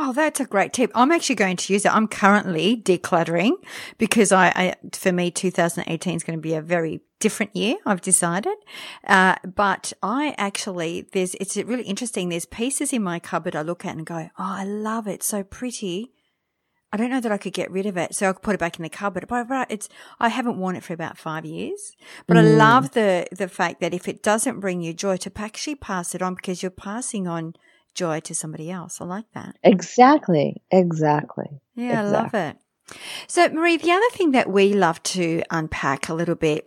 Oh, 0.00 0.12
that's 0.12 0.38
a 0.38 0.44
great 0.44 0.72
tip. 0.72 0.92
I'm 0.94 1.10
actually 1.10 1.34
going 1.34 1.56
to 1.56 1.72
use 1.72 1.84
it. 1.84 1.92
I'm 1.92 2.06
currently 2.06 2.76
decluttering 2.76 3.54
because 3.98 4.30
I, 4.30 4.46
I 4.54 4.74
for 4.92 5.10
me, 5.10 5.32
2018 5.32 6.14
is 6.14 6.22
going 6.22 6.38
to 6.38 6.40
be 6.40 6.54
a 6.54 6.62
very 6.62 7.00
different 7.18 7.56
year. 7.56 7.78
I've 7.84 8.00
decided. 8.00 8.54
Uh, 9.04 9.34
but 9.44 9.92
I 10.00 10.36
actually, 10.38 11.08
there's, 11.12 11.34
it's 11.34 11.56
really 11.56 11.82
interesting. 11.82 12.28
There's 12.28 12.46
pieces 12.46 12.92
in 12.92 13.02
my 13.02 13.18
cupboard 13.18 13.56
I 13.56 13.62
look 13.62 13.84
at 13.84 13.96
and 13.96 14.06
go, 14.06 14.30
Oh, 14.38 14.44
I 14.44 14.62
love 14.62 15.08
it. 15.08 15.24
So 15.24 15.42
pretty. 15.42 16.12
I 16.92 16.96
don't 16.96 17.10
know 17.10 17.20
that 17.20 17.32
I 17.32 17.36
could 17.36 17.52
get 17.52 17.68
rid 17.68 17.84
of 17.84 17.96
it. 17.96 18.14
So 18.14 18.28
I 18.28 18.32
could 18.34 18.42
put 18.42 18.54
it 18.54 18.60
back 18.60 18.78
in 18.78 18.84
the 18.84 18.88
cupboard. 18.88 19.26
But 19.26 19.68
it's, 19.68 19.88
I 20.20 20.28
haven't 20.28 20.58
worn 20.58 20.76
it 20.76 20.84
for 20.84 20.92
about 20.92 21.18
five 21.18 21.44
years, 21.44 21.96
but 22.28 22.36
mm. 22.36 22.40
I 22.40 22.42
love 22.42 22.92
the, 22.92 23.26
the 23.32 23.48
fact 23.48 23.80
that 23.80 23.92
if 23.92 24.06
it 24.06 24.22
doesn't 24.22 24.60
bring 24.60 24.80
you 24.80 24.94
joy 24.94 25.16
to 25.16 25.32
actually 25.36 25.74
pass 25.74 26.14
it 26.14 26.22
on 26.22 26.36
because 26.36 26.62
you're 26.62 26.70
passing 26.70 27.26
on 27.26 27.54
joy 27.94 28.20
to 28.20 28.34
somebody 28.34 28.70
else. 28.70 29.00
I 29.00 29.04
like 29.04 29.30
that. 29.34 29.56
Exactly. 29.62 30.62
Exactly. 30.70 31.60
Yeah, 31.74 32.00
exactly. 32.00 32.16
I 32.16 32.22
love 32.22 32.34
it. 32.34 32.56
So, 33.26 33.48
Marie, 33.50 33.76
the 33.76 33.92
other 33.92 34.10
thing 34.12 34.32
that 34.32 34.50
we 34.50 34.72
love 34.72 35.02
to 35.04 35.42
unpack 35.50 36.08
a 36.08 36.14
little 36.14 36.34
bit 36.34 36.66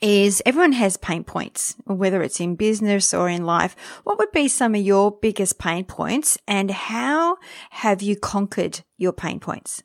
is 0.00 0.42
everyone 0.46 0.72
has 0.72 0.96
pain 0.96 1.24
points, 1.24 1.74
whether 1.84 2.22
it's 2.22 2.40
in 2.40 2.54
business 2.54 3.12
or 3.12 3.28
in 3.28 3.44
life. 3.44 3.74
What 4.04 4.18
would 4.18 4.32
be 4.32 4.48
some 4.48 4.74
of 4.74 4.80
your 4.80 5.10
biggest 5.10 5.58
pain 5.58 5.84
points 5.84 6.38
and 6.46 6.70
how 6.70 7.38
have 7.70 8.02
you 8.02 8.16
conquered 8.16 8.80
your 8.96 9.12
pain 9.12 9.40
points? 9.40 9.82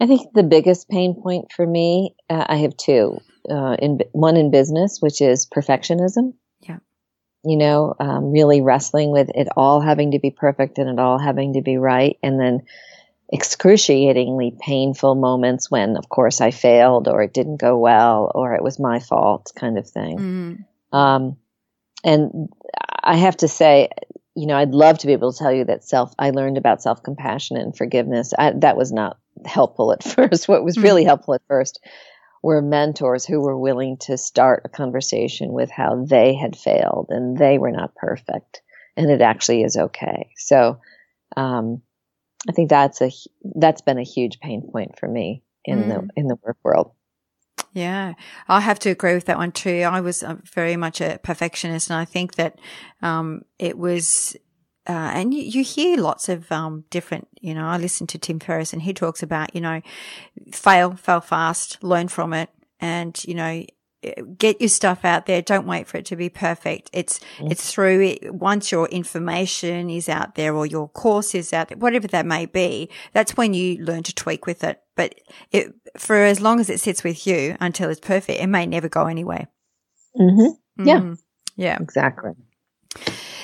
I 0.00 0.06
think 0.06 0.32
the 0.32 0.44
biggest 0.44 0.88
pain 0.88 1.20
point 1.20 1.50
for 1.50 1.66
me, 1.66 2.14
uh, 2.30 2.44
I 2.48 2.56
have 2.58 2.76
two. 2.76 3.18
Uh, 3.50 3.76
in 3.80 3.98
one 4.12 4.36
in 4.36 4.50
business, 4.50 4.98
which 5.00 5.22
is 5.22 5.46
perfectionism, 5.46 6.34
you 7.44 7.56
know, 7.56 7.94
um, 8.00 8.32
really 8.32 8.60
wrestling 8.60 9.10
with 9.10 9.30
it 9.34 9.48
all 9.56 9.80
having 9.80 10.12
to 10.12 10.18
be 10.18 10.30
perfect 10.30 10.78
and 10.78 10.88
it 10.88 10.98
all 10.98 11.18
having 11.18 11.54
to 11.54 11.62
be 11.62 11.76
right. 11.76 12.18
And 12.22 12.40
then 12.40 12.62
excruciatingly 13.32 14.56
painful 14.60 15.14
moments 15.14 15.70
when, 15.70 15.96
of 15.96 16.08
course, 16.08 16.40
I 16.40 16.50
failed 16.50 17.08
or 17.08 17.22
it 17.22 17.34
didn't 17.34 17.58
go 17.58 17.78
well 17.78 18.32
or 18.34 18.54
it 18.54 18.62
was 18.62 18.78
my 18.78 19.00
fault 19.00 19.52
kind 19.54 19.78
of 19.78 19.88
thing. 19.88 20.66
Mm. 20.92 20.96
Um, 20.96 21.36
and 22.04 22.48
I 23.02 23.16
have 23.16 23.36
to 23.38 23.48
say, 23.48 23.90
you 24.34 24.46
know, 24.46 24.56
I'd 24.56 24.70
love 24.70 24.98
to 24.98 25.06
be 25.06 25.12
able 25.12 25.32
to 25.32 25.38
tell 25.38 25.52
you 25.52 25.64
that 25.66 25.84
self, 25.84 26.14
I 26.18 26.30
learned 26.30 26.58
about 26.58 26.82
self 26.82 27.02
compassion 27.02 27.56
and 27.56 27.76
forgiveness. 27.76 28.32
I, 28.38 28.52
that 28.58 28.76
was 28.76 28.92
not 28.92 29.18
helpful 29.44 29.92
at 29.92 30.02
first. 30.14 30.48
What 30.48 30.64
was 30.64 30.76
mm. 30.76 30.82
really 30.82 31.04
helpful 31.04 31.34
at 31.34 31.42
first 31.48 31.80
were 32.42 32.62
mentors 32.62 33.24
who 33.24 33.40
were 33.40 33.58
willing 33.58 33.96
to 33.98 34.16
start 34.16 34.62
a 34.64 34.68
conversation 34.68 35.52
with 35.52 35.70
how 35.70 36.04
they 36.04 36.34
had 36.34 36.56
failed 36.56 37.06
and 37.10 37.36
they 37.36 37.58
were 37.58 37.72
not 37.72 37.94
perfect 37.94 38.62
and 38.96 39.10
it 39.10 39.20
actually 39.20 39.62
is 39.62 39.76
okay. 39.76 40.30
So, 40.36 40.80
um, 41.36 41.82
I 42.48 42.52
think 42.52 42.70
that's 42.70 43.00
a, 43.00 43.10
that's 43.56 43.80
been 43.80 43.98
a 43.98 44.04
huge 44.04 44.40
pain 44.40 44.68
point 44.70 44.98
for 44.98 45.08
me. 45.08 45.42
in 45.64 45.84
mm. 45.84 45.88
the 45.88 46.08
in 46.16 46.28
the 46.28 46.36
work 46.42 46.56
world. 46.62 46.92
Yeah, 47.72 48.14
I 48.48 48.60
have 48.60 48.78
to 48.80 48.90
agree 48.90 49.14
with 49.14 49.26
that 49.26 49.38
one 49.38 49.52
too. 49.52 49.82
I 49.82 50.00
was 50.00 50.22
uh, 50.22 50.36
very 50.52 50.76
much 50.76 51.00
a 51.00 51.20
perfectionist, 51.22 51.90
and 51.90 51.98
I 51.98 52.04
think 52.04 52.36
that 52.36 52.58
um, 53.02 53.42
it 53.58 53.76
was 53.76 54.36
uh, 54.88 55.12
and 55.14 55.34
you, 55.34 55.42
you, 55.42 55.62
hear 55.62 55.98
lots 55.98 56.30
of 56.30 56.50
um, 56.50 56.84
different, 56.88 57.28
you 57.40 57.54
know, 57.54 57.66
I 57.66 57.76
listen 57.76 58.06
to 58.08 58.18
Tim 58.18 58.40
Ferriss 58.40 58.72
and 58.72 58.80
he 58.80 58.94
talks 58.94 59.22
about, 59.22 59.54
you 59.54 59.60
know, 59.60 59.82
fail, 60.50 60.94
fail 60.96 61.20
fast, 61.20 61.82
learn 61.84 62.08
from 62.08 62.32
it, 62.32 62.48
and, 62.80 63.22
you 63.24 63.34
know, 63.34 63.64
get 64.38 64.60
your 64.60 64.68
stuff 64.68 65.04
out 65.04 65.26
there. 65.26 65.42
Don't 65.42 65.66
wait 65.66 65.88
for 65.88 65.98
it 65.98 66.06
to 66.06 66.16
be 66.16 66.30
perfect. 66.30 66.88
It's, 66.94 67.20
mm. 67.38 67.50
it's 67.50 67.70
through 67.70 68.00
it. 68.00 68.34
Once 68.34 68.72
your 68.72 68.88
information 68.88 69.90
is 69.90 70.08
out 70.08 70.36
there 70.36 70.54
or 70.54 70.64
your 70.64 70.88
course 70.88 71.34
is 71.34 71.52
out 71.52 71.68
there, 71.68 71.76
whatever 71.76 72.08
that 72.08 72.24
may 72.24 72.46
be, 72.46 72.88
that's 73.12 73.36
when 73.36 73.52
you 73.52 73.84
learn 73.84 74.04
to 74.04 74.14
tweak 74.14 74.46
with 74.46 74.64
it. 74.64 74.80
But 74.96 75.16
it, 75.50 75.74
for 75.98 76.16
as 76.16 76.40
long 76.40 76.60
as 76.60 76.70
it 76.70 76.80
sits 76.80 77.04
with 77.04 77.26
you 77.26 77.58
until 77.60 77.90
it's 77.90 78.00
perfect, 78.00 78.40
it 78.40 78.46
may 78.46 78.64
never 78.64 78.88
go 78.88 79.06
anywhere. 79.06 79.48
Mm-hmm. 80.18 80.86
Yeah. 80.86 81.00
Mm. 81.00 81.18
Yeah. 81.56 81.76
Exactly. 81.78 82.32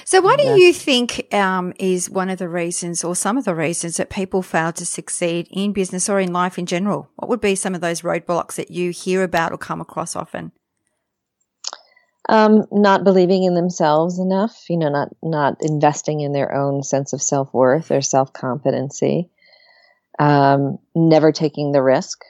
So, 0.05 0.21
what 0.21 0.39
do 0.39 0.47
you 0.47 0.73
think 0.73 1.33
um, 1.33 1.73
is 1.79 2.11
one 2.11 2.29
of 2.29 2.39
the 2.39 2.49
reasons, 2.49 3.03
or 3.03 3.17
some 3.17 3.39
of 3.39 3.45
the 3.45 3.55
reasons, 3.55 3.97
that 3.97 4.11
people 4.11 4.43
fail 4.43 4.73
to 4.73 4.85
succeed 4.85 5.49
in 5.51 5.73
business 5.73 6.09
or 6.09 6.21
in 6.21 6.33
life 6.33 6.59
in 6.59 6.67
general? 6.67 7.09
What 7.17 7.29
would 7.31 7.41
be 7.41 7.55
some 7.55 7.75
of 7.75 7.81
those 7.81 8.03
roadblocks 8.03 8.57
that 8.57 8.71
you 8.71 8.91
hear 8.91 9.23
about 9.23 9.53
or 9.53 9.59
come 9.59 9.81
across 9.81 10.15
often? 10.15 10.53
Um, 12.29 12.65
not 12.71 13.05
believing 13.05 13.45
in 13.45 13.55
themselves 13.55 14.19
enough, 14.19 14.65
you 14.69 14.79
know, 14.79 14.91
not 14.91 15.09
not 15.23 15.57
investing 15.61 16.21
in 16.21 16.33
their 16.33 16.55
own 16.55 16.83
sense 16.83 17.13
of 17.13 17.23
self 17.23 17.53
worth 17.55 17.91
or 17.91 18.03
self 18.03 18.33
competency. 18.33 19.31
Um, 20.19 20.79
never 20.95 21.33
taking 21.33 21.73
the 21.73 21.83
risk, 21.83 22.21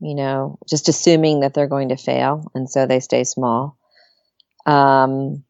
you 0.00 0.14
know, 0.14 0.58
just 0.68 0.88
assuming 0.88 1.40
that 1.40 1.54
they're 1.54 1.66
going 1.66 1.88
to 1.88 1.96
fail, 1.96 2.50
and 2.54 2.68
so 2.68 2.86
they 2.86 3.00
stay 3.00 3.24
small. 3.24 3.78
Um, 4.64 5.44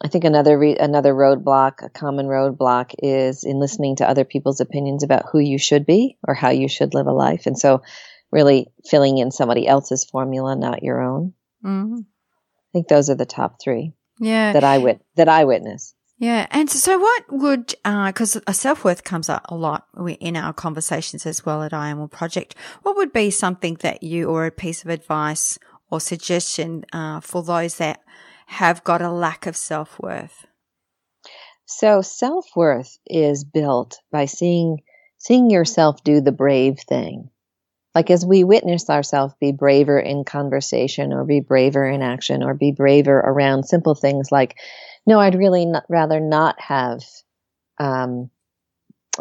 I 0.00 0.08
think 0.08 0.24
another 0.24 0.58
re- 0.58 0.76
another 0.76 1.14
roadblock, 1.14 1.82
a 1.82 1.88
common 1.88 2.26
roadblock, 2.26 2.94
is 2.98 3.44
in 3.44 3.60
listening 3.60 3.96
to 3.96 4.08
other 4.08 4.24
people's 4.24 4.60
opinions 4.60 5.02
about 5.02 5.26
who 5.30 5.38
you 5.38 5.58
should 5.58 5.86
be 5.86 6.18
or 6.26 6.34
how 6.34 6.50
you 6.50 6.68
should 6.68 6.94
live 6.94 7.06
a 7.06 7.12
life, 7.12 7.46
and 7.46 7.58
so 7.58 7.82
really 8.30 8.68
filling 8.84 9.18
in 9.18 9.30
somebody 9.30 9.66
else's 9.66 10.04
formula, 10.04 10.56
not 10.56 10.82
your 10.82 11.00
own. 11.00 11.34
Mm-hmm. 11.64 12.00
I 12.00 12.68
think 12.72 12.88
those 12.88 13.10
are 13.10 13.14
the 13.14 13.26
top 13.26 13.56
three. 13.62 13.92
Yeah, 14.18 14.52
that 14.52 14.64
I 14.64 14.78
wit- 14.78 15.04
that 15.16 15.28
I 15.28 15.44
witness. 15.44 15.94
Yeah, 16.18 16.46
and 16.50 16.70
so 16.70 16.98
what 16.98 17.24
would 17.30 17.74
because 17.84 18.40
uh, 18.46 18.52
self 18.52 18.84
worth 18.84 19.04
comes 19.04 19.28
up 19.28 19.44
a 19.48 19.56
lot 19.56 19.86
in 20.20 20.36
our 20.36 20.52
conversations 20.52 21.26
as 21.26 21.44
well 21.44 21.62
at 21.62 21.72
I 21.72 21.88
Am 21.88 21.98
Well 21.98 22.08
Project. 22.08 22.54
What 22.82 22.96
would 22.96 23.12
be 23.12 23.30
something 23.30 23.76
that 23.80 24.02
you 24.02 24.28
or 24.28 24.46
a 24.46 24.52
piece 24.52 24.84
of 24.84 24.90
advice 24.90 25.58
or 25.90 26.00
suggestion 26.00 26.84
uh, 26.92 27.20
for 27.20 27.42
those 27.42 27.76
that 27.78 28.02
have 28.46 28.84
got 28.84 29.02
a 29.02 29.10
lack 29.10 29.46
of 29.46 29.56
self 29.56 29.98
worth? 30.00 30.46
So 31.66 32.02
self 32.02 32.46
worth 32.54 32.98
is 33.06 33.44
built 33.44 34.00
by 34.10 34.26
seeing 34.26 34.78
seeing 35.18 35.50
yourself 35.50 36.02
do 36.02 36.20
the 36.20 36.32
brave 36.32 36.78
thing. 36.80 37.30
Like 37.94 38.10
as 38.10 38.26
we 38.26 38.44
witness 38.44 38.90
ourselves 38.90 39.34
be 39.40 39.52
braver 39.52 39.98
in 39.98 40.24
conversation 40.24 41.12
or 41.12 41.24
be 41.24 41.40
braver 41.40 41.86
in 41.86 42.02
action 42.02 42.42
or 42.42 42.54
be 42.54 42.72
braver 42.72 43.18
around 43.18 43.64
simple 43.64 43.94
things 43.94 44.32
like, 44.32 44.56
no, 45.06 45.20
I'd 45.20 45.34
really 45.34 45.66
not, 45.66 45.84
rather 45.88 46.18
not 46.18 46.60
have 46.60 47.02
um, 47.78 48.30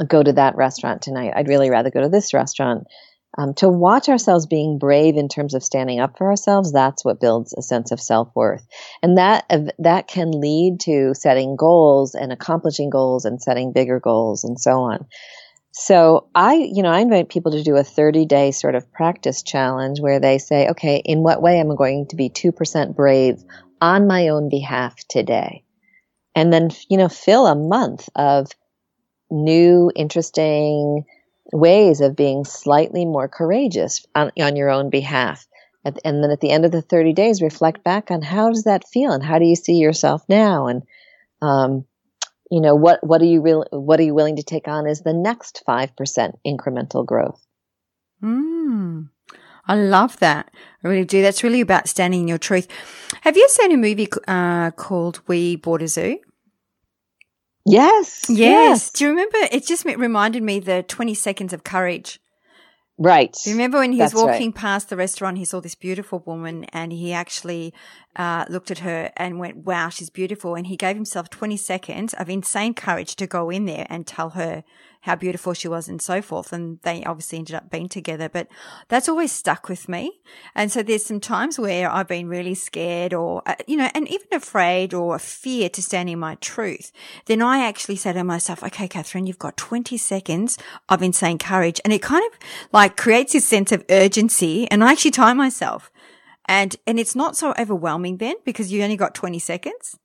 go 0.08 0.24
to 0.24 0.34
that 0.34 0.56
restaurant 0.56 1.02
tonight. 1.02 1.34
I'd 1.36 1.50
really 1.50 1.70
rather 1.70 1.92
go 1.92 2.02
to 2.02 2.10
this 2.10 2.34
restaurant 2.34 2.88
um, 3.38 3.54
to 3.56 3.70
watch 3.70 4.10
ourselves 4.10 4.46
being 4.46 4.78
brave 4.78 5.16
in 5.16 5.30
terms 5.30 5.54
of 5.54 5.64
standing 5.64 6.00
up 6.00 6.18
for 6.18 6.28
ourselves 6.28 6.72
that's 6.72 7.06
what 7.06 7.22
builds 7.22 7.54
a 7.54 7.62
sense 7.62 7.92
of 7.92 8.02
self-worth. 8.02 8.66
And 9.02 9.18
that 9.18 9.46
that 9.80 10.08
can 10.08 10.32
lead 10.32 10.82
to 10.82 11.14
setting 11.14 11.56
goals 11.56 12.16
and 12.16 12.32
accomplishing 12.32 12.90
goals 12.90 13.26
and 13.26 13.42
setting 13.42 13.72
bigger 13.72 14.00
goals 14.00 14.44
and 14.44 14.60
so 14.60 14.72
on. 14.82 15.06
So 15.72 16.28
i 16.36 16.56
you 16.56 16.84
know 16.84 16.92
i 16.92 17.00
invite 17.00 17.30
people 17.30 17.54
to 17.54 17.64
do 17.64 17.78
a 17.78 17.84
30 17.84 18.26
day 18.26 18.52
sort 18.52 18.76
of 18.76 18.92
practice 18.92 19.42
challenge 19.42 20.02
where 20.02 20.20
they 20.20 20.38
say 20.38 20.68
okay 20.70 21.02
in 21.06 21.24
what 21.24 21.42
way 21.42 21.60
am 21.60 21.72
i 21.72 21.76
going 21.76 22.08
to 22.08 22.18
be 22.18 22.30
2% 22.30 22.96
brave 22.96 23.42
on 23.80 24.08
my 24.08 24.28
own 24.28 24.50
behalf 24.50 24.96
today? 25.10 25.64
And 26.36 26.52
then 26.52 26.70
you 26.90 26.98
know 26.98 27.10
fill 27.10 27.48
a 27.48 27.56
month 27.56 28.10
of 28.16 28.48
new 29.30 29.90
interesting 29.96 31.06
ways 31.52 32.02
of 32.02 32.16
being 32.16 32.46
slightly 32.46 33.06
more 33.06 33.28
courageous 33.28 34.06
on, 34.16 34.32
on 34.40 34.56
your 34.56 34.70
own 34.70 34.90
behalf. 34.90 35.46
At, 35.84 36.00
and 36.06 36.24
then 36.24 36.32
at 36.32 36.40
the 36.40 36.52
end 36.52 36.66
of 36.66 36.72
the 36.72 36.82
30 36.82 37.14
days, 37.14 37.42
reflect 37.42 37.84
back 37.84 38.12
on 38.12 38.22
how 38.22 38.50
does 38.50 38.64
that 38.64 38.88
feel 38.88 39.12
and 39.12 39.24
how 39.24 39.40
do 39.40 39.46
you 39.46 39.56
see 39.56 39.76
yourself 39.76 40.24
now? 40.30 40.68
And, 40.68 40.84
um, 41.42 41.86
you 42.50 42.62
know, 42.62 42.76
what, 42.76 43.04
what 43.04 43.22
are 43.22 43.26
you 43.26 43.42
real, 43.42 43.66
what 43.72 44.00
are 44.00 44.04
you 44.04 44.14
willing 44.14 44.36
to 44.36 44.44
take 44.44 44.68
on 44.68 44.86
as 44.86 45.02
the 45.02 45.14
next 45.14 45.64
5% 45.68 46.34
incremental 46.46 47.06
growth? 47.06 47.42
Mm, 48.24 49.10
I 49.68 49.76
love 49.76 50.20
that. 50.20 50.52
I 50.84 50.88
really 50.88 51.06
do. 51.06 51.22
That's 51.22 51.44
really 51.44 51.62
about 51.62 51.88
standing 51.88 52.22
in 52.22 52.28
your 52.28 52.38
truth. 52.38 52.68
Have 53.22 53.38
you 53.38 53.48
seen 53.50 53.72
a 53.72 53.78
movie 53.78 54.08
uh, 54.28 54.72
called 54.72 55.22
We 55.28 55.56
Bought 55.56 55.82
a 55.82 55.88
Zoo? 55.88 56.20
Yes, 57.66 58.26
yes. 58.30 58.38
Yes. 58.40 58.90
Do 58.92 59.06
you 59.06 59.10
remember? 59.12 59.38
It 59.52 59.66
just 59.66 59.86
reminded 59.86 60.44
me 60.44 60.60
the 60.60 60.84
20 60.84 61.14
seconds 61.14 61.54
of 61.54 61.64
courage. 61.64 62.20
Right. 62.98 63.36
Remember 63.48 63.80
when 63.80 63.94
he 63.94 63.98
That's 63.98 64.14
was 64.14 64.24
walking 64.24 64.50
right. 64.50 64.56
past 64.56 64.90
the 64.90 64.96
restaurant, 64.96 65.40
he 65.40 65.46
saw 65.46 65.60
this 65.60 65.74
beautiful 65.74 66.22
woman 66.26 66.66
and 66.66 66.92
he 66.92 67.14
actually 67.14 67.74
uh, 68.16 68.46
looked 68.48 68.70
at 68.70 68.80
her 68.80 69.12
and 69.18 69.40
went, 69.40 69.58
wow, 69.58 69.90
she's 69.90 70.12
beautiful. 70.12 70.54
And 70.54 70.68
he 70.68 70.78
gave 70.78 70.96
himself 70.96 71.30
20 71.32 71.58
seconds 71.58 72.14
of 72.14 72.30
insane 72.30 72.76
courage 72.76 73.16
to 73.16 73.26
go 73.26 73.50
in 73.50 73.66
there 73.66 73.88
and 73.90 74.06
tell 74.06 74.32
her 74.32 74.64
how 75.02 75.16
beautiful 75.16 75.54
she 75.54 75.68
was 75.68 75.88
and 75.88 76.02
so 76.02 76.22
forth. 76.22 76.54
And 76.54 76.80
they 76.84 77.04
obviously 77.04 77.40
ended 77.40 77.56
up 77.56 77.70
being 77.70 77.90
together, 77.90 78.30
but 78.30 78.48
that's 78.88 79.10
always 79.10 79.32
stuck 79.32 79.68
with 79.68 79.90
me. 79.90 80.22
And 80.56 80.72
so 80.72 80.84
there's 80.84 81.06
some 81.06 81.20
times 81.20 81.60
where 81.60 81.92
I've 81.92 82.08
been 82.08 82.28
really 82.28 82.54
scared 82.54 83.14
or, 83.14 83.42
uh, 83.46 83.56
you 83.68 83.78
know, 83.78 83.90
and 83.96 84.08
even 84.08 84.28
afraid 84.32 84.94
or 84.94 85.18
fear 85.18 85.70
to 85.70 85.82
stand 85.82 86.10
in 86.10 86.20
my 86.20 86.36
truth. 86.36 86.92
Then 87.26 87.42
I 87.42 87.66
actually 87.66 87.96
say 87.96 88.14
to 88.14 88.24
myself, 88.24 88.64
okay, 88.64 88.88
Catherine, 88.88 89.26
you've 89.26 89.40
got 89.40 89.58
20 89.58 89.98
seconds 89.98 90.58
of 90.88 91.02
insane 91.02 91.40
courage. 91.40 91.82
And 91.84 91.92
it 91.92 92.04
kind 92.04 92.24
of 92.32 92.40
like 92.72 92.96
creates 92.96 93.34
this 93.34 93.46
sense 93.46 93.72
of 93.72 93.84
urgency. 93.90 94.70
And 94.70 94.84
I 94.84 94.92
actually 94.92 95.12
time 95.12 95.38
myself. 95.38 95.92
And, 96.46 96.76
and 96.86 97.00
it's 97.00 97.16
not 97.16 97.36
so 97.36 97.54
overwhelming 97.58 98.18
then 98.18 98.36
because 98.46 98.72
you 98.72 98.84
only 98.84 98.98
got 98.98 99.16
20 99.16 99.40
seconds. 99.40 99.98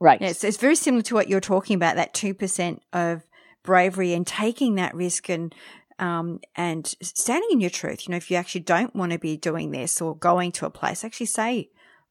Right. 0.00 0.20
Yeah, 0.20 0.32
so 0.32 0.46
it's 0.46 0.56
very 0.56 0.76
similar 0.76 1.02
to 1.04 1.14
what 1.14 1.28
you're 1.28 1.40
talking 1.40 1.74
about, 1.74 1.96
that 1.96 2.14
2% 2.14 2.78
of 2.92 3.27
bravery 3.68 4.14
and 4.14 4.26
taking 4.26 4.76
that 4.76 4.94
risk 4.94 5.28
and 5.28 5.54
um, 5.98 6.40
and 6.56 6.86
standing 7.02 7.50
in 7.52 7.60
your 7.60 7.68
truth. 7.68 8.06
You 8.08 8.12
know, 8.12 8.16
if 8.16 8.30
you 8.30 8.38
actually 8.38 8.62
don't 8.62 8.96
want 8.96 9.12
to 9.12 9.18
be 9.18 9.36
doing 9.36 9.72
this 9.72 10.00
or 10.00 10.16
going 10.16 10.52
to 10.52 10.64
a 10.64 10.70
place, 10.70 11.04
actually 11.04 11.26
say, 11.26 11.68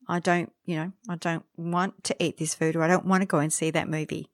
I 0.07 0.19
don't, 0.19 0.53
you 0.65 0.75
know, 0.75 0.91
I 1.09 1.15
don't 1.15 1.45
want 1.57 2.03
to 2.03 2.15
eat 2.23 2.37
this 2.37 2.53
food 2.53 2.75
or 2.75 2.83
I 2.83 2.87
don't 2.87 3.07
want 3.07 3.23
to 3.23 3.27
go 3.27 3.39
and 3.39 3.51
see 3.51 3.71
that 3.71 3.89
movie. 3.89 4.29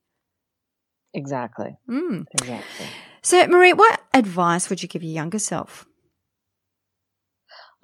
Exactly. 1.13 1.77
Mm. 1.89 2.25
Exactly. 2.33 2.87
So, 3.21 3.47
Marie, 3.47 3.71
what 3.71 4.01
advice 4.13 4.69
would 4.69 4.83
you 4.83 4.89
give 4.89 5.01
your 5.01 5.13
younger 5.13 5.39
self? 5.39 5.85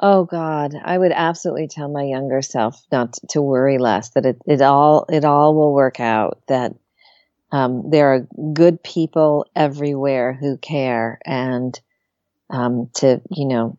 Oh 0.01 0.25
God, 0.25 0.73
I 0.83 0.97
would 0.97 1.13
absolutely 1.13 1.69
tell 1.69 1.87
my 1.87 2.03
younger 2.03 2.41
self 2.41 2.75
not 2.91 3.17
to 3.29 3.41
worry 3.41 3.77
less. 3.77 4.09
That 4.11 4.25
it, 4.25 4.37
it 4.45 4.61
all 4.61 5.05
it 5.07 5.23
all 5.23 5.55
will 5.55 5.73
work 5.73 6.01
out. 6.01 6.41
That 6.47 6.73
um, 7.51 7.89
there 7.89 8.13
are 8.13 8.27
good 8.53 8.83
people 8.83 9.45
everywhere 9.55 10.33
who 10.33 10.57
care 10.57 11.19
and 11.25 11.79
um, 12.49 12.89
to, 12.95 13.21
you 13.29 13.47
know, 13.47 13.77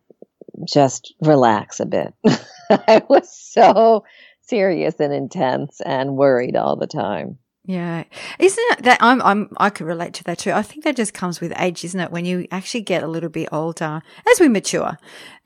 just 0.64 1.14
relax 1.20 1.80
a 1.80 1.86
bit. 1.86 2.12
I 2.70 3.02
was 3.08 3.32
so 3.32 4.04
serious 4.42 4.96
and 4.98 5.12
intense 5.12 5.80
and 5.80 6.16
worried 6.16 6.56
all 6.56 6.76
the 6.76 6.86
time. 6.86 7.38
Yeah. 7.64 8.04
Isn't 8.38 8.72
it 8.72 8.82
that 8.84 8.98
I'm, 9.00 9.22
I'm, 9.22 9.50
I 9.58 9.70
could 9.70 9.86
relate 9.86 10.14
to 10.14 10.24
that 10.24 10.38
too. 10.38 10.52
I 10.52 10.62
think 10.62 10.84
that 10.84 10.96
just 10.96 11.14
comes 11.14 11.40
with 11.40 11.52
age, 11.56 11.84
isn't 11.84 12.00
it? 12.00 12.10
When 12.10 12.24
you 12.24 12.48
actually 12.50 12.80
get 12.80 13.02
a 13.02 13.08
little 13.08 13.28
bit 13.28 13.48
older, 13.52 14.02
as 14.30 14.40
we 14.40 14.48
mature, 14.48 14.98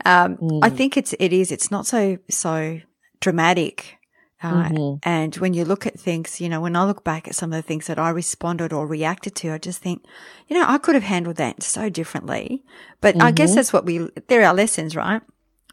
um, 0.05 0.37
mm. 0.37 0.61
I 0.63 0.71
think 0.71 0.97
it's, 0.97 1.15
it 1.19 1.33
is, 1.33 1.53
it's 1.53 1.71
not 1.71 1.87
so, 1.87 2.19
so 2.31 2.81
dramatic 3.21 3.99
uh, 4.45 4.69
mm-hmm. 4.69 4.99
And 5.03 5.35
when 5.37 5.55
you 5.55 5.65
look 5.65 5.87
at 5.87 5.99
things, 5.99 6.39
you 6.39 6.51
know, 6.51 6.61
when 6.61 6.77
I 6.77 6.85
look 6.85 7.03
back 7.03 7.27
at 7.27 7.35
some 7.35 7.51
of 7.51 7.57
the 7.57 7.67
things 7.67 7.87
that 7.87 7.99
I 7.99 8.11
responded 8.11 8.75
or 8.75 8.87
reacted 8.87 9.35
to, 9.37 9.53
I 9.53 9.59
just 9.59 9.81
think, 9.81 10.05
you 10.49 10.59
know, 10.59 10.67
I 10.69 10.77
could 10.77 10.95
have 10.95 11.05
handled 11.05 11.37
that 11.37 11.63
so 11.63 11.89
differently. 11.89 12.63
But 13.01 13.15
mm-hmm. 13.15 13.27
I 13.27 13.31
guess 13.31 13.51
mm-hmm. 13.51 13.57
that's 13.57 13.73
what 13.73 13.87
we, 13.87 14.07
there 14.29 14.43
are 14.43 14.49
our 14.49 14.55
lessons, 14.55 14.95
right? 14.95 15.23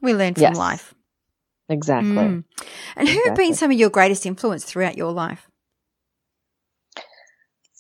We 0.02 0.14
learn 0.14 0.36
from 0.36 0.44
yes. 0.44 0.58
life. 0.58 0.96
Exactly. 1.68 2.12
Mm. 2.12 2.44
And 2.96 3.10
who 3.10 3.14
exactly. 3.14 3.30
have 3.30 3.36
been 3.36 3.54
some 3.56 3.72
of 3.72 3.78
your 3.78 3.90
greatest 3.90 4.26
influence 4.26 4.64
throughout 4.64 4.98
your 4.98 5.12
life? 5.12 5.50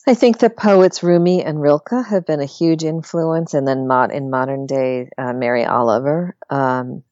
I 0.05 0.13
think 0.13 0.39
the 0.39 0.49
poets 0.49 1.03
Rumi 1.03 1.41
and 1.43 1.61
Rilke 1.61 2.05
have 2.09 2.25
been 2.25 2.41
a 2.41 2.45
huge 2.45 2.83
influence, 2.83 3.53
and 3.53 3.67
then 3.67 3.87
mod- 3.87 4.11
in 4.11 4.29
modern 4.29 4.65
day, 4.65 5.09
uh, 5.17 5.31
Mary 5.31 5.63
Oliver. 5.63 6.35
Um, 6.49 7.03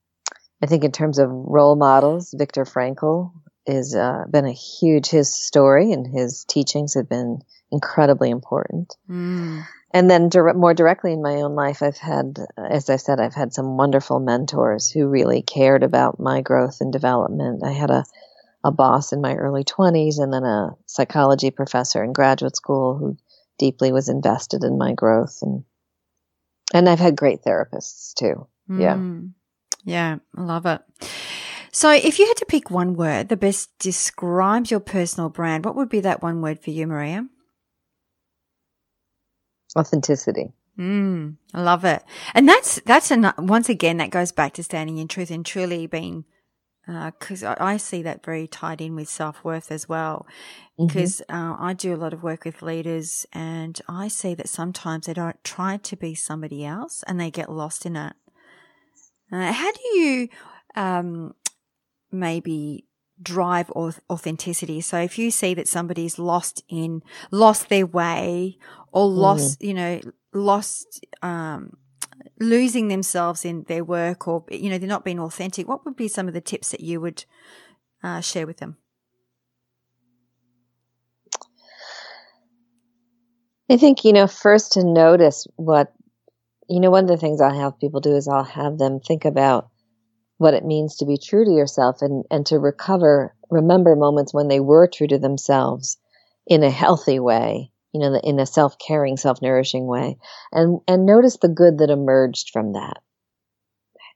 I 0.61 0.65
think 0.65 0.83
in 0.83 0.91
terms 0.91 1.19
of 1.19 1.29
role 1.31 1.75
models, 1.75 2.33
Viktor 2.37 2.65
Frankl 2.65 3.31
has 3.73 3.95
uh, 3.95 4.25
been 4.29 4.45
a 4.45 4.51
huge. 4.51 5.10
His 5.10 5.34
story 5.34 5.91
and 5.91 6.05
his 6.05 6.45
teachings 6.45 6.93
have 6.93 7.10
been 7.10 7.39
incredibly 7.71 8.29
important. 8.29 8.95
Mm. 9.10 9.65
And 9.91 10.10
then 10.10 10.29
dire- 10.29 10.53
more 10.53 10.73
directly 10.73 11.13
in 11.13 11.21
my 11.21 11.36
own 11.36 11.55
life, 11.55 11.82
I've 11.82 11.97
had, 11.97 12.39
as 12.58 12.89
I 12.89 12.97
said, 12.97 13.19
I've 13.19 13.34
had 13.34 13.53
some 13.53 13.77
wonderful 13.77 14.19
mentors 14.19 14.89
who 14.89 15.08
really 15.08 15.41
cared 15.41 15.84
about 15.84 16.19
my 16.19 16.41
growth 16.41 16.82
and 16.82 16.93
development. 16.93 17.63
I 17.63 17.71
had 17.71 17.89
a 17.89 18.05
a 18.63 18.71
boss 18.71 19.13
in 19.13 19.21
my 19.21 19.36
early 19.36 19.63
20s 19.63 20.19
and 20.19 20.34
then 20.34 20.43
a 20.43 20.75
psychology 20.86 21.51
professor 21.51 22.03
in 22.03 22.13
graduate 22.13 22.55
school 22.55 22.97
who 22.97 23.17
deeply 23.58 23.91
was 23.91 24.10
invested 24.10 24.63
in 24.63 24.77
my 24.77 24.93
growth 24.93 25.39
and 25.41 25.63
and 26.73 26.88
I've 26.88 26.99
had 26.99 27.15
great 27.15 27.41
therapists 27.41 28.13
too. 28.13 28.47
Yeah. 28.69 28.95
Mm. 28.95 29.32
Yeah, 29.84 30.17
I 30.36 30.41
love 30.41 30.67
it. 30.67 30.82
So 31.71 31.91
if 31.91 32.19
you 32.19 32.27
had 32.27 32.38
to 32.38 32.45
pick 32.45 32.69
one 32.69 32.95
word 32.95 33.29
that 33.29 33.39
best 33.39 33.77
describes 33.79 34.71
your 34.71 34.79
personal 34.79 35.29
brand, 35.29 35.65
what 35.65 35.75
would 35.75 35.89
be 35.89 35.99
that 36.01 36.21
one 36.21 36.41
word 36.41 36.60
for 36.60 36.71
you, 36.71 36.88
Maria? 36.88 37.27
Authenticity. 39.77 40.51
Mm, 40.77 41.36
I 41.53 41.62
love 41.62 41.86
it. 41.86 42.03
And 42.34 42.47
that's, 42.47 42.79
that's 42.86 43.12
an, 43.12 43.32
once 43.38 43.69
again, 43.69 43.97
that 43.97 44.10
goes 44.10 44.32
back 44.32 44.53
to 44.53 44.63
standing 44.63 44.97
in 44.97 45.08
truth 45.08 45.29
and 45.29 45.45
truly 45.45 45.88
being 45.88 46.25
because 47.05 47.43
uh, 47.43 47.55
I, 47.60 47.73
I, 47.73 47.77
see 47.77 48.01
that 48.01 48.25
very 48.25 48.47
tied 48.47 48.82
in 48.82 48.95
with 48.95 49.10
self 49.10 49.43
worth 49.43 49.71
as 49.71 49.88
well. 49.88 50.25
Because 50.77 51.21
mm-hmm. 51.29 51.51
uh, 51.51 51.55
I 51.60 51.73
do 51.73 51.93
a 51.93 51.97
lot 51.97 52.13
of 52.13 52.23
work 52.23 52.45
with 52.45 52.62
leaders, 52.62 53.25
and 53.34 53.79
I 53.88 54.08
see 54.08 54.34
that 54.36 54.49
sometimes 54.49 55.05
they 55.05 55.13
don't 55.13 55.41
try 55.43 55.77
to 55.77 55.95
be 55.95 56.15
somebody 56.15 56.65
else, 56.65 57.03
and 57.05 57.19
they 57.19 57.29
get 57.29 57.51
lost 57.51 57.86
in 57.86 57.95
it. 57.95 58.13
Uh, 59.32 59.51
how 59.51 59.71
do 59.71 59.99
you 59.99 60.29
um, 60.75 61.36
maybe 62.12 62.86
drive 63.22 63.69
authenticity? 63.72 64.82
So 64.82 64.98
if 64.98 65.17
you 65.17 65.32
see 65.32 65.54
that 65.54 65.67
somebody's 65.67 66.19
lost 66.19 66.63
in 66.69 67.04
lost 67.32 67.69
their 67.69 67.86
way 67.86 68.58
or 68.91 69.08
lost, 69.08 69.60
mm. 69.60 69.67
you 69.67 69.74
know, 69.74 70.02
lost 70.34 71.06
um, 71.22 71.78
losing 72.39 72.88
themselves 72.88 73.45
in 73.45 73.63
their 73.63 73.84
work 73.84 74.28
or, 74.28 74.45
you 74.50 74.69
know, 74.69 74.78
they're 74.78 74.88
not 74.88 75.06
being 75.06 75.19
authentic, 75.19 75.67
what 75.67 75.86
would 75.86 75.95
be 75.95 76.08
some 76.08 76.28
of 76.28 76.34
the 76.34 76.41
tips 76.41 76.72
that 76.72 76.82
you 76.82 77.02
would 77.02 77.26
uh, 78.04 78.22
share 78.22 78.48
with 78.48 78.58
them? 78.58 78.78
I 83.69 83.78
think, 83.78 84.04
you 84.04 84.13
know, 84.13 84.26
first 84.26 84.72
to 84.74 84.84
notice 84.84 85.45
what, 85.56 85.93
you 86.67 86.80
know, 86.80 86.89
one 86.89 87.04
of 87.04 87.10
the 87.10 87.17
things 87.17 87.39
I'll 87.39 87.54
have 87.54 87.80
people 87.80 88.00
do 88.00 88.15
is 88.15 88.28
I'll 88.28 88.43
have 88.43 88.80
them 88.80 89.00
think 89.00 89.26
about 89.26 89.69
what 90.39 90.56
it 90.56 90.65
means 90.65 90.97
to 90.97 91.06
be 91.06 91.17
true 91.17 91.45
to 91.45 91.52
yourself 91.52 92.02
and, 92.02 92.25
and 92.32 92.45
to 92.47 92.58
recover, 92.58 93.36
remember 93.52 93.95
moments 93.95 94.34
when 94.34 94.47
they 94.47 94.60
were 94.60 94.88
true 94.88 95.08
to 95.08 95.19
themselves 95.19 95.97
in 96.47 96.63
a 96.63 96.71
healthy 96.71 97.19
way 97.19 97.71
you 97.93 97.99
know, 97.99 98.15
in 98.23 98.39
a 98.39 98.45
self-caring, 98.45 99.17
self-nourishing 99.17 99.86
way, 99.88 100.17
and 100.52 100.80
and 100.88 101.06
notice 101.06 101.38
the 101.38 101.47
good 101.47 101.80
that 101.80 101.89
emerged 101.89 102.52
from 102.52 102.73
that. 102.73 103.02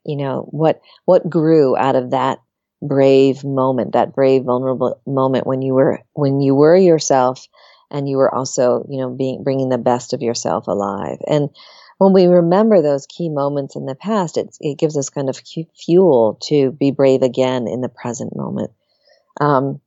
You 0.06 0.18
know 0.18 0.48
what 0.52 0.82
what 1.06 1.30
grew 1.30 1.76
out 1.76 1.96
of 1.96 2.12
that 2.12 2.40
brave 2.82 3.44
moment, 3.44 3.94
that 3.94 4.14
brave, 4.14 4.44
vulnerable 4.44 5.02
moment 5.08 5.48
when 5.48 5.62
you 5.62 5.74
were 5.74 6.02
when 6.14 6.42
you 6.42 6.54
were 6.54 6.76
yourself, 6.76 7.48
and 7.90 8.08
you 8.08 8.18
were 8.18 8.34
also, 8.34 8.86
you 8.90 9.02
know, 9.02 9.10
being 9.10 9.44
bringing 9.44 9.70
the 9.70 9.78
best 9.78 10.14
of 10.14 10.22
yourself 10.22 10.68
alive. 10.68 11.18
And 11.28 11.50
when 11.98 12.14
we 12.14 12.26
remember 12.26 12.82
those 12.82 13.08
key 13.08 13.30
moments 13.30 13.76
in 13.76 13.86
the 13.86 13.96
past, 13.96 14.38
it 14.38 14.56
it 14.60 14.78
gives 14.78 14.98
us 14.98 15.10
kind 15.10 15.30
of 15.30 15.42
fuel 15.76 16.38
to 16.44 16.72
be 16.72 16.92
brave 16.92 17.22
again 17.22 17.68
in 17.68 17.82
the 17.82 17.90
present 17.90 18.36
moment. 18.36 18.72
Um, 19.40 19.82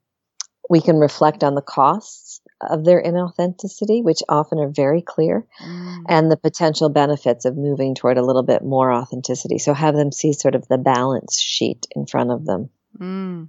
we 0.69 0.81
can 0.81 0.97
reflect 0.97 1.45
on 1.45 1.55
the 1.55 1.63
costs 1.63 2.41
of 2.61 2.85
their 2.85 3.03
inauthenticity, 3.03 4.03
which 4.03 4.23
often 4.29 4.59
are 4.59 4.69
very 4.69 5.03
clear, 5.03 5.47
mm. 5.63 6.05
and 6.09 6.31
the 6.31 6.37
potential 6.37 6.89
benefits 6.89 7.45
of 7.45 7.57
moving 7.57 7.95
toward 7.95 8.19
a 8.19 8.25
little 8.25 8.43
bit 8.43 8.65
more 8.65 8.93
authenticity. 8.93 9.59
So 9.59 9.75
have 9.75 9.95
them 9.95 10.11
see 10.11 10.33
sort 10.33 10.55
of 10.55 10.67
the 10.69 10.79
balance 10.79 11.39
sheet 11.39 11.87
in 11.95 12.07
front 12.07 12.31
of 12.31 12.47
them. 12.47 12.71
Mm. 12.99 13.49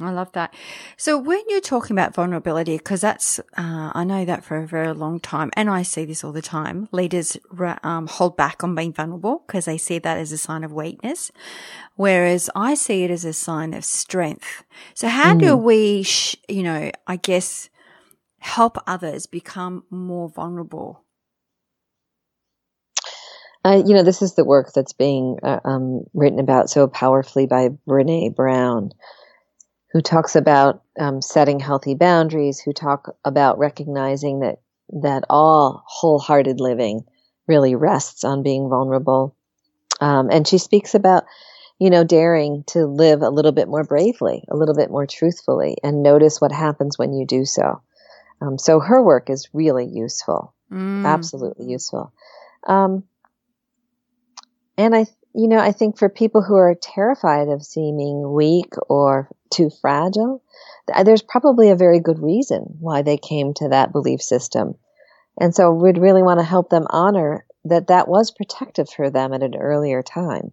I 0.00 0.10
love 0.10 0.32
that. 0.32 0.54
So 0.96 1.18
when 1.18 1.42
you're 1.48 1.60
talking 1.60 1.94
about 1.94 2.14
vulnerability, 2.14 2.78
because 2.78 3.00
that's, 3.00 3.38
uh, 3.56 3.92
I 3.94 4.04
know 4.04 4.24
that 4.24 4.44
for 4.44 4.56
a 4.56 4.66
very 4.66 4.92
long 4.94 5.20
time, 5.20 5.50
and 5.54 5.68
I 5.68 5.82
see 5.82 6.04
this 6.04 6.24
all 6.24 6.32
the 6.32 6.42
time. 6.42 6.88
Leaders 6.92 7.36
um, 7.82 8.06
hold 8.06 8.36
back 8.36 8.64
on 8.64 8.74
being 8.74 8.92
vulnerable 8.92 9.44
because 9.46 9.66
they 9.66 9.78
see 9.78 9.98
that 9.98 10.18
as 10.18 10.32
a 10.32 10.38
sign 10.38 10.64
of 10.64 10.72
weakness, 10.72 11.30
whereas 11.96 12.48
I 12.54 12.74
see 12.74 13.04
it 13.04 13.10
as 13.10 13.24
a 13.24 13.32
sign 13.32 13.74
of 13.74 13.84
strength. 13.84 14.64
So 14.94 15.08
how 15.08 15.34
mm. 15.34 15.40
do 15.40 15.56
we, 15.56 16.02
sh- 16.02 16.36
you 16.48 16.62
know, 16.62 16.90
I 17.06 17.16
guess, 17.16 17.68
help 18.38 18.78
others 18.86 19.26
become 19.26 19.84
more 19.90 20.28
vulnerable? 20.28 21.04
Uh, 23.62 23.82
you 23.84 23.94
know, 23.94 24.02
this 24.02 24.22
is 24.22 24.34
the 24.34 24.44
work 24.44 24.72
that's 24.74 24.94
being 24.94 25.38
uh, 25.42 25.60
um, 25.64 26.04
written 26.14 26.38
about 26.38 26.70
so 26.70 26.88
powerfully 26.88 27.46
by 27.46 27.68
Brene 27.86 28.34
Brown, 28.34 28.90
who 29.92 30.00
talks 30.00 30.36
about 30.36 30.82
um, 30.98 31.20
setting 31.20 31.60
healthy 31.60 31.94
boundaries, 31.94 32.60
who 32.60 32.72
talk 32.72 33.16
about 33.24 33.58
recognizing 33.58 34.40
that 34.40 34.60
that 35.02 35.24
all 35.30 35.84
wholehearted 35.86 36.60
living 36.60 37.04
really 37.46 37.74
rests 37.74 38.24
on 38.24 38.42
being 38.42 38.68
vulnerable. 38.68 39.36
Um, 40.00 40.30
and 40.30 40.46
she 40.46 40.58
speaks 40.58 40.94
about, 40.94 41.24
you 41.78 41.90
know, 41.90 42.04
daring 42.04 42.64
to 42.68 42.86
live 42.86 43.22
a 43.22 43.30
little 43.30 43.52
bit 43.52 43.68
more 43.68 43.84
bravely, 43.84 44.44
a 44.50 44.56
little 44.56 44.74
bit 44.74 44.90
more 44.90 45.06
truthfully, 45.06 45.76
and 45.82 46.02
notice 46.02 46.40
what 46.40 46.52
happens 46.52 46.98
when 46.98 47.12
you 47.12 47.26
do 47.26 47.44
so. 47.44 47.82
Um, 48.40 48.58
so 48.58 48.80
her 48.80 49.02
work 49.02 49.30
is 49.30 49.48
really 49.52 49.86
useful, 49.86 50.54
mm. 50.72 51.06
absolutely 51.06 51.66
useful. 51.66 52.12
Um, 52.66 53.04
and 54.76 54.94
I, 54.96 55.06
you 55.34 55.48
know, 55.48 55.58
I 55.58 55.72
think 55.72 55.98
for 55.98 56.08
people 56.08 56.42
who 56.42 56.56
are 56.56 56.74
terrified 56.74 57.48
of 57.48 57.62
seeming 57.62 58.32
weak 58.32 58.74
or 58.88 59.28
too 59.50 59.70
fragile, 59.80 60.42
there's 61.04 61.22
probably 61.22 61.70
a 61.70 61.76
very 61.76 62.00
good 62.00 62.18
reason 62.18 62.76
why 62.80 63.02
they 63.02 63.16
came 63.16 63.54
to 63.54 63.68
that 63.68 63.92
belief 63.92 64.20
system. 64.20 64.74
And 65.38 65.54
so 65.54 65.70
we'd 65.72 65.98
really 65.98 66.22
want 66.22 66.40
to 66.40 66.44
help 66.44 66.70
them 66.70 66.86
honor 66.90 67.46
that 67.64 67.88
that 67.88 68.08
was 68.08 68.30
protective 68.30 68.88
for 68.88 69.10
them 69.10 69.32
at 69.32 69.42
an 69.42 69.54
earlier 69.54 70.02
time. 70.02 70.52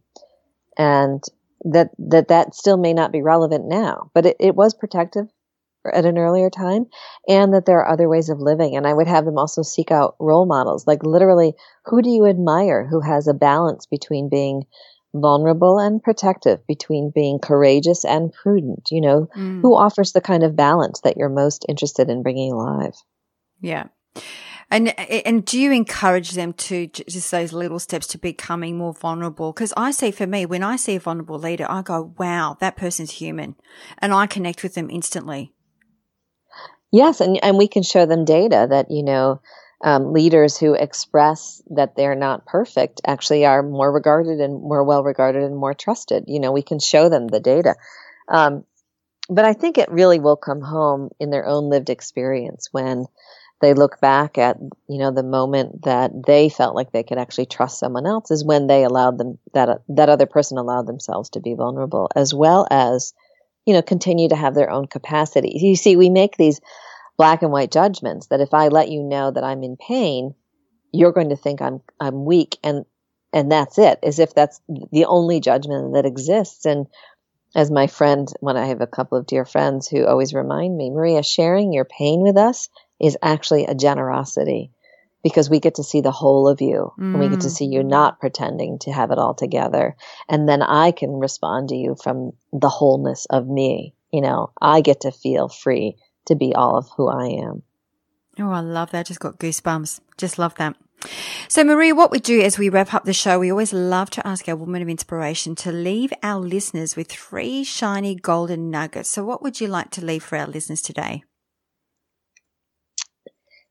And 0.78 1.24
that, 1.66 1.90
that 1.98 2.28
that 2.28 2.54
still 2.54 2.78
may 2.78 2.94
not 2.94 3.12
be 3.12 3.22
relevant 3.22 3.66
now, 3.66 4.12
but 4.14 4.28
it, 4.28 4.38
it 4.40 4.56
was 4.56 4.74
protective 4.74 5.28
at 5.94 6.06
an 6.06 6.18
earlier 6.18 6.50
time 6.50 6.86
and 7.28 7.54
that 7.54 7.66
there 7.66 7.80
are 7.80 7.92
other 7.92 8.10
ways 8.10 8.30
of 8.30 8.40
living. 8.40 8.76
And 8.76 8.88
I 8.88 8.94
would 8.94 9.08
have 9.08 9.26
them 9.26 9.38
also 9.38 9.62
seek 9.62 9.92
out 9.92 10.16
role 10.20 10.46
models. 10.46 10.86
Like 10.88 11.04
literally, 11.04 11.54
who 11.86 12.02
do 12.02 12.10
you 12.10 12.26
admire 12.26 12.86
who 12.86 13.02
has 13.02 13.28
a 13.28 13.34
balance 13.34 13.86
between 13.86 14.30
being 14.30 14.64
vulnerable 15.14 15.80
and 15.80 16.02
protective, 16.04 16.66
between 16.68 17.12
being 17.14 17.40
courageous 17.40 18.06
and 18.06 18.32
prudent? 18.34 18.90
You 18.92 19.02
know, 19.02 19.28
mm. 19.36 19.62
who 19.62 19.76
offers 19.76 20.12
the 20.12 20.22
kind 20.22 20.44
of 20.44 20.56
balance 20.56 21.02
that 21.02 21.18
you're 21.18 21.30
most 21.30 21.66
interested 21.68 22.10
in 22.10 22.24
bringing 22.24 22.52
alive? 22.52 22.94
Yeah. 23.62 23.86
And 24.70 25.00
and 25.00 25.46
do 25.46 25.60
you 25.60 25.72
encourage 25.72 26.32
them 26.32 26.52
to 26.54 26.88
just 26.88 27.32
those 27.32 27.54
little 27.54 27.80
steps 27.80 28.06
to 28.08 28.18
becoming 28.18 28.78
more 28.78 28.94
vulnerable? 28.94 29.54
Because 29.54 29.74
I 29.78 29.92
see 29.92 30.12
for 30.12 30.28
me, 30.28 30.46
when 30.46 30.62
I 30.62 30.76
see 30.76 30.96
a 30.96 31.00
vulnerable 31.00 31.40
leader, 31.40 31.66
I 31.70 31.82
go, 31.82 32.14
"Wow, 32.18 32.58
that 32.60 32.76
person's 32.76 33.12
human," 33.12 33.56
and 34.00 34.14
I 34.14 34.28
connect 34.28 34.64
with 34.64 34.74
them 34.74 34.90
instantly. 34.90 35.54
Yes, 36.92 37.20
and 37.22 37.42
and 37.44 37.58
we 37.58 37.68
can 37.68 37.84
show 37.84 38.06
them 38.06 38.26
data 38.26 38.68
that 38.70 38.90
you 38.92 39.04
know 39.04 39.42
um, 39.84 40.14
leaders 40.14 40.58
who 40.58 40.74
express 40.74 41.62
that 41.70 41.96
they're 41.96 42.16
not 42.16 42.46
perfect 42.46 43.02
actually 43.06 43.46
are 43.46 43.62
more 43.62 43.92
regarded 43.92 44.40
and 44.40 44.62
more 44.62 44.84
well 44.84 45.04
regarded 45.04 45.44
and 45.44 45.56
more 45.56 45.74
trusted. 45.74 46.24
You 46.28 46.40
know, 46.40 46.52
we 46.52 46.62
can 46.64 46.80
show 46.80 47.10
them 47.10 47.28
the 47.28 47.40
data. 47.40 47.76
Um, 48.30 48.64
but 49.30 49.46
I 49.46 49.54
think 49.54 49.78
it 49.78 49.92
really 49.92 50.20
will 50.20 50.38
come 50.38 50.62
home 50.62 51.10
in 51.20 51.32
their 51.32 51.48
own 51.48 51.70
lived 51.70 51.90
experience 51.90 52.70
when 52.72 53.06
they 53.62 53.74
look 53.74 54.00
back 54.02 54.38
at 54.38 54.58
you 54.88 55.00
know 55.00 55.12
the 55.12 55.24
moment 55.24 55.84
that 55.84 56.12
they 56.28 56.50
felt 56.50 56.76
like 56.76 56.92
they 56.92 57.04
could 57.04 57.18
actually 57.18 57.46
trust 57.48 57.80
someone 57.80 58.06
else 58.08 58.32
is 58.32 58.46
when 58.46 58.68
they 58.68 58.84
allowed 58.84 59.18
them 59.18 59.40
that 59.54 59.82
that 59.90 60.10
other 60.10 60.26
person 60.28 60.58
allowed 60.58 60.88
themselves 60.88 61.30
to 61.32 61.40
be 61.42 61.56
vulnerable 61.56 62.10
as 62.16 62.34
well 62.34 62.68
as 62.72 63.14
you 63.68 63.74
know, 63.74 63.82
continue 63.82 64.30
to 64.30 64.36
have 64.36 64.56
their 64.56 64.72
own 64.72 64.88
capacity. 64.88 65.52
You 65.62 65.76
see, 65.76 65.98
we 65.98 66.10
make 66.10 66.38
these 66.38 66.62
black 67.18 67.42
and 67.44 67.52
white 67.52 67.70
judgments 67.70 68.28
that 68.28 68.40
if 68.40 68.54
I 68.54 68.70
let 68.70 68.90
you 68.90 69.04
know 69.04 69.30
that 69.30 69.44
I'm 69.44 69.62
in 69.62 69.76
pain, 69.76 70.34
you're 70.94 71.12
going 71.12 71.30
to 71.30 71.36
think 71.36 71.62
I'm 71.62 71.82
I'm 72.00 72.26
weak 72.26 72.58
and 72.64 72.86
and 73.34 73.52
that's 73.52 73.78
it, 73.78 74.00
as 74.04 74.20
if 74.20 74.34
that's 74.34 74.62
the 74.92 75.06
only 75.06 75.42
judgment 75.42 75.94
that 75.94 76.06
exists. 76.06 76.66
And 76.66 76.88
as 77.56 77.70
my 77.70 77.88
friend, 77.88 78.32
when 78.40 78.56
I 78.56 78.68
have 78.68 78.80
a 78.80 78.88
couple 78.88 79.18
of 79.18 79.28
dear 79.28 79.44
friends 79.44 79.88
who 79.88 80.06
always 80.06 80.34
remind 80.34 80.78
me, 80.78 80.90
Maria, 80.90 81.22
sharing 81.22 81.74
your 81.74 81.86
pain 81.86 82.22
with 82.22 82.38
us 82.38 82.70
is 83.02 83.18
actually 83.22 83.66
a 83.66 83.76
generosity 83.76 84.72
because 85.28 85.50
we 85.50 85.60
get 85.60 85.76
to 85.76 85.84
see 85.84 86.00
the 86.00 86.12
whole 86.12 86.48
of 86.48 86.62
you 86.62 86.94
mm. 86.98 87.04
and 87.04 87.20
we 87.20 87.28
get 87.28 87.42
to 87.42 87.48
mm. 87.48 87.52
see 87.52 87.66
you 87.66 87.84
not 87.84 88.18
pretending 88.18 88.80
to 88.80 88.94
have 88.94 89.12
it 89.12 89.18
all 89.18 89.34
together. 89.34 89.94
And 90.30 90.48
then 90.48 90.62
I 90.62 90.92
can 90.92 91.20
respond 91.20 91.68
to 91.70 91.76
you 91.76 91.98
from 92.02 92.32
the 92.54 92.70
wholeness 92.70 93.26
of 93.30 93.46
me. 93.46 93.94
You 94.14 94.22
know, 94.22 94.52
I 94.62 94.80
get 94.80 95.02
to 95.02 95.12
feel 95.12 95.50
free 95.50 95.98
to 96.28 96.36
be 96.36 96.56
all 96.56 96.78
of 96.78 96.88
who 96.96 97.10
I 97.10 97.26
am. 97.46 97.64
Oh, 98.40 98.52
I 98.52 98.62
love 98.62 98.92
that. 98.92 99.08
Just 99.08 99.20
got 99.20 99.38
goosebumps. 99.38 100.00
Just 100.18 100.40
love 100.40 100.56
that. 100.56 100.78
So, 101.50 101.64
Maria, 101.66 101.94
what 101.94 102.10
we 102.10 102.20
do 102.20 102.42
as 102.42 102.58
we 102.58 102.70
wrap 102.70 102.94
up 102.94 103.04
the 103.04 103.14
show, 103.14 103.38
we 103.38 103.52
always 103.52 103.74
love 103.74 104.10
to 104.12 104.26
ask 104.26 104.48
our 104.48 104.56
woman 104.56 104.82
of 104.82 104.88
inspiration 104.88 105.56
to 105.56 105.74
leave 105.74 106.14
our 106.24 106.40
listeners 106.40 106.96
with 106.96 107.12
three 107.12 107.66
shiny 107.66 108.16
golden 108.16 108.72
nuggets. 108.72 109.10
So, 109.10 109.26
what 109.26 109.44
would 109.44 109.60
you 109.60 109.68
like 109.68 109.92
to 109.92 110.06
leave 110.06 110.24
for 110.24 110.38
our 110.38 110.48
listeners 110.48 110.82
today? 110.82 111.24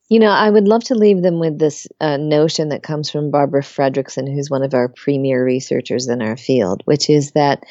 You 0.09 0.20
know, 0.20 0.30
I 0.30 0.48
would 0.48 0.68
love 0.68 0.84
to 0.84 0.94
leave 0.94 1.22
them 1.22 1.40
with 1.40 1.59
this 1.59 1.88
uh, 2.00 2.16
notion 2.16 2.68
that 2.68 2.84
comes 2.84 3.11
from 3.11 3.32
Barbara 3.32 3.62
Fredrickson, 3.62 4.32
who's 4.32 4.48
one 4.48 4.62
of 4.62 4.72
our 4.72 4.88
premier 4.88 5.44
researchers 5.44 6.07
in 6.07 6.22
our 6.22 6.36
field, 6.36 6.82
which 6.84 7.11
is 7.11 7.32
that 7.32 7.64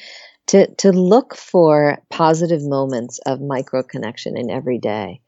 to, 0.47 0.67
to 0.75 0.91
look 0.91 1.36
for 1.36 1.97
positive 2.09 2.61
moments 2.61 3.19
of 3.25 3.39
micro 3.39 3.83
connection 3.83 4.38
in 4.38 4.51
every 4.51 4.79
day. 4.79 5.21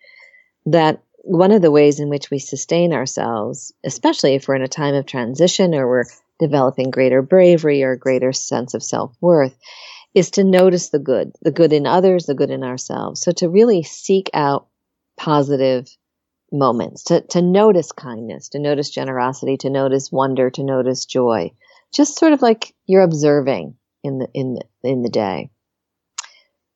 That 0.65 1.01
one 1.19 1.51
of 1.51 1.61
the 1.61 1.71
ways 1.71 2.01
in 2.01 2.09
which 2.09 2.29
we 2.29 2.39
sustain 2.39 2.93
ourselves, 2.93 3.73
especially 3.85 4.35
if 4.35 4.47
we're 4.47 4.55
in 4.55 4.61
a 4.61 4.67
time 4.67 4.93
of 4.93 5.05
transition 5.05 5.73
or 5.73 5.87
we're 5.87 6.03
developing 6.39 6.91
greater 6.91 7.21
bravery 7.21 7.83
or 7.83 7.95
greater 7.95 8.33
sense 8.33 8.73
of 8.73 8.83
self 8.83 9.15
worth, 9.21 9.57
is 10.13 10.31
to 10.31 10.43
notice 10.43 10.89
the 10.89 10.99
good, 10.99 11.31
the 11.41 11.51
good 11.51 11.71
in 11.71 11.87
others, 11.87 12.25
the 12.25 12.35
good 12.35 12.51
in 12.51 12.65
ourselves. 12.65 13.21
So 13.21 13.31
to 13.33 13.47
really 13.47 13.81
seek 13.83 14.29
out 14.33 14.67
positive 15.15 15.87
moments, 16.51 17.05
to, 17.05 17.21
to 17.21 17.41
notice 17.41 17.91
kindness, 17.91 18.49
to 18.49 18.59
notice 18.59 18.89
generosity, 18.89 19.57
to 19.57 19.69
notice 19.69 20.11
wonder, 20.11 20.49
to 20.51 20.63
notice 20.63 21.05
joy. 21.05 21.51
Just 21.93 22.17
sort 22.17 22.33
of 22.33 22.41
like 22.41 22.73
you're 22.85 23.03
observing 23.03 23.75
in 24.03 24.19
the 24.19 24.27
in 24.33 24.55
the, 24.55 24.89
in 24.89 25.03
the 25.03 25.09
day. 25.09 25.49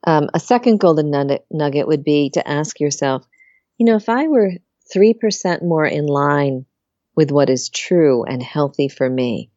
Um, 0.06 0.30
a 0.34 0.40
second 0.40 0.80
golden 0.80 1.12
nugget 1.52 1.88
would 1.88 2.04
be 2.04 2.32
to 2.32 2.48
ask 2.48 2.80
yourself, 2.80 3.26
you 3.78 3.86
know, 3.86 3.96
if 3.96 4.10
I 4.10 4.28
were 4.28 4.54
three 4.92 5.14
percent 5.14 5.64
more 5.64 5.86
in 5.86 6.06
line 6.06 6.66
with 7.16 7.32
what 7.32 7.50
is 7.50 7.70
true 7.70 8.24
and 8.24 8.42
healthy 8.42 8.88
for 8.88 9.10
me, 9.10 9.52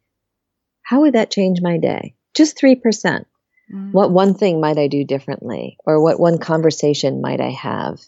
how 0.81 1.01
would 1.01 1.13
that 1.13 1.31
change 1.31 1.61
my 1.61 1.77
day? 1.77 2.15
Just 2.33 2.57
three 2.57 2.75
percent. 2.75 3.27
Mm. 3.73 3.91
What 3.91 4.11
one 4.11 4.35
thing 4.35 4.61
might 4.61 4.77
I 4.77 4.87
do 4.87 5.03
differently, 5.03 5.77
or 5.85 6.01
what 6.01 6.19
one 6.19 6.37
conversation 6.37 7.21
might 7.21 7.41
I 7.41 7.49
have? 7.49 7.99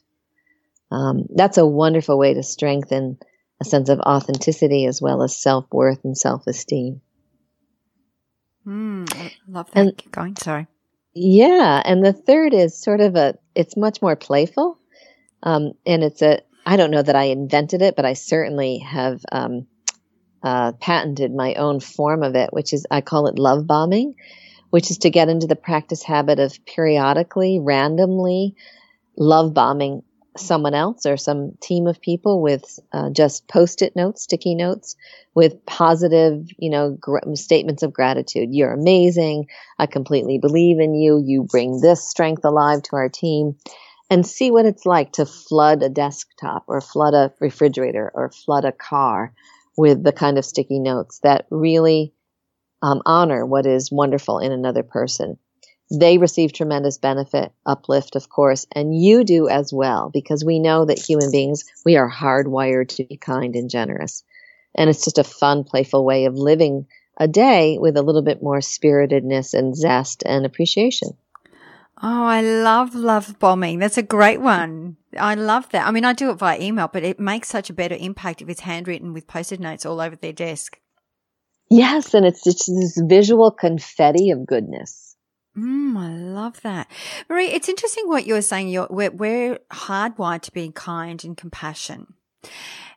Um, 0.92 1.26
that's 1.34 1.58
a 1.58 1.66
wonderful 1.66 2.18
way 2.18 2.34
to 2.34 2.44
strengthen 2.44 3.18
a 3.60 3.66
sense 3.66 3.90
of 3.90 4.00
authenticity 4.00 4.86
as 4.86 5.02
well 5.02 5.24
as 5.24 5.36
self 5.36 5.66
worth 5.72 6.04
and 6.04 6.18
self 6.18 6.48
esteem. 6.48 7.02
Mm, 8.66 9.14
I 9.16 9.34
love 9.48 9.72
that. 9.72 9.80
And, 9.80 9.98
Keep 9.98 10.12
going. 10.12 10.36
Sorry. 10.36 10.68
Yeah, 11.14 11.82
and 11.84 12.06
the 12.06 12.14
third 12.14 12.54
is 12.54 12.80
sort 12.80 13.02
of 13.02 13.16
a. 13.16 13.38
It's 13.56 13.76
much 13.76 14.02
more 14.02 14.16
playful, 14.16 14.78
um, 15.42 15.74
and 15.86 16.04
it's 16.04 16.22
a. 16.22 16.42
I 16.66 16.78
don't 16.78 16.92
know 16.92 17.02
that 17.02 17.16
I 17.16 17.24
invented 17.24 17.82
it, 17.82 17.96
but 17.96 18.06
I 18.06 18.14
certainly 18.14 18.80
have 18.80 19.22
um, 19.32 19.68
uh, 20.44 20.74
patented 20.74 21.34
my 21.34 21.56
own 21.56 21.80
form 21.80 22.24
of 22.24 22.36
it, 22.36 22.54
which 22.54 22.74
is 22.74 22.86
I 22.92 23.02
call 23.02 23.28
it 23.28 23.40
love 23.40 23.66
bombing, 23.66 24.16
which 24.70 24.92
is 24.92 25.00
to 25.00 25.10
get 25.10 25.30
into 25.30 25.48
the 25.48 25.56
practice 25.56 26.04
habit 26.04 26.40
of 26.40 26.64
periodically, 26.66 27.60
randomly 27.60 28.56
love 29.18 29.54
bombing 29.54 30.04
someone 30.40 30.74
else 30.74 31.06
or 31.06 31.18
some 31.18 31.52
team 31.62 31.88
of 31.88 32.02
people 32.02 32.42
with 32.42 32.80
uh, 32.92 33.10
just 33.10 33.48
post-it 33.48 33.96
notes, 33.96 34.24
sticky 34.24 34.56
notes 34.56 34.96
with 35.36 35.66
positive, 35.66 36.48
you 36.58 36.70
know, 36.70 36.98
gr- 37.00 37.20
statements 37.36 37.84
of 37.84 37.94
gratitude. 37.94 38.50
You're 38.52 38.74
amazing. 38.74 39.48
I 39.78 39.86
completely 39.86 40.38
believe 40.40 40.80
in 40.80 40.96
you. 40.96 41.22
You 41.24 41.44
bring 41.44 41.80
this 41.82 42.08
strength 42.08 42.46
alive 42.46 42.84
to 42.84 42.96
our 42.96 43.10
team 43.10 43.56
and 44.10 44.26
see 44.26 44.52
what 44.52 44.66
it's 44.66 44.86
like 44.86 45.14
to 45.14 45.26
flood 45.26 45.84
a 45.84 45.90
desktop 45.90 46.66
or 46.68 46.82
flood 46.82 47.14
a 47.14 47.34
refrigerator 47.40 48.12
or 48.14 48.32
flood 48.32 48.66
a 48.66 48.72
car 48.72 49.34
with 49.78 50.04
the 50.04 50.12
kind 50.12 50.38
of 50.38 50.46
sticky 50.46 50.80
notes 50.80 51.20
that 51.20 51.46
really 51.52 52.14
um, 52.82 53.02
honor 53.06 53.46
what 53.46 53.66
is 53.66 53.92
wonderful 53.92 54.40
in 54.40 54.52
another 54.52 54.84
person. 54.84 55.38
They 55.90 56.18
receive 56.18 56.52
tremendous 56.52 56.98
benefit, 56.98 57.54
uplift, 57.66 58.16
of 58.16 58.30
course, 58.30 58.68
and 58.74 58.94
you 58.94 59.24
do 59.24 59.48
as 59.48 59.72
well, 59.72 60.10
because 60.14 60.44
we 60.44 60.60
know 60.60 60.86
that 60.86 61.00
human 61.00 61.32
beings, 61.32 61.64
we 61.86 61.96
are 61.96 62.12
hardwired 62.12 62.90
to 62.96 63.06
be 63.06 63.16
kind 63.16 63.56
and 63.56 63.70
generous. 63.70 64.24
And 64.76 64.90
it's 64.90 65.06
just 65.06 65.18
a 65.18 65.24
fun, 65.24 65.64
playful 65.64 66.04
way 66.04 66.26
of 66.26 66.36
living 66.36 66.88
a 67.18 67.28
day 67.28 67.78
with 67.80 67.96
a 67.98 68.02
little 68.02 68.22
bit 68.22 68.44
more 68.44 68.60
spiritedness 68.60 69.54
and 69.54 69.76
zest 69.76 70.24
and 70.26 70.46
appreciation. 70.46 71.10
Oh, 72.02 72.26
I 72.26 72.42
love 72.42 72.94
love 72.94 73.40
bombing. 73.40 73.80
That's 73.80 73.98
a 73.98 74.04
great 74.04 74.40
one. 74.40 74.98
I 75.18 75.34
love 75.34 75.70
that. 75.70 75.88
I 75.88 75.92
mean, 75.92 76.06
I 76.06 76.14
do 76.14 76.30
it 76.30 76.36
via 76.36 76.62
email, 76.62 76.88
but 76.88 77.04
it 77.04 77.20
makes 77.20 77.48
such 77.48 77.72
a 77.72 77.74
better 77.74 77.96
impact 77.98 78.42
if 78.42 78.50
it's 78.50 78.60
handwritten 78.60 79.14
with 79.14 79.26
post-it 79.26 79.60
notes 79.60 79.86
all 79.86 80.00
over 80.00 80.16
their 80.16 80.34
desk. 80.34 80.80
Yes, 81.72 82.14
and 82.14 82.26
it's 82.26 82.44
just 82.44 82.68
this 82.68 83.02
visual 83.04 83.50
confetti 83.52 84.30
of 84.30 84.46
goodness. 84.46 85.07
Mm, 85.58 85.98
I 85.98 86.16
love 86.16 86.62
that. 86.62 86.90
Marie, 87.28 87.48
it's 87.48 87.70
interesting 87.70 88.08
what 88.08 88.28
you 88.28 88.36
were 88.36 88.42
saying. 88.42 88.70
You're, 88.70 88.88
we're, 88.90 89.12
we're 89.12 89.60
hardwired 89.72 90.42
to 90.42 90.52
be 90.52 90.70
kind 90.70 91.24
and 91.24 91.36
compassion. 91.36 92.14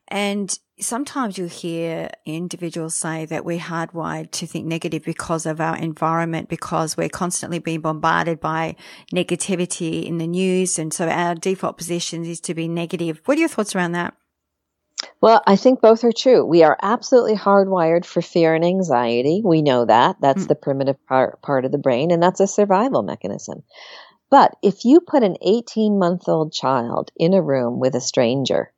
And 0.09 0.59
sometimes 0.79 1.39
you 1.39 1.47
hear 1.47 2.11
individuals 2.27 2.97
say 2.97 3.25
that 3.27 3.45
we're 3.45 3.61
hardwired 3.61 4.33
to 4.33 4.47
think 4.47 4.67
negative 4.67 5.05
because 5.05 5.47
of 5.47 5.61
our 5.61 5.77
environment, 5.77 6.49
because 6.49 6.97
we're 6.97 7.09
constantly 7.09 7.61
being 7.61 7.81
bombarded 7.81 8.41
by 8.41 8.77
negativity 9.15 10.05
in 10.05 10.19
the 10.19 10.27
news. 10.27 10.79
And 10.79 10.93
so 10.93 11.09
our 11.09 11.35
default 11.37 11.79
position 11.79 12.25
is 12.25 12.41
to 12.41 12.55
be 12.55 12.69
negative. 12.69 13.23
What 13.25 13.39
are 13.39 13.41
your 13.41 13.49
thoughts 13.49 13.75
around 13.75 13.93
that? 13.93 14.15
Well, 15.21 15.43
I 15.47 15.57
think 15.57 15.81
both 15.81 16.03
are 16.05 16.13
true. 16.13 16.45
We 16.45 16.63
are 16.63 16.79
absolutely 16.81 17.37
hardwired 17.37 18.05
for 18.05 18.23
fear 18.23 18.55
and 18.55 18.65
anxiety. 18.65 19.43
We 19.45 19.63
know 19.63 19.85
that. 19.85 20.17
That's 20.21 20.45
mm. 20.45 20.49
the 20.49 20.55
primitive 20.55 20.97
part, 21.07 21.43
part 21.43 21.65
of 21.65 21.73
the 21.73 21.79
brain, 21.79 22.11
and 22.11 22.23
that's 22.23 22.41
a 22.41 22.47
survival 22.47 23.03
mechanism. 23.03 23.63
But 24.31 24.57
if 24.63 24.85
you 24.85 25.01
put 25.01 25.23
an 25.23 25.37
18 25.43 25.99
month 25.99 26.29
old 26.29 26.53
child 26.53 27.11
in 27.17 27.35
a 27.35 27.43
room 27.43 27.81
with 27.81 27.95
a 27.95 28.01
stranger, 28.01 28.73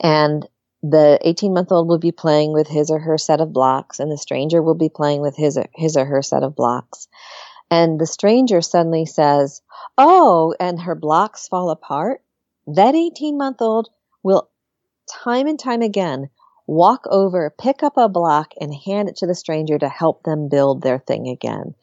and 0.00 0.48
the 0.82 1.18
18 1.22 1.52
month 1.52 1.72
old 1.72 1.88
will 1.88 1.98
be 1.98 2.12
playing 2.12 2.52
with 2.52 2.68
his 2.68 2.90
or 2.90 2.98
her 3.00 3.18
set 3.18 3.40
of 3.40 3.52
blocks, 3.52 3.98
and 3.98 4.10
the 4.10 4.18
stranger 4.18 4.62
will 4.62 4.74
be 4.74 4.88
playing 4.88 5.20
with 5.20 5.36
his 5.36 5.58
or, 5.58 5.66
his 5.74 5.96
or 5.96 6.04
her 6.04 6.22
set 6.22 6.42
of 6.42 6.54
blocks. 6.54 7.08
And 7.70 8.00
the 8.00 8.06
stranger 8.06 8.62
suddenly 8.62 9.06
says, 9.06 9.60
Oh, 9.98 10.54
and 10.60 10.80
her 10.80 10.94
blocks 10.94 11.48
fall 11.48 11.70
apart. 11.70 12.22
That 12.66 12.94
18 12.94 13.36
month 13.36 13.60
old 13.60 13.88
will 14.22 14.48
time 15.06 15.46
and 15.46 15.58
time 15.58 15.82
again 15.82 16.28
walk 16.66 17.06
over, 17.10 17.54
pick 17.58 17.82
up 17.82 17.96
a 17.96 18.08
block, 18.08 18.52
and 18.60 18.74
hand 18.74 19.08
it 19.08 19.16
to 19.16 19.26
the 19.26 19.34
stranger 19.34 19.78
to 19.78 19.88
help 19.88 20.22
them 20.24 20.48
build 20.48 20.82
their 20.82 20.98
thing 20.98 21.28
again. 21.28 21.74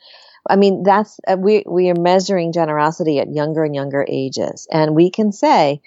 I 0.49 0.57
mean, 0.57 0.83
that's 0.83 1.19
uh, 1.27 1.37
we 1.39 1.63
we 1.65 1.89
are 1.89 1.99
measuring 1.99 2.51
generosity 2.51 3.19
at 3.19 3.33
younger 3.33 3.63
and 3.63 3.73
younger 3.73 4.05
ages, 4.07 4.67
and 4.71 4.95
we 4.95 5.09
can 5.09 5.31
say 5.31 5.81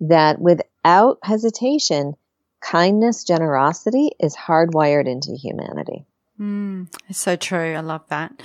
that 0.00 0.40
without 0.40 1.18
hesitation, 1.22 2.14
kindness, 2.62 3.24
generosity 3.24 4.12
is 4.18 4.34
hardwired 4.34 5.06
into 5.06 5.32
humanity. 5.34 6.06
Mm, 6.40 6.86
it's 7.08 7.18
so 7.18 7.34
true. 7.34 7.74
I 7.74 7.80
love 7.80 8.02
that. 8.08 8.42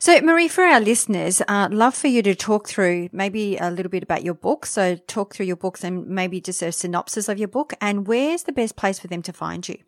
So, 0.00 0.20
Marie, 0.20 0.48
for 0.48 0.64
our 0.64 0.80
listeners, 0.80 1.40
uh, 1.46 1.68
love 1.70 1.94
for 1.94 2.08
you 2.08 2.20
to 2.22 2.34
talk 2.34 2.68
through 2.68 3.08
maybe 3.12 3.56
a 3.56 3.70
little 3.70 3.90
bit 3.90 4.02
about 4.02 4.24
your 4.24 4.34
book. 4.34 4.66
So, 4.66 4.96
talk 4.96 5.34
through 5.34 5.46
your 5.46 5.56
books 5.56 5.84
and 5.84 6.08
maybe 6.08 6.40
just 6.40 6.60
a 6.62 6.72
synopsis 6.72 7.28
of 7.28 7.38
your 7.38 7.48
book. 7.48 7.74
And 7.80 8.08
where's 8.08 8.44
the 8.44 8.52
best 8.52 8.76
place 8.76 8.98
for 8.98 9.06
them 9.06 9.22
to 9.22 9.32
find 9.32 9.68
you? 9.68 9.78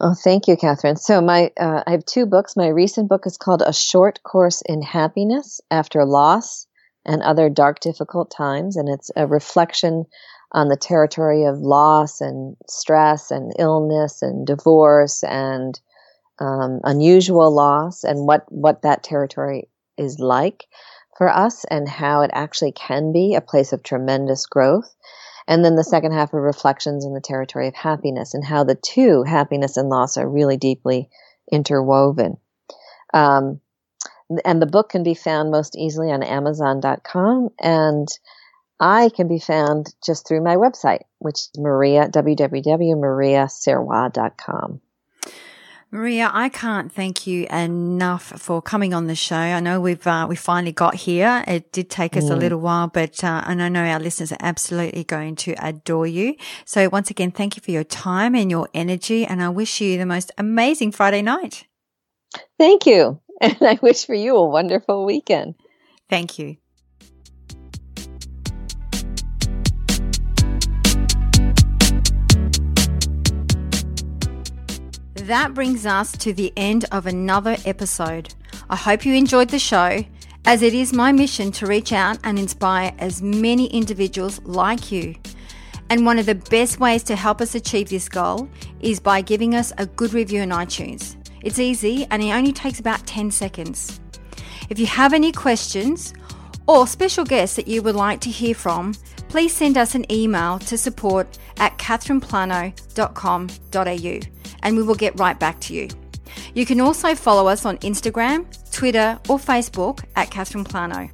Oh, 0.00 0.14
thank 0.14 0.48
you, 0.48 0.56
Catherine. 0.56 0.96
So, 0.96 1.20
my 1.20 1.52
uh, 1.58 1.84
I 1.86 1.92
have 1.92 2.04
two 2.04 2.26
books. 2.26 2.56
My 2.56 2.68
recent 2.68 3.08
book 3.08 3.22
is 3.24 3.38
called 3.38 3.62
A 3.64 3.72
Short 3.72 4.22
Course 4.24 4.62
in 4.66 4.82
Happiness 4.82 5.60
After 5.70 6.04
Loss 6.04 6.66
and 7.04 7.22
Other 7.22 7.48
Dark, 7.48 7.80
Difficult 7.80 8.32
Times, 8.32 8.76
and 8.76 8.88
it's 8.88 9.12
a 9.14 9.26
reflection 9.28 10.06
on 10.52 10.68
the 10.68 10.76
territory 10.76 11.44
of 11.44 11.58
loss 11.58 12.20
and 12.20 12.56
stress 12.68 13.30
and 13.30 13.52
illness 13.58 14.22
and 14.22 14.46
divorce 14.46 15.22
and 15.24 15.80
um, 16.38 16.80
unusual 16.84 17.54
loss 17.54 18.04
and 18.04 18.26
what, 18.26 18.44
what 18.50 18.82
that 18.82 19.02
territory 19.02 19.68
is 19.96 20.18
like 20.18 20.66
for 21.16 21.28
us 21.28 21.64
and 21.64 21.88
how 21.88 22.22
it 22.22 22.30
actually 22.32 22.72
can 22.72 23.12
be 23.12 23.34
a 23.34 23.40
place 23.40 23.72
of 23.72 23.82
tremendous 23.82 24.46
growth. 24.46 24.94
And 25.48 25.64
then 25.64 25.76
the 25.76 25.84
second 25.84 26.12
half 26.12 26.32
of 26.32 26.40
reflections 26.42 27.04
in 27.04 27.14
the 27.14 27.20
territory 27.20 27.68
of 27.68 27.74
happiness 27.74 28.34
and 28.34 28.44
how 28.44 28.64
the 28.64 28.74
two, 28.74 29.22
happiness 29.22 29.76
and 29.76 29.88
loss, 29.88 30.16
are 30.16 30.28
really 30.28 30.56
deeply 30.56 31.08
interwoven. 31.50 32.36
Um, 33.14 33.60
and 34.44 34.60
the 34.60 34.66
book 34.66 34.90
can 34.90 35.04
be 35.04 35.14
found 35.14 35.50
most 35.50 35.76
easily 35.76 36.10
on 36.10 36.22
Amazon.com. 36.22 37.50
And 37.60 38.08
I 38.78 39.08
can 39.14 39.26
be 39.28 39.38
found 39.38 39.94
just 40.04 40.28
through 40.28 40.42
my 40.42 40.56
website, 40.56 41.00
which 41.18 41.36
is 41.36 41.50
Maria, 41.56 42.08
www.mariasirois.com. 42.08 44.80
Maria, 45.92 46.28
I 46.32 46.48
can't 46.48 46.92
thank 46.92 47.28
you 47.28 47.46
enough 47.46 48.24
for 48.24 48.60
coming 48.60 48.92
on 48.92 49.06
the 49.06 49.14
show. 49.14 49.36
I 49.36 49.60
know 49.60 49.80
we've 49.80 50.04
uh, 50.06 50.26
we 50.28 50.34
finally 50.34 50.72
got 50.72 50.96
here. 50.96 51.44
It 51.46 51.72
did 51.72 51.88
take 51.88 52.16
us 52.16 52.24
mm. 52.24 52.32
a 52.32 52.34
little 52.34 52.58
while, 52.58 52.88
but 52.88 53.22
uh, 53.22 53.44
and 53.46 53.62
I 53.62 53.68
know 53.68 53.84
our 53.84 54.00
listeners 54.00 54.32
are 54.32 54.38
absolutely 54.40 55.04
going 55.04 55.36
to 55.36 55.54
adore 55.64 56.06
you. 56.06 56.34
So 56.64 56.88
once 56.88 57.10
again, 57.10 57.30
thank 57.30 57.56
you 57.56 57.62
for 57.62 57.70
your 57.70 57.84
time 57.84 58.34
and 58.34 58.50
your 58.50 58.68
energy, 58.74 59.24
and 59.24 59.42
I 59.42 59.48
wish 59.48 59.80
you 59.80 59.96
the 59.96 60.06
most 60.06 60.32
amazing 60.36 60.92
Friday 60.92 61.22
night. 61.22 61.66
Thank 62.58 62.84
you, 62.84 63.20
and 63.40 63.56
I 63.60 63.78
wish 63.80 64.06
for 64.06 64.14
you 64.14 64.36
a 64.36 64.48
wonderful 64.48 65.06
weekend. 65.06 65.54
Thank 66.10 66.38
you. 66.38 66.56
That 75.26 75.54
brings 75.54 75.86
us 75.86 76.12
to 76.18 76.32
the 76.32 76.52
end 76.56 76.84
of 76.92 77.06
another 77.06 77.56
episode. 77.64 78.34
I 78.70 78.76
hope 78.76 79.04
you 79.04 79.14
enjoyed 79.14 79.48
the 79.48 79.58
show, 79.58 80.04
as 80.44 80.62
it 80.62 80.74
is 80.74 80.92
my 80.92 81.10
mission 81.12 81.50
to 81.52 81.66
reach 81.66 81.92
out 81.92 82.18
and 82.24 82.38
inspire 82.38 82.92
as 82.98 83.22
many 83.22 83.66
individuals 83.66 84.40
like 84.44 84.92
you. 84.92 85.16
And 85.90 86.06
one 86.06 86.18
of 86.18 86.26
the 86.26 86.34
best 86.34 86.80
ways 86.80 87.02
to 87.04 87.16
help 87.16 87.40
us 87.40 87.54
achieve 87.54 87.88
this 87.88 88.08
goal 88.08 88.48
is 88.80 89.00
by 89.00 89.20
giving 89.20 89.54
us 89.54 89.72
a 89.78 89.86
good 89.86 90.12
review 90.12 90.42
on 90.42 90.50
iTunes. 90.50 91.16
It's 91.42 91.58
easy 91.58 92.06
and 92.10 92.22
it 92.22 92.32
only 92.32 92.52
takes 92.52 92.80
about 92.80 93.06
10 93.06 93.30
seconds. 93.30 94.00
If 94.68 94.78
you 94.78 94.86
have 94.86 95.12
any 95.12 95.32
questions 95.32 96.14
or 96.66 96.86
special 96.86 97.24
guests 97.24 97.56
that 97.56 97.68
you 97.68 97.82
would 97.82 97.94
like 97.94 98.20
to 98.20 98.30
hear 98.30 98.54
from, 98.54 98.94
please 99.28 99.54
send 99.54 99.76
us 99.76 99.94
an 99.94 100.10
email 100.10 100.58
to 100.60 100.78
support 100.78 101.38
at 101.58 101.76
catherineplano.com.au 101.78 104.35
and 104.62 104.76
we 104.76 104.82
will 104.82 104.94
get 104.94 105.18
right 105.18 105.38
back 105.38 105.60
to 105.60 105.74
you. 105.74 105.88
You 106.54 106.66
can 106.66 106.80
also 106.80 107.14
follow 107.14 107.48
us 107.48 107.64
on 107.64 107.78
Instagram, 107.78 108.46
Twitter, 108.72 109.18
or 109.28 109.38
Facebook 109.38 110.04
at 110.16 110.30
Catherine 110.30 110.64
Plano. 110.64 111.08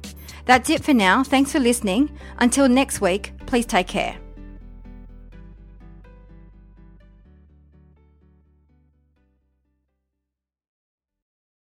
That's 0.45 0.69
it 0.69 0.83
for 0.83 0.93
now. 0.93 1.23
Thanks 1.23 1.51
for 1.51 1.59
listening. 1.59 2.09
Until 2.39 2.67
next 2.67 2.99
week, 2.99 3.31
please 3.45 3.65
take 3.65 3.87
care. 3.87 4.17